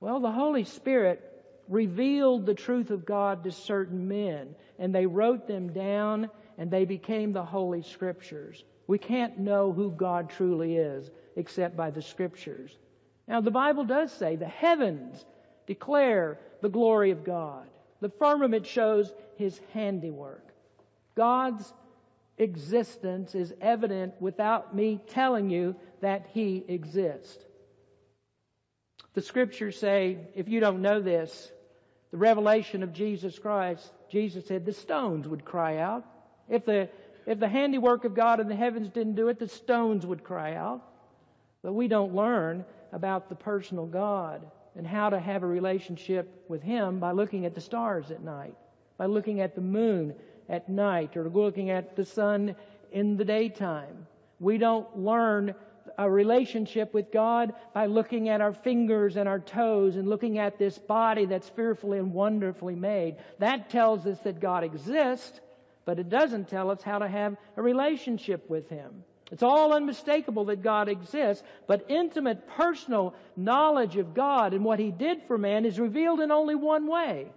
Well, 0.00 0.20
the 0.20 0.32
Holy 0.32 0.64
Spirit 0.64 1.30
revealed 1.68 2.44
the 2.44 2.54
truth 2.54 2.90
of 2.90 3.06
God 3.06 3.44
to 3.44 3.52
certain 3.52 4.08
men, 4.08 4.54
and 4.78 4.94
they 4.94 5.06
wrote 5.06 5.46
them 5.46 5.72
down 5.72 6.30
and 6.58 6.70
they 6.70 6.84
became 6.84 7.32
the 7.32 7.44
Holy 7.44 7.82
Scriptures. 7.82 8.64
We 8.86 8.98
can't 8.98 9.38
know 9.38 9.72
who 9.72 9.90
God 9.90 10.30
truly 10.30 10.76
is 10.76 11.10
except 11.36 11.76
by 11.76 11.90
the 11.90 12.02
Scriptures. 12.02 12.76
Now, 13.26 13.40
the 13.40 13.50
Bible 13.50 13.84
does 13.84 14.12
say 14.12 14.36
the 14.36 14.46
heavens 14.46 15.24
declare 15.66 16.38
the 16.60 16.68
glory 16.68 17.10
of 17.10 17.24
God. 17.24 17.66
The 18.00 18.10
firmament 18.10 18.66
shows 18.66 19.12
His 19.36 19.60
handiwork. 19.72 20.52
God's 21.14 21.72
existence 22.36 23.34
is 23.34 23.54
evident 23.60 24.14
without 24.20 24.74
me 24.74 25.00
telling 25.08 25.48
you 25.50 25.76
that 26.00 26.26
He 26.32 26.64
exists. 26.68 27.44
The 29.14 29.22
scriptures 29.22 29.78
say, 29.78 30.18
if 30.34 30.48
you 30.48 30.60
don't 30.60 30.82
know 30.82 31.00
this, 31.00 31.52
the 32.10 32.16
revelation 32.16 32.82
of 32.82 32.92
Jesus 32.92 33.38
Christ, 33.38 33.92
Jesus 34.10 34.46
said 34.46 34.66
the 34.66 34.72
stones 34.72 35.28
would 35.28 35.44
cry 35.44 35.78
out. 35.78 36.04
If 36.48 36.64
the, 36.64 36.88
if 37.26 37.38
the 37.40 37.48
handiwork 37.48 38.04
of 38.04 38.14
God 38.14 38.40
in 38.40 38.48
the 38.48 38.54
heavens 38.54 38.88
didn't 38.90 39.14
do 39.14 39.28
it, 39.28 39.38
the 39.38 39.48
stones 39.48 40.06
would 40.06 40.24
cry 40.24 40.54
out. 40.54 40.82
But 41.62 41.72
we 41.72 41.88
don't 41.88 42.14
learn 42.14 42.64
about 42.92 43.28
the 43.28 43.34
personal 43.34 43.86
God 43.86 44.44
and 44.76 44.86
how 44.86 45.10
to 45.10 45.18
have 45.18 45.42
a 45.42 45.46
relationship 45.46 46.44
with 46.48 46.62
Him 46.62 46.98
by 46.98 47.12
looking 47.12 47.46
at 47.46 47.54
the 47.54 47.60
stars 47.60 48.10
at 48.10 48.22
night, 48.22 48.54
by 48.98 49.06
looking 49.06 49.40
at 49.40 49.54
the 49.54 49.60
moon 49.60 50.14
at 50.48 50.68
night, 50.68 51.16
or 51.16 51.28
looking 51.28 51.70
at 51.70 51.96
the 51.96 52.04
sun 52.04 52.54
in 52.92 53.16
the 53.16 53.24
daytime. 53.24 54.06
We 54.40 54.58
don't 54.58 54.98
learn 54.98 55.54
a 55.98 56.10
relationship 56.10 56.92
with 56.92 57.12
God 57.12 57.54
by 57.72 57.86
looking 57.86 58.28
at 58.28 58.40
our 58.40 58.52
fingers 58.52 59.16
and 59.16 59.28
our 59.28 59.38
toes 59.38 59.96
and 59.96 60.08
looking 60.08 60.38
at 60.38 60.58
this 60.58 60.78
body 60.78 61.24
that's 61.24 61.48
fearfully 61.48 61.98
and 61.98 62.12
wonderfully 62.12 62.74
made. 62.74 63.16
That 63.38 63.70
tells 63.70 64.06
us 64.06 64.18
that 64.20 64.40
God 64.40 64.64
exists, 64.64 65.40
but 65.84 65.98
it 65.98 66.08
doesn't 66.08 66.48
tell 66.48 66.70
us 66.70 66.82
how 66.82 66.98
to 66.98 67.08
have 67.08 67.36
a 67.56 67.62
relationship 67.62 68.48
with 68.48 68.68
Him. 68.68 69.04
It's 69.30 69.42
all 69.42 69.72
unmistakable 69.72 70.44
that 70.46 70.62
God 70.62 70.88
exists, 70.88 71.42
but 71.66 71.86
intimate 71.88 72.46
personal 72.48 73.14
knowledge 73.36 73.96
of 73.96 74.14
God 74.14 74.54
and 74.54 74.64
what 74.64 74.78
He 74.78 74.90
did 74.90 75.22
for 75.26 75.38
man 75.38 75.64
is 75.64 75.80
revealed 75.80 76.20
in 76.20 76.30
only 76.30 76.54
one 76.54 76.86
way, 76.86 77.32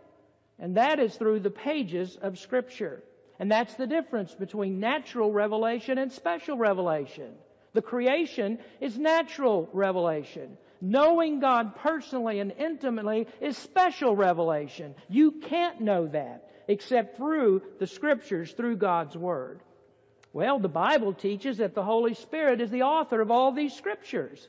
and 0.60 0.78
that 0.78 1.00
is 1.00 1.16
through 1.16 1.40
the 1.40 1.50
pages 1.50 2.18
of 2.22 2.40
Scripture. 2.40 3.04
And 3.40 3.52
that's 3.52 3.76
the 3.76 3.88
difference 3.88 4.34
between 4.34 4.80
natural 4.80 5.32
revelation 5.32 5.98
and 5.98 6.12
special 6.12 6.58
revelation. 6.58 7.36
The 7.74 7.82
creation 7.82 8.58
is 8.82 8.98
natural 8.98 9.70
revelation. 9.74 10.58
Knowing 10.82 11.40
God 11.40 11.76
personally 11.76 12.40
and 12.40 12.52
intimately 12.52 13.28
is 13.42 13.58
special 13.58 14.16
revelation. 14.16 14.96
You 15.10 15.32
can't 15.32 15.82
know 15.82 16.08
that 16.08 16.50
except 16.68 17.18
through 17.18 17.62
the 17.80 17.88
scriptures, 17.88 18.52
through 18.52 18.78
God's 18.78 19.16
Word. 19.16 19.62
Well, 20.34 20.60
the 20.60 20.68
Bible 20.68 21.14
teaches 21.14 21.58
that 21.58 21.74
the 21.74 21.84
Holy 21.84 22.14
Spirit 22.14 22.62
is 22.62 22.70
the 22.70 22.84
author 22.84 23.22
of 23.22 23.32
all 23.32 23.52
these 23.52 23.74
scriptures. 23.74 24.48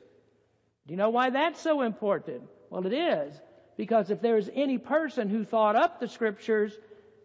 Do 0.85 0.93
you 0.93 0.97
know 0.97 1.09
why 1.09 1.29
that's 1.29 1.61
so 1.61 1.81
important? 1.81 2.43
Well, 2.69 2.85
it 2.85 2.93
is. 2.93 3.33
Because 3.77 4.11
if 4.11 4.21
there's 4.21 4.49
any 4.53 4.77
person 4.77 5.29
who 5.29 5.45
thought 5.45 5.75
up 5.75 5.99
the 5.99 6.07
scriptures, 6.07 6.77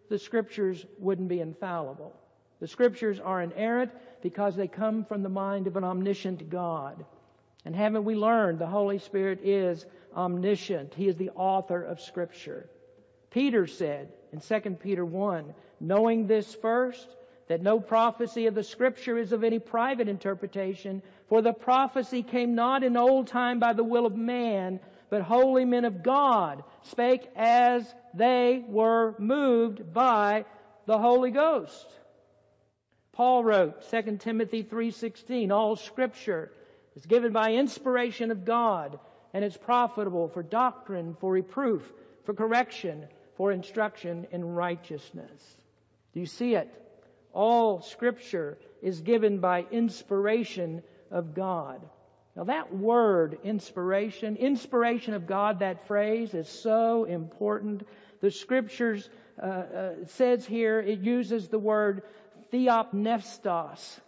the 0.09 0.17
scriptures 0.17 0.85
wouldn't 0.99 1.27
be 1.27 1.41
infallible. 1.41 2.15
The 2.61 2.67
scriptures 2.67 3.19
are 3.19 3.41
inerrant 3.41 3.91
because 4.21 4.55
they 4.55 4.67
come 4.67 5.03
from 5.03 5.21
the 5.21 5.29
mind 5.29 5.67
of 5.67 5.75
an 5.75 5.83
omniscient 5.83 6.49
God. 6.49 7.05
And 7.65 7.75
haven't 7.75 8.05
we 8.05 8.15
learned 8.15 8.59
the 8.59 8.67
Holy 8.67 8.99
Spirit 8.99 9.41
is 9.43 9.85
omniscient? 10.15 10.93
He 10.93 11.07
is 11.07 11.17
the 11.17 11.31
author 11.31 11.83
of 11.83 11.99
scripture. 11.99 12.69
Peter 13.31 13.67
said 13.67 14.13
in 14.35 14.61
2 14.61 14.71
Peter 14.71 15.05
1, 15.05 15.53
knowing 15.79 16.27
this 16.27 16.53
first, 16.55 17.07
that 17.47 17.61
no 17.61 17.79
prophecy 17.79 18.47
of 18.47 18.55
the 18.55 18.63
scripture 18.63 19.17
is 19.17 19.31
of 19.31 19.43
any 19.43 19.59
private 19.59 20.09
interpretation, 20.09 21.01
for 21.29 21.41
the 21.41 21.53
prophecy 21.53 22.21
came 22.21 22.55
not 22.55 22.83
in 22.83 22.97
old 22.97 23.27
time 23.27 23.59
by 23.59 23.71
the 23.73 23.83
will 23.83 24.05
of 24.05 24.15
man, 24.15 24.79
but 25.09 25.21
holy 25.21 25.63
men 25.63 25.85
of 25.85 26.03
God 26.03 26.63
spake 26.81 27.29
as 27.35 27.93
they 28.13 28.65
were 28.67 29.15
moved 29.19 29.93
by 29.93 30.43
the 30.85 30.97
Holy 30.97 31.31
Ghost. 31.31 31.87
Paul 33.13 33.43
wrote 33.43 33.89
2 33.89 34.17
Timothy 34.17 34.63
3:16, 34.63 35.51
all 35.51 35.75
scripture 35.75 36.51
is 36.95 37.05
given 37.05 37.31
by 37.31 37.53
inspiration 37.53 38.31
of 38.31 38.43
God 38.43 38.99
and 39.33 39.45
is 39.45 39.55
profitable 39.55 40.27
for 40.27 40.43
doctrine, 40.43 41.15
for 41.19 41.31
reproof, 41.31 41.93
for 42.25 42.33
correction, 42.33 43.07
for 43.37 43.51
instruction 43.51 44.27
in 44.31 44.43
righteousness. 44.43 45.57
Do 46.13 46.19
you 46.19 46.25
see 46.25 46.55
it? 46.55 46.69
All 47.33 47.81
scripture 47.81 48.57
is 48.81 49.01
given 49.01 49.39
by 49.39 49.65
inspiration 49.71 50.83
of 51.11 51.33
God. 51.33 51.81
Now 52.35 52.45
that 52.45 52.73
word, 52.73 53.39
inspiration, 53.43 54.35
inspiration 54.37 55.13
of 55.13 55.27
God, 55.27 55.59
that 55.59 55.87
phrase 55.87 56.33
is 56.33 56.47
so 56.47 57.05
important. 57.05 57.87
The 58.21 58.31
scriptures 58.31 59.09
uh, 59.41 59.45
uh, 59.45 59.91
says 60.07 60.45
here, 60.45 60.79
it 60.79 60.99
uses 60.99 61.47
the 61.47 61.59
word 61.59 62.03
theopneustos. 62.53 63.99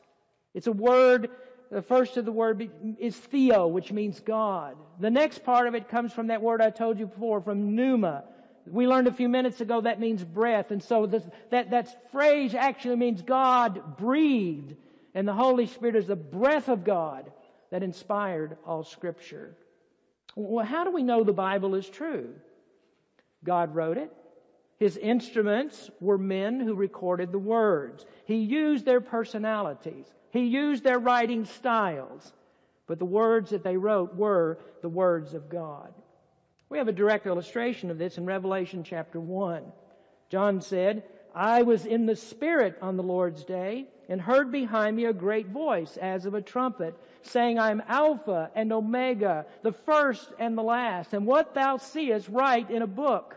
It's 0.54 0.68
a 0.68 0.72
word, 0.72 1.30
the 1.70 1.82
first 1.82 2.18
of 2.18 2.26
the 2.26 2.32
word 2.32 2.70
is 3.00 3.16
theo, 3.16 3.68
which 3.68 3.92
means 3.92 4.20
God. 4.20 4.78
The 5.00 5.12
next 5.12 5.44
part 5.44 5.68
of 5.68 5.76
it 5.76 5.90
comes 5.90 6.14
from 6.14 6.28
that 6.28 6.42
word 6.42 6.62
I 6.62 6.70
told 6.70 7.00
you 7.00 7.08
before, 7.08 7.42
from 7.42 7.76
pneuma, 7.76 8.24
we 8.72 8.88
learned 8.88 9.08
a 9.08 9.14
few 9.14 9.30
minutes 9.30 9.62
ago 9.62 9.82
that 9.82 10.00
means 10.00 10.24
breath. 10.24 10.72
And 10.72 10.82
so 10.82 11.06
this, 11.06 11.24
that, 11.52 11.72
that 11.72 12.12
phrase 12.12 12.54
actually 12.54 12.96
means 12.96 13.22
God 13.22 13.98
breathed. 13.98 14.76
And 15.14 15.28
the 15.28 15.34
Holy 15.34 15.66
Spirit 15.66 15.96
is 15.96 16.08
the 16.08 16.16
breath 16.16 16.70
of 16.70 16.84
God 16.84 17.32
that 17.72 17.84
inspired 17.84 18.58
all 18.66 18.84
scripture. 18.84 19.56
Well, 20.36 20.66
how 20.66 20.84
do 20.84 20.92
we 20.92 21.04
know 21.04 21.24
the 21.24 21.34
Bible 21.34 21.76
is 21.76 21.90
true? 21.90 22.30
God 23.44 23.74
wrote 23.74 23.98
it. 23.98 24.12
His 24.80 24.98
instruments 24.98 25.90
were 26.00 26.20
men 26.20 26.60
who 26.60 26.76
recorded 26.76 27.32
the 27.32 27.40
words. 27.40 28.06
He 28.26 28.36
used 28.36 28.86
their 28.86 29.02
personalities. 29.02 30.06
He 30.30 30.44
used 30.44 30.84
their 30.84 31.00
writing 31.00 31.46
styles. 31.46 32.32
But 32.86 33.00
the 33.00 33.06
words 33.06 33.50
that 33.50 33.64
they 33.64 33.76
wrote 33.76 34.16
were 34.16 34.60
the 34.82 34.90
words 34.90 35.34
of 35.34 35.50
God. 35.50 35.94
We 36.70 36.80
have 36.80 36.90
a 36.90 36.94
direct 36.94 37.26
illustration 37.26 37.92
of 37.92 37.98
this 37.98 38.18
in 38.18 38.26
Revelation 38.26 38.84
chapter 38.84 39.20
1. 39.20 39.64
John 40.30 40.60
said, 40.60 41.04
I 41.34 41.62
was 41.62 41.86
in 41.86 42.06
the 42.06 42.16
Spirit 42.16 42.78
on 42.82 42.98
the 42.98 43.04
Lord's 43.04 43.46
day 43.46 43.88
and 44.10 44.20
heard 44.20 44.52
behind 44.52 44.98
me 44.98 45.06
a 45.06 45.14
great 45.14 45.48
voice 45.48 45.96
as 45.96 46.26
of 46.26 46.34
a 46.34 46.42
trumpet 46.42 46.94
saying, 47.22 47.58
I 47.58 47.72
am 47.72 47.84
Alpha 47.88 48.52
and 48.54 48.74
Omega, 48.74 49.46
the 49.62 49.72
first 49.72 50.34
and 50.40 50.58
the 50.58 50.64
last. 50.64 51.14
And 51.14 51.26
what 51.26 51.54
thou 51.54 51.78
seest 51.78 52.28
write 52.28 52.70
in 52.70 52.82
a 52.82 52.88
book. 52.88 53.36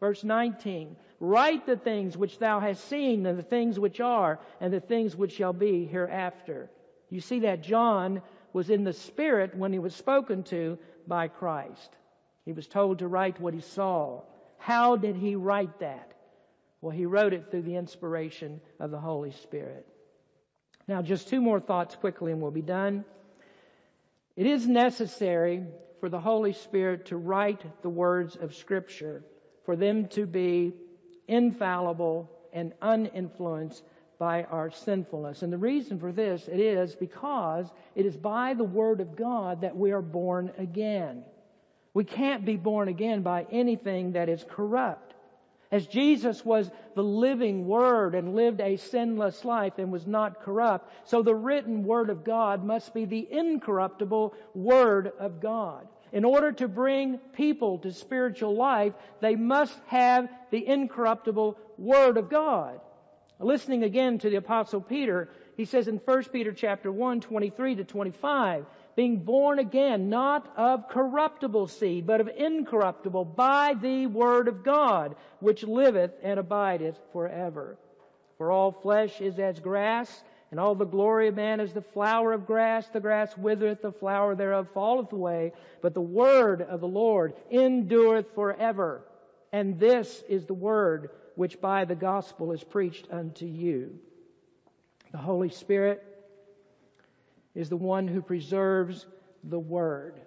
Verse 0.00 0.24
19. 0.24 0.96
Write 1.20 1.66
the 1.66 1.76
things 1.76 2.16
which 2.16 2.38
thou 2.38 2.58
hast 2.58 2.88
seen 2.88 3.26
and 3.26 3.38
the 3.38 3.42
things 3.42 3.78
which 3.78 4.00
are 4.00 4.40
and 4.60 4.72
the 4.72 4.80
things 4.80 5.14
which 5.14 5.32
shall 5.32 5.52
be 5.52 5.84
hereafter. 5.84 6.70
You 7.10 7.20
see 7.20 7.40
that 7.40 7.62
John 7.62 8.22
was 8.54 8.70
in 8.70 8.84
the 8.84 8.92
Spirit 8.94 9.54
when 9.54 9.72
he 9.72 9.78
was 9.78 9.94
spoken 9.94 10.42
to 10.44 10.78
by 11.06 11.28
Christ. 11.28 11.96
He 12.44 12.52
was 12.52 12.66
told 12.66 12.98
to 12.98 13.08
write 13.08 13.40
what 13.40 13.54
he 13.54 13.60
saw. 13.60 14.22
How 14.58 14.96
did 14.96 15.16
he 15.16 15.36
write 15.36 15.80
that? 15.80 16.12
Well, 16.80 16.90
he 16.90 17.06
wrote 17.06 17.32
it 17.32 17.50
through 17.50 17.62
the 17.62 17.76
inspiration 17.76 18.60
of 18.80 18.90
the 18.90 18.98
Holy 18.98 19.30
Spirit. 19.30 19.86
Now, 20.88 21.02
just 21.02 21.28
two 21.28 21.40
more 21.40 21.60
thoughts 21.60 21.94
quickly 21.94 22.32
and 22.32 22.40
we'll 22.40 22.50
be 22.50 22.62
done. 22.62 23.04
It 24.36 24.46
is 24.46 24.66
necessary 24.66 25.64
for 26.00 26.08
the 26.08 26.20
Holy 26.20 26.52
Spirit 26.52 27.06
to 27.06 27.16
write 27.16 27.64
the 27.82 27.88
words 27.88 28.34
of 28.34 28.54
Scripture, 28.56 29.22
for 29.64 29.76
them 29.76 30.08
to 30.08 30.26
be 30.26 30.72
infallible 31.28 32.28
and 32.52 32.72
uninfluenced 32.82 33.84
by 34.18 34.44
our 34.44 34.70
sinfulness. 34.70 35.42
And 35.42 35.52
the 35.52 35.58
reason 35.58 36.00
for 36.00 36.10
this, 36.10 36.48
it 36.48 36.58
is 36.58 36.96
because 36.96 37.70
it 37.94 38.06
is 38.06 38.16
by 38.16 38.54
the 38.54 38.64
Word 38.64 39.00
of 39.00 39.16
God 39.16 39.60
that 39.60 39.76
we 39.76 39.92
are 39.92 40.02
born 40.02 40.52
again. 40.58 41.24
We 41.94 42.04
can't 42.04 42.44
be 42.44 42.56
born 42.56 42.88
again 42.88 43.22
by 43.22 43.46
anything 43.50 44.12
that 44.12 44.28
is 44.28 44.44
corrupt. 44.48 45.14
As 45.70 45.86
Jesus 45.86 46.44
was 46.44 46.70
the 46.94 47.02
living 47.02 47.66
Word 47.66 48.14
and 48.14 48.34
lived 48.34 48.60
a 48.60 48.76
sinless 48.76 49.44
life 49.44 49.78
and 49.78 49.90
was 49.90 50.06
not 50.06 50.42
corrupt, 50.42 50.92
so 51.04 51.22
the 51.22 51.34
written 51.34 51.84
Word 51.84 52.10
of 52.10 52.24
God 52.24 52.62
must 52.62 52.92
be 52.92 53.06
the 53.06 53.26
incorruptible 53.30 54.34
Word 54.54 55.12
of 55.18 55.40
God. 55.40 55.88
In 56.12 56.26
order 56.26 56.52
to 56.52 56.68
bring 56.68 57.16
people 57.32 57.78
to 57.78 57.92
spiritual 57.92 58.54
life, 58.54 58.92
they 59.20 59.34
must 59.34 59.78
have 59.86 60.28
the 60.50 60.66
incorruptible 60.66 61.56
Word 61.78 62.18
of 62.18 62.28
God. 62.28 62.78
Listening 63.38 63.82
again 63.82 64.18
to 64.18 64.28
the 64.28 64.36
Apostle 64.36 64.82
Peter, 64.82 65.30
he 65.56 65.64
says 65.64 65.88
in 65.88 65.96
1 65.96 66.24
Peter 66.24 66.52
chapter 66.52 66.92
1, 66.92 67.22
23 67.22 67.76
to 67.76 67.84
25, 67.84 68.66
being 68.94 69.24
born 69.24 69.58
again, 69.58 70.08
not 70.08 70.52
of 70.56 70.88
corruptible 70.88 71.68
seed, 71.68 72.06
but 72.06 72.20
of 72.20 72.28
incorruptible, 72.28 73.24
by 73.24 73.74
the 73.80 74.06
word 74.06 74.48
of 74.48 74.62
God, 74.62 75.16
which 75.40 75.64
liveth 75.64 76.12
and 76.22 76.38
abideth 76.38 76.98
forever. 77.12 77.78
For 78.38 78.50
all 78.50 78.72
flesh 78.72 79.20
is 79.20 79.38
as 79.38 79.60
grass, 79.60 80.24
and 80.50 80.60
all 80.60 80.74
the 80.74 80.84
glory 80.84 81.28
of 81.28 81.36
man 81.36 81.60
is 81.60 81.72
the 81.72 81.80
flower 81.80 82.32
of 82.32 82.46
grass. 82.46 82.86
The 82.88 83.00
grass 83.00 83.36
withereth, 83.38 83.80
the 83.80 83.92
flower 83.92 84.34
thereof 84.34 84.68
falleth 84.74 85.12
away, 85.12 85.52
but 85.80 85.94
the 85.94 86.02
word 86.02 86.60
of 86.60 86.80
the 86.80 86.88
Lord 86.88 87.32
endureth 87.50 88.34
forever. 88.34 89.02
And 89.52 89.78
this 89.78 90.22
is 90.28 90.44
the 90.44 90.54
word 90.54 91.10
which 91.36 91.60
by 91.60 91.86
the 91.86 91.94
gospel 91.94 92.52
is 92.52 92.62
preached 92.62 93.08
unto 93.10 93.46
you. 93.46 93.98
The 95.12 95.18
Holy 95.18 95.48
Spirit 95.48 96.02
is 97.54 97.68
the 97.68 97.76
one 97.76 98.08
who 98.08 98.22
preserves 98.22 99.06
the 99.44 99.58
Word. 99.58 100.20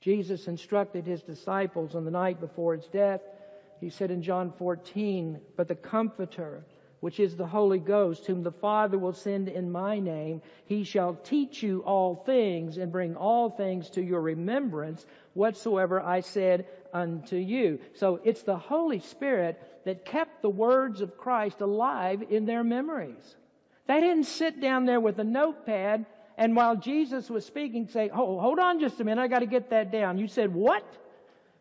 Jesus 0.00 0.48
instructed 0.48 1.06
his 1.06 1.22
disciples 1.22 1.94
on 1.94 2.04
the 2.04 2.10
night 2.10 2.40
before 2.40 2.74
his 2.76 2.86
death. 2.86 3.22
He 3.80 3.90
said 3.90 4.10
in 4.10 4.22
John 4.22 4.52
14, 4.58 5.40
But 5.56 5.66
the 5.66 5.74
Comforter, 5.74 6.64
which 7.00 7.18
is 7.18 7.36
the 7.36 7.46
Holy 7.46 7.78
Ghost, 7.78 8.26
whom 8.26 8.42
the 8.42 8.52
Father 8.52 8.98
will 8.98 9.14
send 9.14 9.48
in 9.48 9.72
my 9.72 9.98
name, 9.98 10.42
he 10.66 10.84
shall 10.84 11.14
teach 11.14 11.62
you 11.62 11.80
all 11.80 12.16
things 12.16 12.76
and 12.76 12.92
bring 12.92 13.16
all 13.16 13.50
things 13.50 13.90
to 13.90 14.02
your 14.02 14.20
remembrance 14.20 15.04
whatsoever 15.32 16.00
I 16.00 16.20
said 16.20 16.66
unto 16.92 17.36
you. 17.36 17.80
So 17.94 18.20
it's 18.24 18.42
the 18.42 18.56
Holy 18.58 19.00
Spirit 19.00 19.60
that 19.84 20.04
kept 20.04 20.42
the 20.42 20.50
words 20.50 21.00
of 21.00 21.18
Christ 21.18 21.60
alive 21.60 22.22
in 22.30 22.46
their 22.46 22.62
memories. 22.64 23.36
They 23.86 24.00
didn't 24.00 24.24
sit 24.24 24.60
down 24.60 24.86
there 24.86 25.00
with 25.00 25.18
a 25.18 25.24
notepad 25.24 26.06
and 26.36 26.56
while 26.56 26.76
Jesus 26.76 27.30
was 27.30 27.44
speaking, 27.44 27.86
say, 27.86 28.10
oh, 28.12 28.40
hold 28.40 28.58
on 28.58 28.80
just 28.80 29.00
a 29.00 29.04
minute, 29.04 29.22
I 29.22 29.28
gotta 29.28 29.46
get 29.46 29.70
that 29.70 29.92
down. 29.92 30.18
You 30.18 30.28
said, 30.28 30.52
what? 30.52 30.84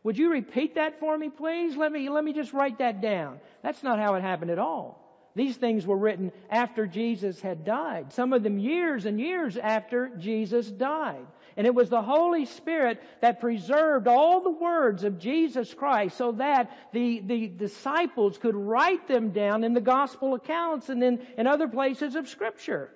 Would 0.04 0.18
you 0.18 0.32
repeat 0.32 0.76
that 0.76 1.00
for 1.00 1.18
me, 1.18 1.30
please? 1.30 1.78
Let 1.78 1.92
me, 1.92 2.10
let 2.10 2.24
me 2.24 2.34
just 2.34 2.54
write 2.54 2.80
that 2.80 3.02
down. 3.02 3.40
That's 3.62 3.84
not 3.84 4.00
how 4.00 4.16
it 4.16 4.22
happened 4.22 4.52
at 4.52 4.60
all. 4.60 5.00
These 5.36 5.58
things 5.58 5.88
were 5.88 5.98
written 5.98 6.32
after 6.50 6.86
Jesus 6.86 7.40
had 7.42 7.66
died. 7.66 8.14
Some 8.14 8.34
of 8.34 8.44
them 8.44 8.60
years 8.60 9.06
and 9.06 9.20
years 9.20 9.58
after 9.58 10.10
Jesus 10.20 10.70
died. 10.70 11.26
And 11.58 11.66
it 11.66 11.74
was 11.74 11.90
the 11.90 12.02
Holy 12.02 12.46
Spirit 12.46 13.02
that 13.22 13.40
preserved 13.40 14.08
all 14.08 14.42
the 14.42 14.52
words 14.52 15.04
of 15.04 15.20
Jesus 15.20 15.74
Christ 15.74 16.18
so 16.18 16.34
that 16.34 16.72
the, 16.92 17.22
the 17.22 17.48
disciples 17.48 18.38
could 18.38 18.56
write 18.56 19.08
them 19.08 19.30
down 19.30 19.64
in 19.64 19.74
the 19.74 19.82
gospel 19.82 20.36
accounts 20.36 20.90
and 20.90 21.04
in, 21.04 21.26
in 21.38 21.48
other 21.48 21.68
places 21.68 22.16
of 22.16 22.28
scripture. 22.28 22.92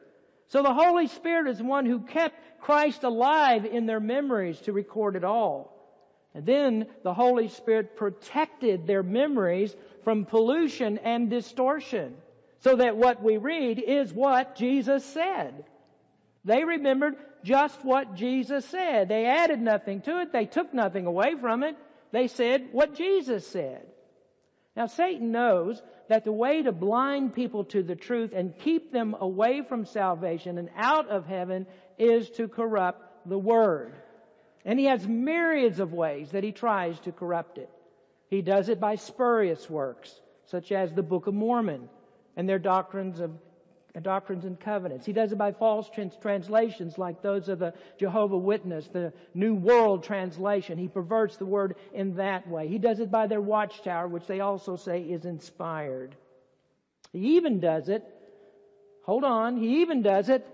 So 0.49 0.63
the 0.63 0.73
Holy 0.73 1.07
Spirit 1.07 1.49
is 1.49 1.61
one 1.61 1.85
who 1.85 1.99
kept 1.99 2.61
Christ 2.61 3.03
alive 3.03 3.65
in 3.65 3.85
their 3.85 3.99
memories 3.99 4.59
to 4.61 4.73
record 4.73 5.15
it 5.15 5.23
all. 5.23 5.73
And 6.33 6.45
then 6.45 6.87
the 7.03 7.13
Holy 7.13 7.47
Spirit 7.47 7.95
protected 7.95 8.85
their 8.85 9.03
memories 9.03 9.75
from 10.03 10.25
pollution 10.25 10.99
and 10.99 11.29
distortion. 11.29 12.15
So 12.59 12.75
that 12.77 12.97
what 12.97 13.21
we 13.21 13.37
read 13.37 13.79
is 13.79 14.13
what 14.13 14.55
Jesus 14.55 15.05
said. 15.05 15.65
They 16.45 16.63
remembered 16.63 17.15
just 17.43 17.83
what 17.83 18.15
Jesus 18.15 18.65
said. 18.65 19.09
They 19.09 19.25
added 19.25 19.59
nothing 19.59 20.01
to 20.01 20.21
it. 20.21 20.31
They 20.31 20.45
took 20.45 20.73
nothing 20.73 21.05
away 21.05 21.35
from 21.39 21.63
it. 21.63 21.75
They 22.11 22.27
said 22.27 22.69
what 22.71 22.95
Jesus 22.95 23.45
said. 23.45 23.85
Now 24.77 24.85
Satan 24.85 25.31
knows 25.31 25.81
that 26.07 26.23
the 26.23 26.31
way 26.31 26.61
to 26.61 26.71
blind 26.71 27.33
people 27.33 27.63
to 27.65 27.81
the 27.81 27.95
truth 27.95 28.31
and 28.33 28.55
keep 28.59 28.91
them 28.91 29.15
away 29.19 29.63
from 29.63 29.85
salvation 29.85 30.59
and 30.59 30.69
out 30.75 31.09
of 31.09 31.25
heaven 31.25 31.65
is 31.97 32.29
to 32.31 32.47
corrupt 32.47 33.27
the 33.27 33.39
Word. 33.39 33.95
And 34.63 34.77
he 34.77 34.85
has 34.85 35.07
myriads 35.07 35.79
of 35.79 35.93
ways 35.93 36.29
that 36.31 36.43
he 36.43 36.51
tries 36.51 36.99
to 37.01 37.11
corrupt 37.11 37.57
it. 37.57 37.71
He 38.29 38.43
does 38.43 38.69
it 38.69 38.79
by 38.79 38.95
spurious 38.95 39.67
works, 39.67 40.21
such 40.45 40.71
as 40.71 40.93
the 40.93 41.01
Book 41.01 41.25
of 41.25 41.33
Mormon 41.33 41.89
and 42.35 42.47
their 42.47 42.59
doctrines 42.59 43.19
of 43.19 43.31
doctrines 44.01 44.45
and 44.45 44.59
covenants. 44.59 45.05
He 45.05 45.13
does 45.13 45.31
it 45.31 45.37
by 45.37 45.51
false 45.51 45.89
trans- 45.89 46.15
translations 46.21 46.97
like 46.97 47.21
those 47.21 47.49
of 47.49 47.59
the 47.59 47.73
Jehovah 47.97 48.37
Witness, 48.37 48.87
the 48.87 49.13
New 49.33 49.55
World 49.55 50.03
Translation. 50.03 50.77
He 50.77 50.87
perverts 50.87 51.37
the 51.37 51.45
word 51.45 51.75
in 51.93 52.15
that 52.15 52.47
way. 52.47 52.67
He 52.67 52.77
does 52.77 52.99
it 52.99 53.11
by 53.11 53.27
their 53.27 53.41
watchtower, 53.41 54.07
which 54.07 54.27
they 54.27 54.39
also 54.39 54.75
say 54.75 55.01
is 55.01 55.25
inspired. 55.25 56.15
He 57.13 57.37
even 57.37 57.59
does 57.59 57.89
it, 57.89 58.03
hold 59.03 59.23
on, 59.23 59.57
he 59.57 59.81
even 59.81 60.01
does 60.01 60.29
it 60.29 60.45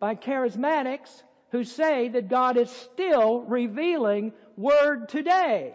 by 0.00 0.14
charismatics 0.14 1.22
who 1.50 1.64
say 1.64 2.08
that 2.08 2.28
God 2.28 2.56
is 2.56 2.70
still 2.70 3.42
revealing 3.42 4.32
word 4.56 5.08
today. 5.08 5.74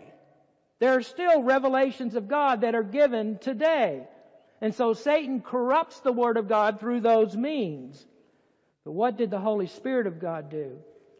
There 0.79 0.97
are 0.97 1.01
still 1.01 1.43
revelations 1.43 2.15
of 2.15 2.27
God 2.27 2.61
that 2.61 2.75
are 2.75 2.83
given 2.83 3.37
today. 3.37 4.07
And 4.63 4.73
so 4.73 4.93
Satan 4.93 5.41
corrupts 5.41 5.99
the 5.99 6.13
Word 6.13 6.37
of 6.37 6.47
God 6.47 6.79
through 6.79 7.01
those 7.01 7.35
means. 7.35 8.07
But 8.85 8.93
what 8.93 9.17
did 9.17 9.29
the 9.29 9.37
Holy 9.37 9.67
Spirit 9.67 10.07
of 10.07 10.21
God 10.21 10.49
do? 10.49 10.77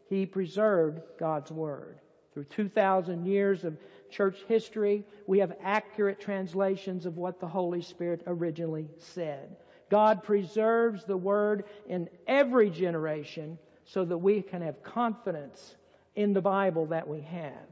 He 0.08 0.26
preserved 0.26 1.02
God's 1.20 1.52
Word. 1.52 2.00
Through 2.34 2.46
2,000 2.46 3.26
years 3.26 3.66
of 3.66 3.76
church 4.10 4.38
history, 4.48 5.04
we 5.28 5.40
have 5.40 5.58
accurate 5.62 6.22
translations 6.22 7.06
of 7.06 7.18
what 7.18 7.42
the 7.42 7.48
Holy 7.48 7.82
Spirit 7.82 8.24
originally 8.28 8.88
said. 8.98 9.58
God 9.92 10.24
preserves 10.24 11.04
the 11.04 11.18
Word 11.18 11.66
in 11.90 12.08
every 12.26 12.70
generation 12.70 13.58
so 13.84 14.06
that 14.06 14.20
we 14.20 14.42
can 14.42 14.62
have 14.62 14.82
confidence 14.84 15.76
in 16.16 16.32
the 16.32 16.42
Bible 16.42 16.86
that 16.86 17.10
we 17.10 17.20
have. 17.20 17.68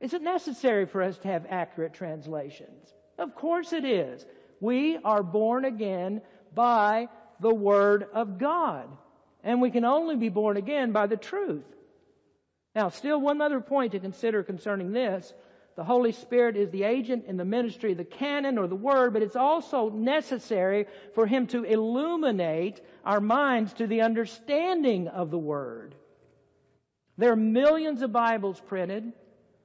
Is 0.00 0.12
it 0.12 0.22
necessary 0.22 0.86
for 0.86 1.02
us 1.02 1.18
to 1.18 1.28
have 1.28 1.46
accurate 1.48 1.94
translations? 1.94 2.92
Of 3.16 3.36
course 3.36 3.72
it 3.72 3.84
is. 3.84 4.26
We 4.60 4.98
are 5.04 5.22
born 5.22 5.64
again 5.64 6.22
by 6.54 7.08
the 7.40 7.54
Word 7.54 8.06
of 8.14 8.38
God. 8.38 8.88
And 9.42 9.60
we 9.60 9.70
can 9.70 9.84
only 9.84 10.16
be 10.16 10.30
born 10.30 10.56
again 10.56 10.92
by 10.92 11.06
the 11.06 11.16
truth. 11.16 11.64
Now, 12.74 12.88
still 12.88 13.20
one 13.20 13.40
other 13.40 13.60
point 13.60 13.92
to 13.92 14.00
consider 14.00 14.42
concerning 14.42 14.92
this. 14.92 15.32
the 15.76 15.84
Holy 15.84 16.12
Spirit 16.12 16.56
is 16.56 16.70
the 16.70 16.84
agent 16.84 17.24
in 17.26 17.36
the 17.36 17.44
ministry 17.44 17.92
of 17.92 17.98
the 17.98 18.04
canon 18.04 18.58
or 18.58 18.68
the 18.68 18.76
Word, 18.76 19.12
but 19.12 19.22
it's 19.22 19.36
also 19.36 19.90
necessary 19.90 20.86
for 21.14 21.26
Him 21.26 21.46
to 21.48 21.64
illuminate 21.64 22.80
our 23.04 23.20
minds 23.20 23.72
to 23.74 23.86
the 23.86 24.02
understanding 24.02 25.08
of 25.08 25.30
the 25.30 25.38
Word. 25.38 25.94
There 27.18 27.32
are 27.32 27.36
millions 27.36 28.02
of 28.02 28.12
Bibles 28.12 28.60
printed, 28.60 29.12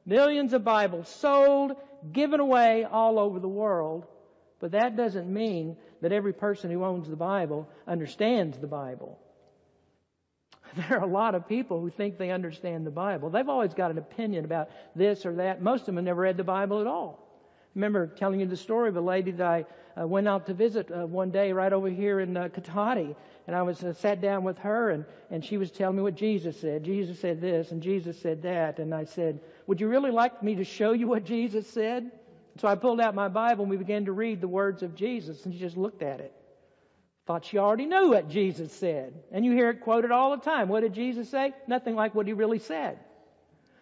millions 0.05 0.53
of 0.53 0.63
Bibles 0.63 1.07
sold, 1.07 1.75
given 2.11 2.39
away 2.39 2.85
all 2.85 3.19
over 3.19 3.39
the 3.39 3.47
world, 3.47 4.05
but 4.59 4.71
that 4.71 4.97
doesn't 4.97 5.31
mean 5.31 5.77
that 6.01 6.11
every 6.11 6.33
person 6.33 6.69
who 6.69 6.83
owns 6.83 7.09
the 7.09 7.15
Bible 7.15 7.67
understands 7.87 8.57
the 8.57 8.67
Bible. 8.67 9.17
There 10.75 10.99
are 10.99 11.03
a 11.03 11.07
lot 11.07 11.33
of 11.33 11.47
people 11.47 11.81
who 11.81 11.89
think 11.89 12.17
they 12.17 12.29
understand 12.29 12.85
the 12.85 12.91
Bible. 12.91 13.31
They've 13.31 13.49
always 13.49 13.73
got 13.73 13.89
an 13.89 13.97
opinion 13.97 14.45
about 14.45 14.69
this 14.95 15.25
or 15.25 15.33
that. 15.37 15.63
Most 15.63 15.81
of 15.81 15.85
them 15.87 15.95
have 15.95 16.05
never 16.05 16.21
read 16.21 16.37
the 16.37 16.43
Bible 16.43 16.79
at 16.81 16.87
all. 16.87 17.25
I 17.69 17.71
remember 17.73 18.07
telling 18.07 18.39
you 18.39 18.45
the 18.45 18.57
story 18.57 18.89
of 18.89 18.95
a 18.95 19.01
lady 19.01 19.31
that 19.31 19.47
I 19.47 19.65
uh, 19.99 20.07
went 20.07 20.27
out 20.27 20.45
to 20.47 20.53
visit 20.53 20.91
uh, 20.91 21.05
one 21.05 21.31
day 21.31 21.51
right 21.53 21.71
over 21.71 21.89
here 21.89 22.19
in 22.19 22.35
uh, 22.35 22.49
Cotati, 22.49 23.15
and 23.47 23.55
I 23.55 23.61
was 23.63 23.83
uh, 23.83 23.93
sat 23.93 24.21
down 24.21 24.43
with 24.43 24.57
her, 24.59 24.91
and 24.91 25.05
and 25.29 25.43
she 25.43 25.57
was 25.57 25.71
telling 25.71 25.97
me 25.97 26.03
what 26.03 26.15
Jesus 26.15 26.59
said. 26.59 26.83
Jesus 26.83 27.19
said 27.19 27.41
this, 27.41 27.71
and 27.71 27.81
Jesus 27.81 28.19
said 28.19 28.41
that, 28.43 28.79
and 28.79 28.93
I 28.93 29.05
said, 29.05 29.39
"Would 29.67 29.81
you 29.81 29.87
really 29.87 30.11
like 30.11 30.41
me 30.41 30.55
to 30.55 30.63
show 30.63 30.93
you 30.93 31.07
what 31.07 31.25
Jesus 31.25 31.67
said?" 31.67 32.11
So 32.59 32.67
I 32.67 32.75
pulled 32.75 32.99
out 32.99 33.15
my 33.15 33.29
Bible 33.29 33.63
and 33.63 33.71
we 33.71 33.77
began 33.77 34.05
to 34.05 34.11
read 34.11 34.41
the 34.41 34.47
words 34.47 34.83
of 34.83 34.93
Jesus, 34.93 35.45
and 35.45 35.53
she 35.53 35.59
just 35.59 35.77
looked 35.77 36.01
at 36.01 36.19
it. 36.19 36.33
Thought 37.25 37.45
she 37.45 37.57
already 37.57 37.85
knew 37.85 38.09
what 38.09 38.29
Jesus 38.29 38.73
said. 38.73 39.13
And 39.31 39.45
you 39.45 39.53
hear 39.53 39.69
it 39.69 39.81
quoted 39.81 40.11
all 40.11 40.31
the 40.31 40.43
time. 40.43 40.67
What 40.67 40.81
did 40.81 40.93
Jesus 40.93 41.29
say? 41.29 41.53
Nothing 41.67 41.95
like 41.95 42.15
what 42.15 42.27
he 42.27 42.33
really 42.33 42.59
said. 42.59 42.99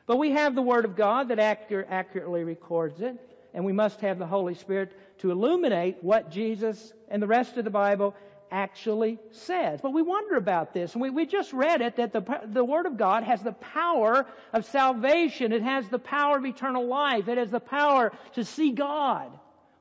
But 0.06 0.18
we 0.18 0.32
have 0.32 0.54
the 0.54 0.62
Word 0.62 0.86
of 0.86 0.96
God 0.96 1.30
that 1.30 1.40
accurately 1.40 2.44
records 2.44 3.02
it, 3.02 3.18
and 3.54 3.66
we 3.66 3.74
must 3.74 4.02
have 4.02 4.20
the 4.20 4.28
Holy 4.28 4.54
Spirit 4.54 4.92
to 5.20 5.32
illuminate 5.32 6.04
what 6.04 6.30
Jesus 6.30 6.94
and 7.10 7.22
the 7.22 7.28
rest 7.28 7.58
of 7.58 7.64
the 7.64 7.72
Bible 7.72 8.16
actually 8.52 9.20
says. 9.32 9.80
But 9.82 9.94
we 9.94 10.02
wonder 10.02 10.36
about 10.36 10.74
this, 10.74 10.94
and 10.94 11.02
we, 11.02 11.10
we 11.10 11.26
just 11.26 11.54
read 11.54 11.82
it 11.82 11.98
that 11.98 12.14
the, 12.14 12.24
the 12.46 12.64
Word 12.64 12.86
of 12.86 12.98
God 12.98 13.24
has 13.24 13.42
the 13.42 13.54
power 13.54 14.26
of 14.54 14.66
salvation. 14.66 15.52
It 15.52 15.64
has 15.64 15.88
the 15.90 16.00
power 16.00 16.38
of 16.38 16.46
eternal 16.46 16.88
life. 16.88 17.28
It 17.28 17.38
has 17.38 17.52
the 17.52 17.60
power 17.60 18.12
to 18.34 18.44
see 18.44 18.72
God. 18.72 19.32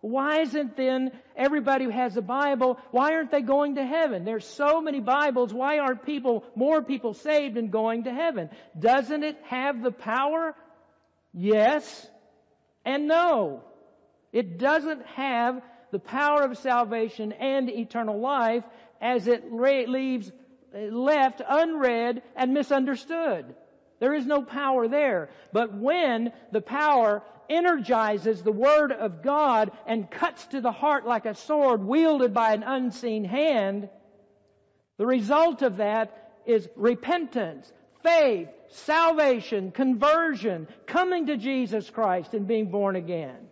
Why 0.00 0.40
isn't 0.40 0.76
then 0.76 1.10
everybody 1.34 1.84
who 1.84 1.90
has 1.90 2.16
a 2.16 2.22
Bible, 2.22 2.78
why 2.92 3.14
aren't 3.14 3.30
they 3.30 3.40
going 3.40 3.74
to 3.74 3.84
heaven? 3.84 4.24
There's 4.24 4.46
so 4.46 4.80
many 4.80 5.00
Bibles, 5.00 5.52
why 5.52 5.78
aren't 5.78 6.04
people, 6.04 6.44
more 6.54 6.82
people 6.82 7.14
saved 7.14 7.56
and 7.56 7.72
going 7.72 8.04
to 8.04 8.12
heaven? 8.12 8.50
Doesn't 8.78 9.24
it 9.24 9.36
have 9.44 9.82
the 9.82 9.90
power? 9.90 10.54
Yes 11.32 12.06
and 12.84 13.08
no. 13.08 13.64
It 14.32 14.58
doesn't 14.58 15.04
have 15.06 15.60
the 15.90 15.98
power 15.98 16.42
of 16.42 16.58
salvation 16.58 17.32
and 17.32 17.68
eternal 17.70 18.20
life 18.20 18.64
as 19.00 19.26
it 19.26 19.52
leaves 19.52 20.30
left 20.74 21.40
unread 21.46 22.22
and 22.34 22.52
misunderstood. 22.52 23.54
There 23.98 24.14
is 24.14 24.26
no 24.26 24.42
power 24.42 24.88
there. 24.88 25.30
But 25.52 25.74
when 25.74 26.32
the 26.52 26.60
power 26.60 27.22
energizes 27.48 28.42
the 28.42 28.52
Word 28.52 28.92
of 28.92 29.22
God 29.22 29.70
and 29.86 30.10
cuts 30.10 30.46
to 30.48 30.60
the 30.60 30.72
heart 30.72 31.06
like 31.06 31.26
a 31.26 31.34
sword 31.34 31.82
wielded 31.82 32.34
by 32.34 32.52
an 32.52 32.62
unseen 32.62 33.24
hand, 33.24 33.88
the 34.98 35.06
result 35.06 35.62
of 35.62 35.78
that 35.78 36.32
is 36.44 36.68
repentance, 36.76 37.70
faith, 38.02 38.48
salvation, 38.68 39.70
conversion, 39.70 40.68
coming 40.86 41.26
to 41.26 41.36
Jesus 41.36 41.88
Christ 41.88 42.34
and 42.34 42.46
being 42.46 42.70
born 42.70 42.96
again. 42.96 43.48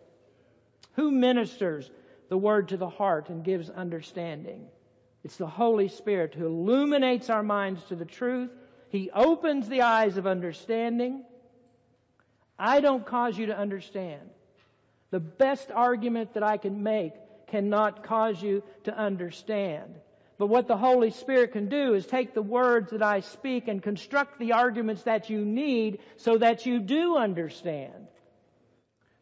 Who 0.94 1.10
ministers 1.10 1.90
the 2.34 2.38
Word 2.38 2.70
to 2.70 2.76
the 2.76 2.88
heart 2.88 3.28
and 3.28 3.44
gives 3.44 3.70
understanding? 3.70 4.66
It's 5.22 5.36
the 5.36 5.46
Holy 5.46 5.86
Spirit 5.86 6.34
who 6.34 6.46
illuminates 6.46 7.30
our 7.30 7.44
minds 7.44 7.84
to 7.84 7.94
the 7.94 8.04
truth. 8.04 8.50
He 8.88 9.08
opens 9.12 9.68
the 9.68 9.82
eyes 9.82 10.16
of 10.16 10.26
understanding 10.26 11.22
I 12.58 12.80
don't 12.80 13.06
cause 13.06 13.38
you 13.38 13.46
to 13.46 13.56
understand. 13.56 14.28
The 15.12 15.20
best 15.20 15.70
argument 15.70 16.34
that 16.34 16.42
I 16.42 16.56
can 16.56 16.82
make 16.82 17.12
cannot 17.46 18.02
cause 18.02 18.42
you 18.42 18.64
to 18.82 18.98
understand. 18.98 19.94
But 20.36 20.48
what 20.48 20.66
the 20.66 20.76
Holy 20.76 21.12
Spirit 21.12 21.52
can 21.52 21.68
do 21.68 21.94
is 21.94 22.04
take 22.04 22.34
the 22.34 22.42
words 22.42 22.90
that 22.90 23.02
I 23.02 23.20
speak 23.20 23.68
and 23.68 23.80
construct 23.80 24.40
the 24.40 24.54
arguments 24.54 25.04
that 25.04 25.30
you 25.30 25.44
need 25.44 26.00
so 26.16 26.36
that 26.38 26.66
you 26.66 26.80
do 26.80 27.16
understand. 27.16 28.08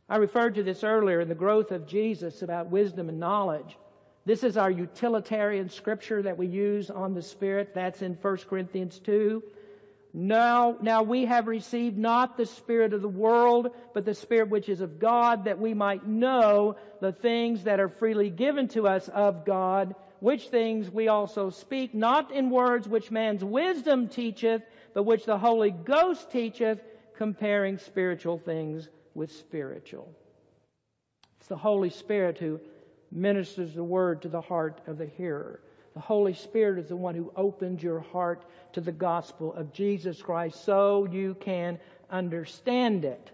I 0.08 0.16
referred 0.16 0.56
to 0.56 0.62
this 0.62 0.84
earlier 0.84 1.20
in 1.20 1.28
the 1.28 1.34
growth 1.34 1.70
of 1.70 1.86
Jesus 1.86 2.42
about 2.42 2.70
wisdom 2.70 3.08
and 3.08 3.20
knowledge. 3.20 3.76
This 4.24 4.44
is 4.44 4.56
our 4.56 4.70
utilitarian 4.70 5.68
scripture 5.68 6.22
that 6.22 6.38
we 6.38 6.46
use 6.46 6.90
on 6.90 7.14
the 7.14 7.22
Spirit. 7.22 7.72
That's 7.74 8.02
in 8.02 8.14
1 8.14 8.36
Corinthians 8.48 8.98
2. 9.00 9.42
Now, 10.14 10.76
now 10.82 11.02
we 11.02 11.24
have 11.24 11.46
received 11.46 11.96
not 11.96 12.36
the 12.36 12.46
Spirit 12.46 12.92
of 12.92 13.00
the 13.00 13.08
world, 13.08 13.70
but 13.94 14.04
the 14.04 14.14
Spirit 14.14 14.50
which 14.50 14.68
is 14.68 14.80
of 14.80 14.98
God, 14.98 15.44
that 15.44 15.58
we 15.58 15.72
might 15.72 16.06
know 16.06 16.76
the 17.00 17.12
things 17.12 17.64
that 17.64 17.80
are 17.80 17.88
freely 17.88 18.28
given 18.28 18.68
to 18.68 18.86
us 18.86 19.08
of 19.08 19.46
God, 19.46 19.94
which 20.20 20.48
things 20.48 20.90
we 20.90 21.08
also 21.08 21.48
speak, 21.50 21.94
not 21.94 22.30
in 22.30 22.50
words 22.50 22.86
which 22.86 23.10
man's 23.10 23.42
wisdom 23.42 24.08
teacheth, 24.08 24.62
but 24.92 25.04
which 25.04 25.24
the 25.24 25.38
Holy 25.38 25.70
Ghost 25.70 26.30
teacheth, 26.30 26.80
comparing 27.16 27.78
spiritual 27.78 28.38
things 28.38 28.88
with 29.14 29.32
spiritual. 29.32 30.08
It's 31.38 31.48
the 31.48 31.56
Holy 31.56 31.90
Spirit 31.90 32.38
who 32.38 32.60
ministers 33.10 33.74
the 33.74 33.84
word 33.84 34.22
to 34.22 34.28
the 34.28 34.40
heart 34.40 34.80
of 34.86 34.98
the 34.98 35.06
hearer. 35.06 35.60
The 35.94 36.00
Holy 36.00 36.34
Spirit 36.34 36.78
is 36.78 36.88
the 36.88 36.96
one 36.96 37.14
who 37.14 37.32
opens 37.36 37.82
your 37.82 38.00
heart 38.00 38.44
to 38.72 38.80
the 38.80 38.92
gospel 38.92 39.52
of 39.52 39.72
Jesus 39.72 40.22
Christ 40.22 40.64
so 40.64 41.06
you 41.10 41.34
can 41.34 41.78
understand 42.10 43.04
it. 43.04 43.30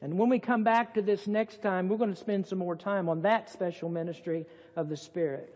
And 0.00 0.18
when 0.18 0.30
we 0.30 0.38
come 0.38 0.64
back 0.64 0.94
to 0.94 1.02
this 1.02 1.26
next 1.26 1.60
time, 1.60 1.88
we're 1.88 1.98
going 1.98 2.14
to 2.14 2.20
spend 2.20 2.46
some 2.46 2.58
more 2.58 2.76
time 2.76 3.08
on 3.10 3.22
that 3.22 3.50
special 3.50 3.90
ministry 3.90 4.46
of 4.76 4.88
the 4.88 4.96
Spirit. 4.96 5.54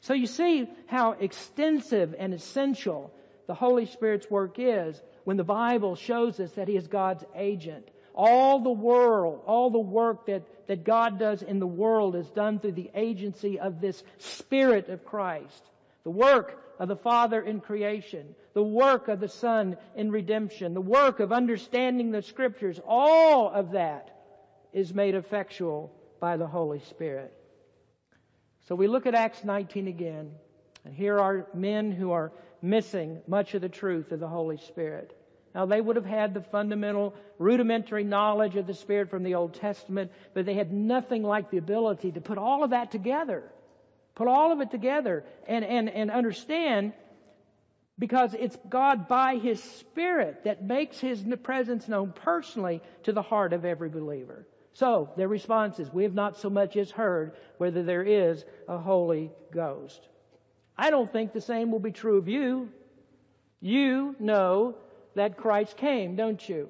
So 0.00 0.14
you 0.14 0.26
see 0.26 0.68
how 0.86 1.12
extensive 1.12 2.14
and 2.18 2.34
essential 2.34 3.12
the 3.46 3.54
Holy 3.54 3.86
Spirit's 3.86 4.30
work 4.30 4.56
is 4.58 5.00
when 5.24 5.36
the 5.36 5.44
Bible 5.44 5.94
shows 5.94 6.40
us 6.40 6.52
that 6.52 6.68
He 6.68 6.76
is 6.76 6.88
God's 6.88 7.24
agent. 7.36 7.88
All 8.20 8.58
the 8.58 8.70
world, 8.70 9.42
all 9.46 9.70
the 9.70 9.78
work 9.78 10.26
that, 10.26 10.42
that 10.66 10.82
God 10.82 11.20
does 11.20 11.40
in 11.42 11.60
the 11.60 11.68
world 11.68 12.16
is 12.16 12.28
done 12.30 12.58
through 12.58 12.72
the 12.72 12.90
agency 12.92 13.60
of 13.60 13.80
this 13.80 14.02
Spirit 14.18 14.88
of 14.88 15.04
Christ. 15.04 15.62
The 16.02 16.10
work 16.10 16.60
of 16.80 16.88
the 16.88 16.96
Father 16.96 17.40
in 17.40 17.60
creation, 17.60 18.34
the 18.54 18.62
work 18.62 19.06
of 19.06 19.20
the 19.20 19.28
Son 19.28 19.76
in 19.94 20.10
redemption, 20.10 20.74
the 20.74 20.80
work 20.80 21.20
of 21.20 21.32
understanding 21.32 22.10
the 22.10 22.22
Scriptures, 22.22 22.80
all 22.84 23.50
of 23.50 23.70
that 23.70 24.10
is 24.72 24.92
made 24.92 25.14
effectual 25.14 25.92
by 26.18 26.36
the 26.36 26.46
Holy 26.46 26.80
Spirit. 26.80 27.32
So 28.66 28.74
we 28.74 28.88
look 28.88 29.06
at 29.06 29.14
Acts 29.14 29.44
19 29.44 29.86
again, 29.86 30.32
and 30.84 30.92
here 30.92 31.20
are 31.20 31.46
men 31.54 31.92
who 31.92 32.10
are 32.10 32.32
missing 32.62 33.20
much 33.28 33.54
of 33.54 33.62
the 33.62 33.68
truth 33.68 34.10
of 34.10 34.18
the 34.18 34.26
Holy 34.26 34.56
Spirit. 34.56 35.17
Now 35.54 35.66
they 35.66 35.80
would 35.80 35.96
have 35.96 36.04
had 36.04 36.34
the 36.34 36.42
fundamental, 36.42 37.14
rudimentary 37.38 38.04
knowledge 38.04 38.56
of 38.56 38.66
the 38.66 38.74
Spirit 38.74 39.10
from 39.10 39.22
the 39.22 39.34
Old 39.34 39.54
Testament, 39.54 40.12
but 40.34 40.46
they 40.46 40.54
had 40.54 40.72
nothing 40.72 41.22
like 41.22 41.50
the 41.50 41.58
ability 41.58 42.12
to 42.12 42.20
put 42.20 42.38
all 42.38 42.64
of 42.64 42.70
that 42.70 42.90
together 42.90 43.50
Put 44.18 44.26
all 44.26 44.50
of 44.50 44.60
it 44.60 44.72
together 44.72 45.24
and, 45.46 45.64
and, 45.64 45.88
and 45.88 46.10
understand 46.10 46.92
because 48.00 48.34
it's 48.34 48.58
God 48.68 49.06
by 49.06 49.36
His 49.36 49.62
Spirit 49.62 50.42
that 50.42 50.64
makes 50.64 50.98
His 50.98 51.24
presence 51.44 51.86
known 51.86 52.12
personally 52.12 52.82
to 53.04 53.12
the 53.12 53.22
heart 53.22 53.52
of 53.52 53.64
every 53.64 53.88
believer. 53.88 54.44
So, 54.72 55.10
their 55.16 55.28
response 55.28 55.78
is, 55.78 55.92
we 55.92 56.02
have 56.02 56.14
not 56.14 56.36
so 56.36 56.50
much 56.50 56.76
as 56.76 56.90
heard 56.90 57.36
whether 57.58 57.84
there 57.84 58.02
is 58.02 58.44
a 58.66 58.76
Holy 58.76 59.30
Ghost. 59.52 60.00
I 60.76 60.90
don't 60.90 61.12
think 61.12 61.32
the 61.32 61.40
same 61.40 61.70
will 61.70 61.78
be 61.78 61.92
true 61.92 62.18
of 62.18 62.26
you. 62.26 62.70
You 63.60 64.16
know 64.18 64.74
that 65.18 65.36
Christ 65.36 65.76
came, 65.76 66.16
don't 66.16 66.48
you? 66.48 66.68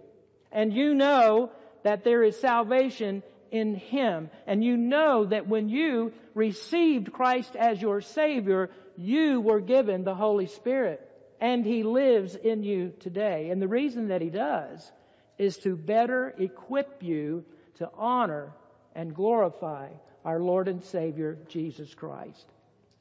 And 0.51 0.73
you 0.73 0.95
know 0.95 1.51
that 1.85 2.05
there 2.05 2.23
is 2.23 2.39
salvation 2.39 3.23
in 3.51 3.77
Him. 3.77 4.31
And 4.47 4.65
you 4.65 4.77
know 4.77 5.27
that 5.27 5.47
when 5.47 5.69
you 5.69 6.13
received 6.35 7.13
Christ 7.13 7.55
as 7.57 7.81
your 7.81 8.01
Savior, 8.01 8.71
you 8.97 9.41
were 9.41 9.61
given 9.61 10.05
the 10.05 10.15
Holy 10.15 10.47
Spirit. 10.47 11.01
And 11.41 11.65
He 11.65 11.83
lives 11.83 12.35
in 12.35 12.63
you 12.63 12.93
today. 13.01 13.51
And 13.51 13.63
the 13.63 13.69
reason 13.69 14.09
that 14.09 14.23
He 14.23 14.31
does 14.31 14.91
is 15.39 15.57
to 15.59 15.77
better 15.77 16.35
equip 16.39 17.03
you 17.03 17.45
to 17.77 17.89
honor 17.97 18.53
and 18.95 19.15
glorify 19.15 19.89
our 20.25 20.41
Lord 20.41 20.69
and 20.69 20.83
Savior, 20.83 21.39
Jesus 21.49 21.95
Christ. 21.95 22.47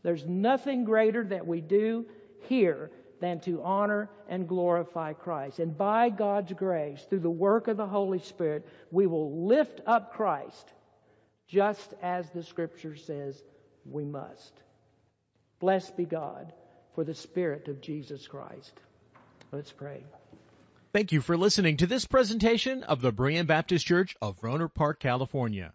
There's 0.03 0.25
nothing 0.25 0.83
greater 0.83 1.23
that 1.23 1.47
we 1.47 1.61
do 1.61 2.05
here 2.47 2.91
than 3.19 3.39
to 3.41 3.61
honor 3.63 4.09
and 4.29 4.47
glorify 4.47 5.13
Christ. 5.13 5.59
And 5.59 5.77
by 5.77 6.09
God's 6.09 6.53
grace, 6.53 7.05
through 7.09 7.19
the 7.19 7.29
work 7.29 7.67
of 7.67 7.77
the 7.77 7.87
Holy 7.87 8.19
Spirit, 8.19 8.67
we 8.91 9.07
will 9.07 9.47
lift 9.47 9.81
up 9.85 10.13
Christ 10.13 10.73
just 11.47 11.93
as 12.01 12.29
the 12.31 12.43
scripture 12.43 12.95
says 12.95 13.41
we 13.85 14.03
must. 14.03 14.53
Blessed 15.59 15.97
be 15.97 16.05
God 16.05 16.53
for 16.93 17.03
the 17.03 17.15
Spirit 17.15 17.67
of 17.67 17.81
Jesus 17.81 18.27
Christ. 18.27 18.73
Let's 19.51 19.71
pray. 19.71 20.03
Thank 20.93 21.11
you 21.11 21.21
for 21.21 21.37
listening 21.37 21.77
to 21.77 21.87
this 21.87 22.05
presentation 22.05 22.83
of 22.83 23.01
the 23.01 23.13
Berean 23.13 23.47
Baptist 23.47 23.85
Church 23.85 24.15
of 24.21 24.39
Rohnert 24.41 24.73
Park, 24.73 24.99
California. 24.99 25.73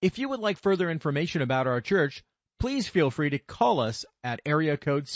If 0.00 0.18
you 0.18 0.28
would 0.28 0.40
like 0.40 0.58
further 0.58 0.90
information 0.90 1.42
about 1.42 1.66
our 1.66 1.80
church, 1.80 2.22
please 2.60 2.88
feel 2.88 3.10
free 3.10 3.30
to 3.30 3.38
call 3.38 3.80
us 3.80 4.04
at 4.22 4.40
area 4.46 4.76
code 4.76 5.08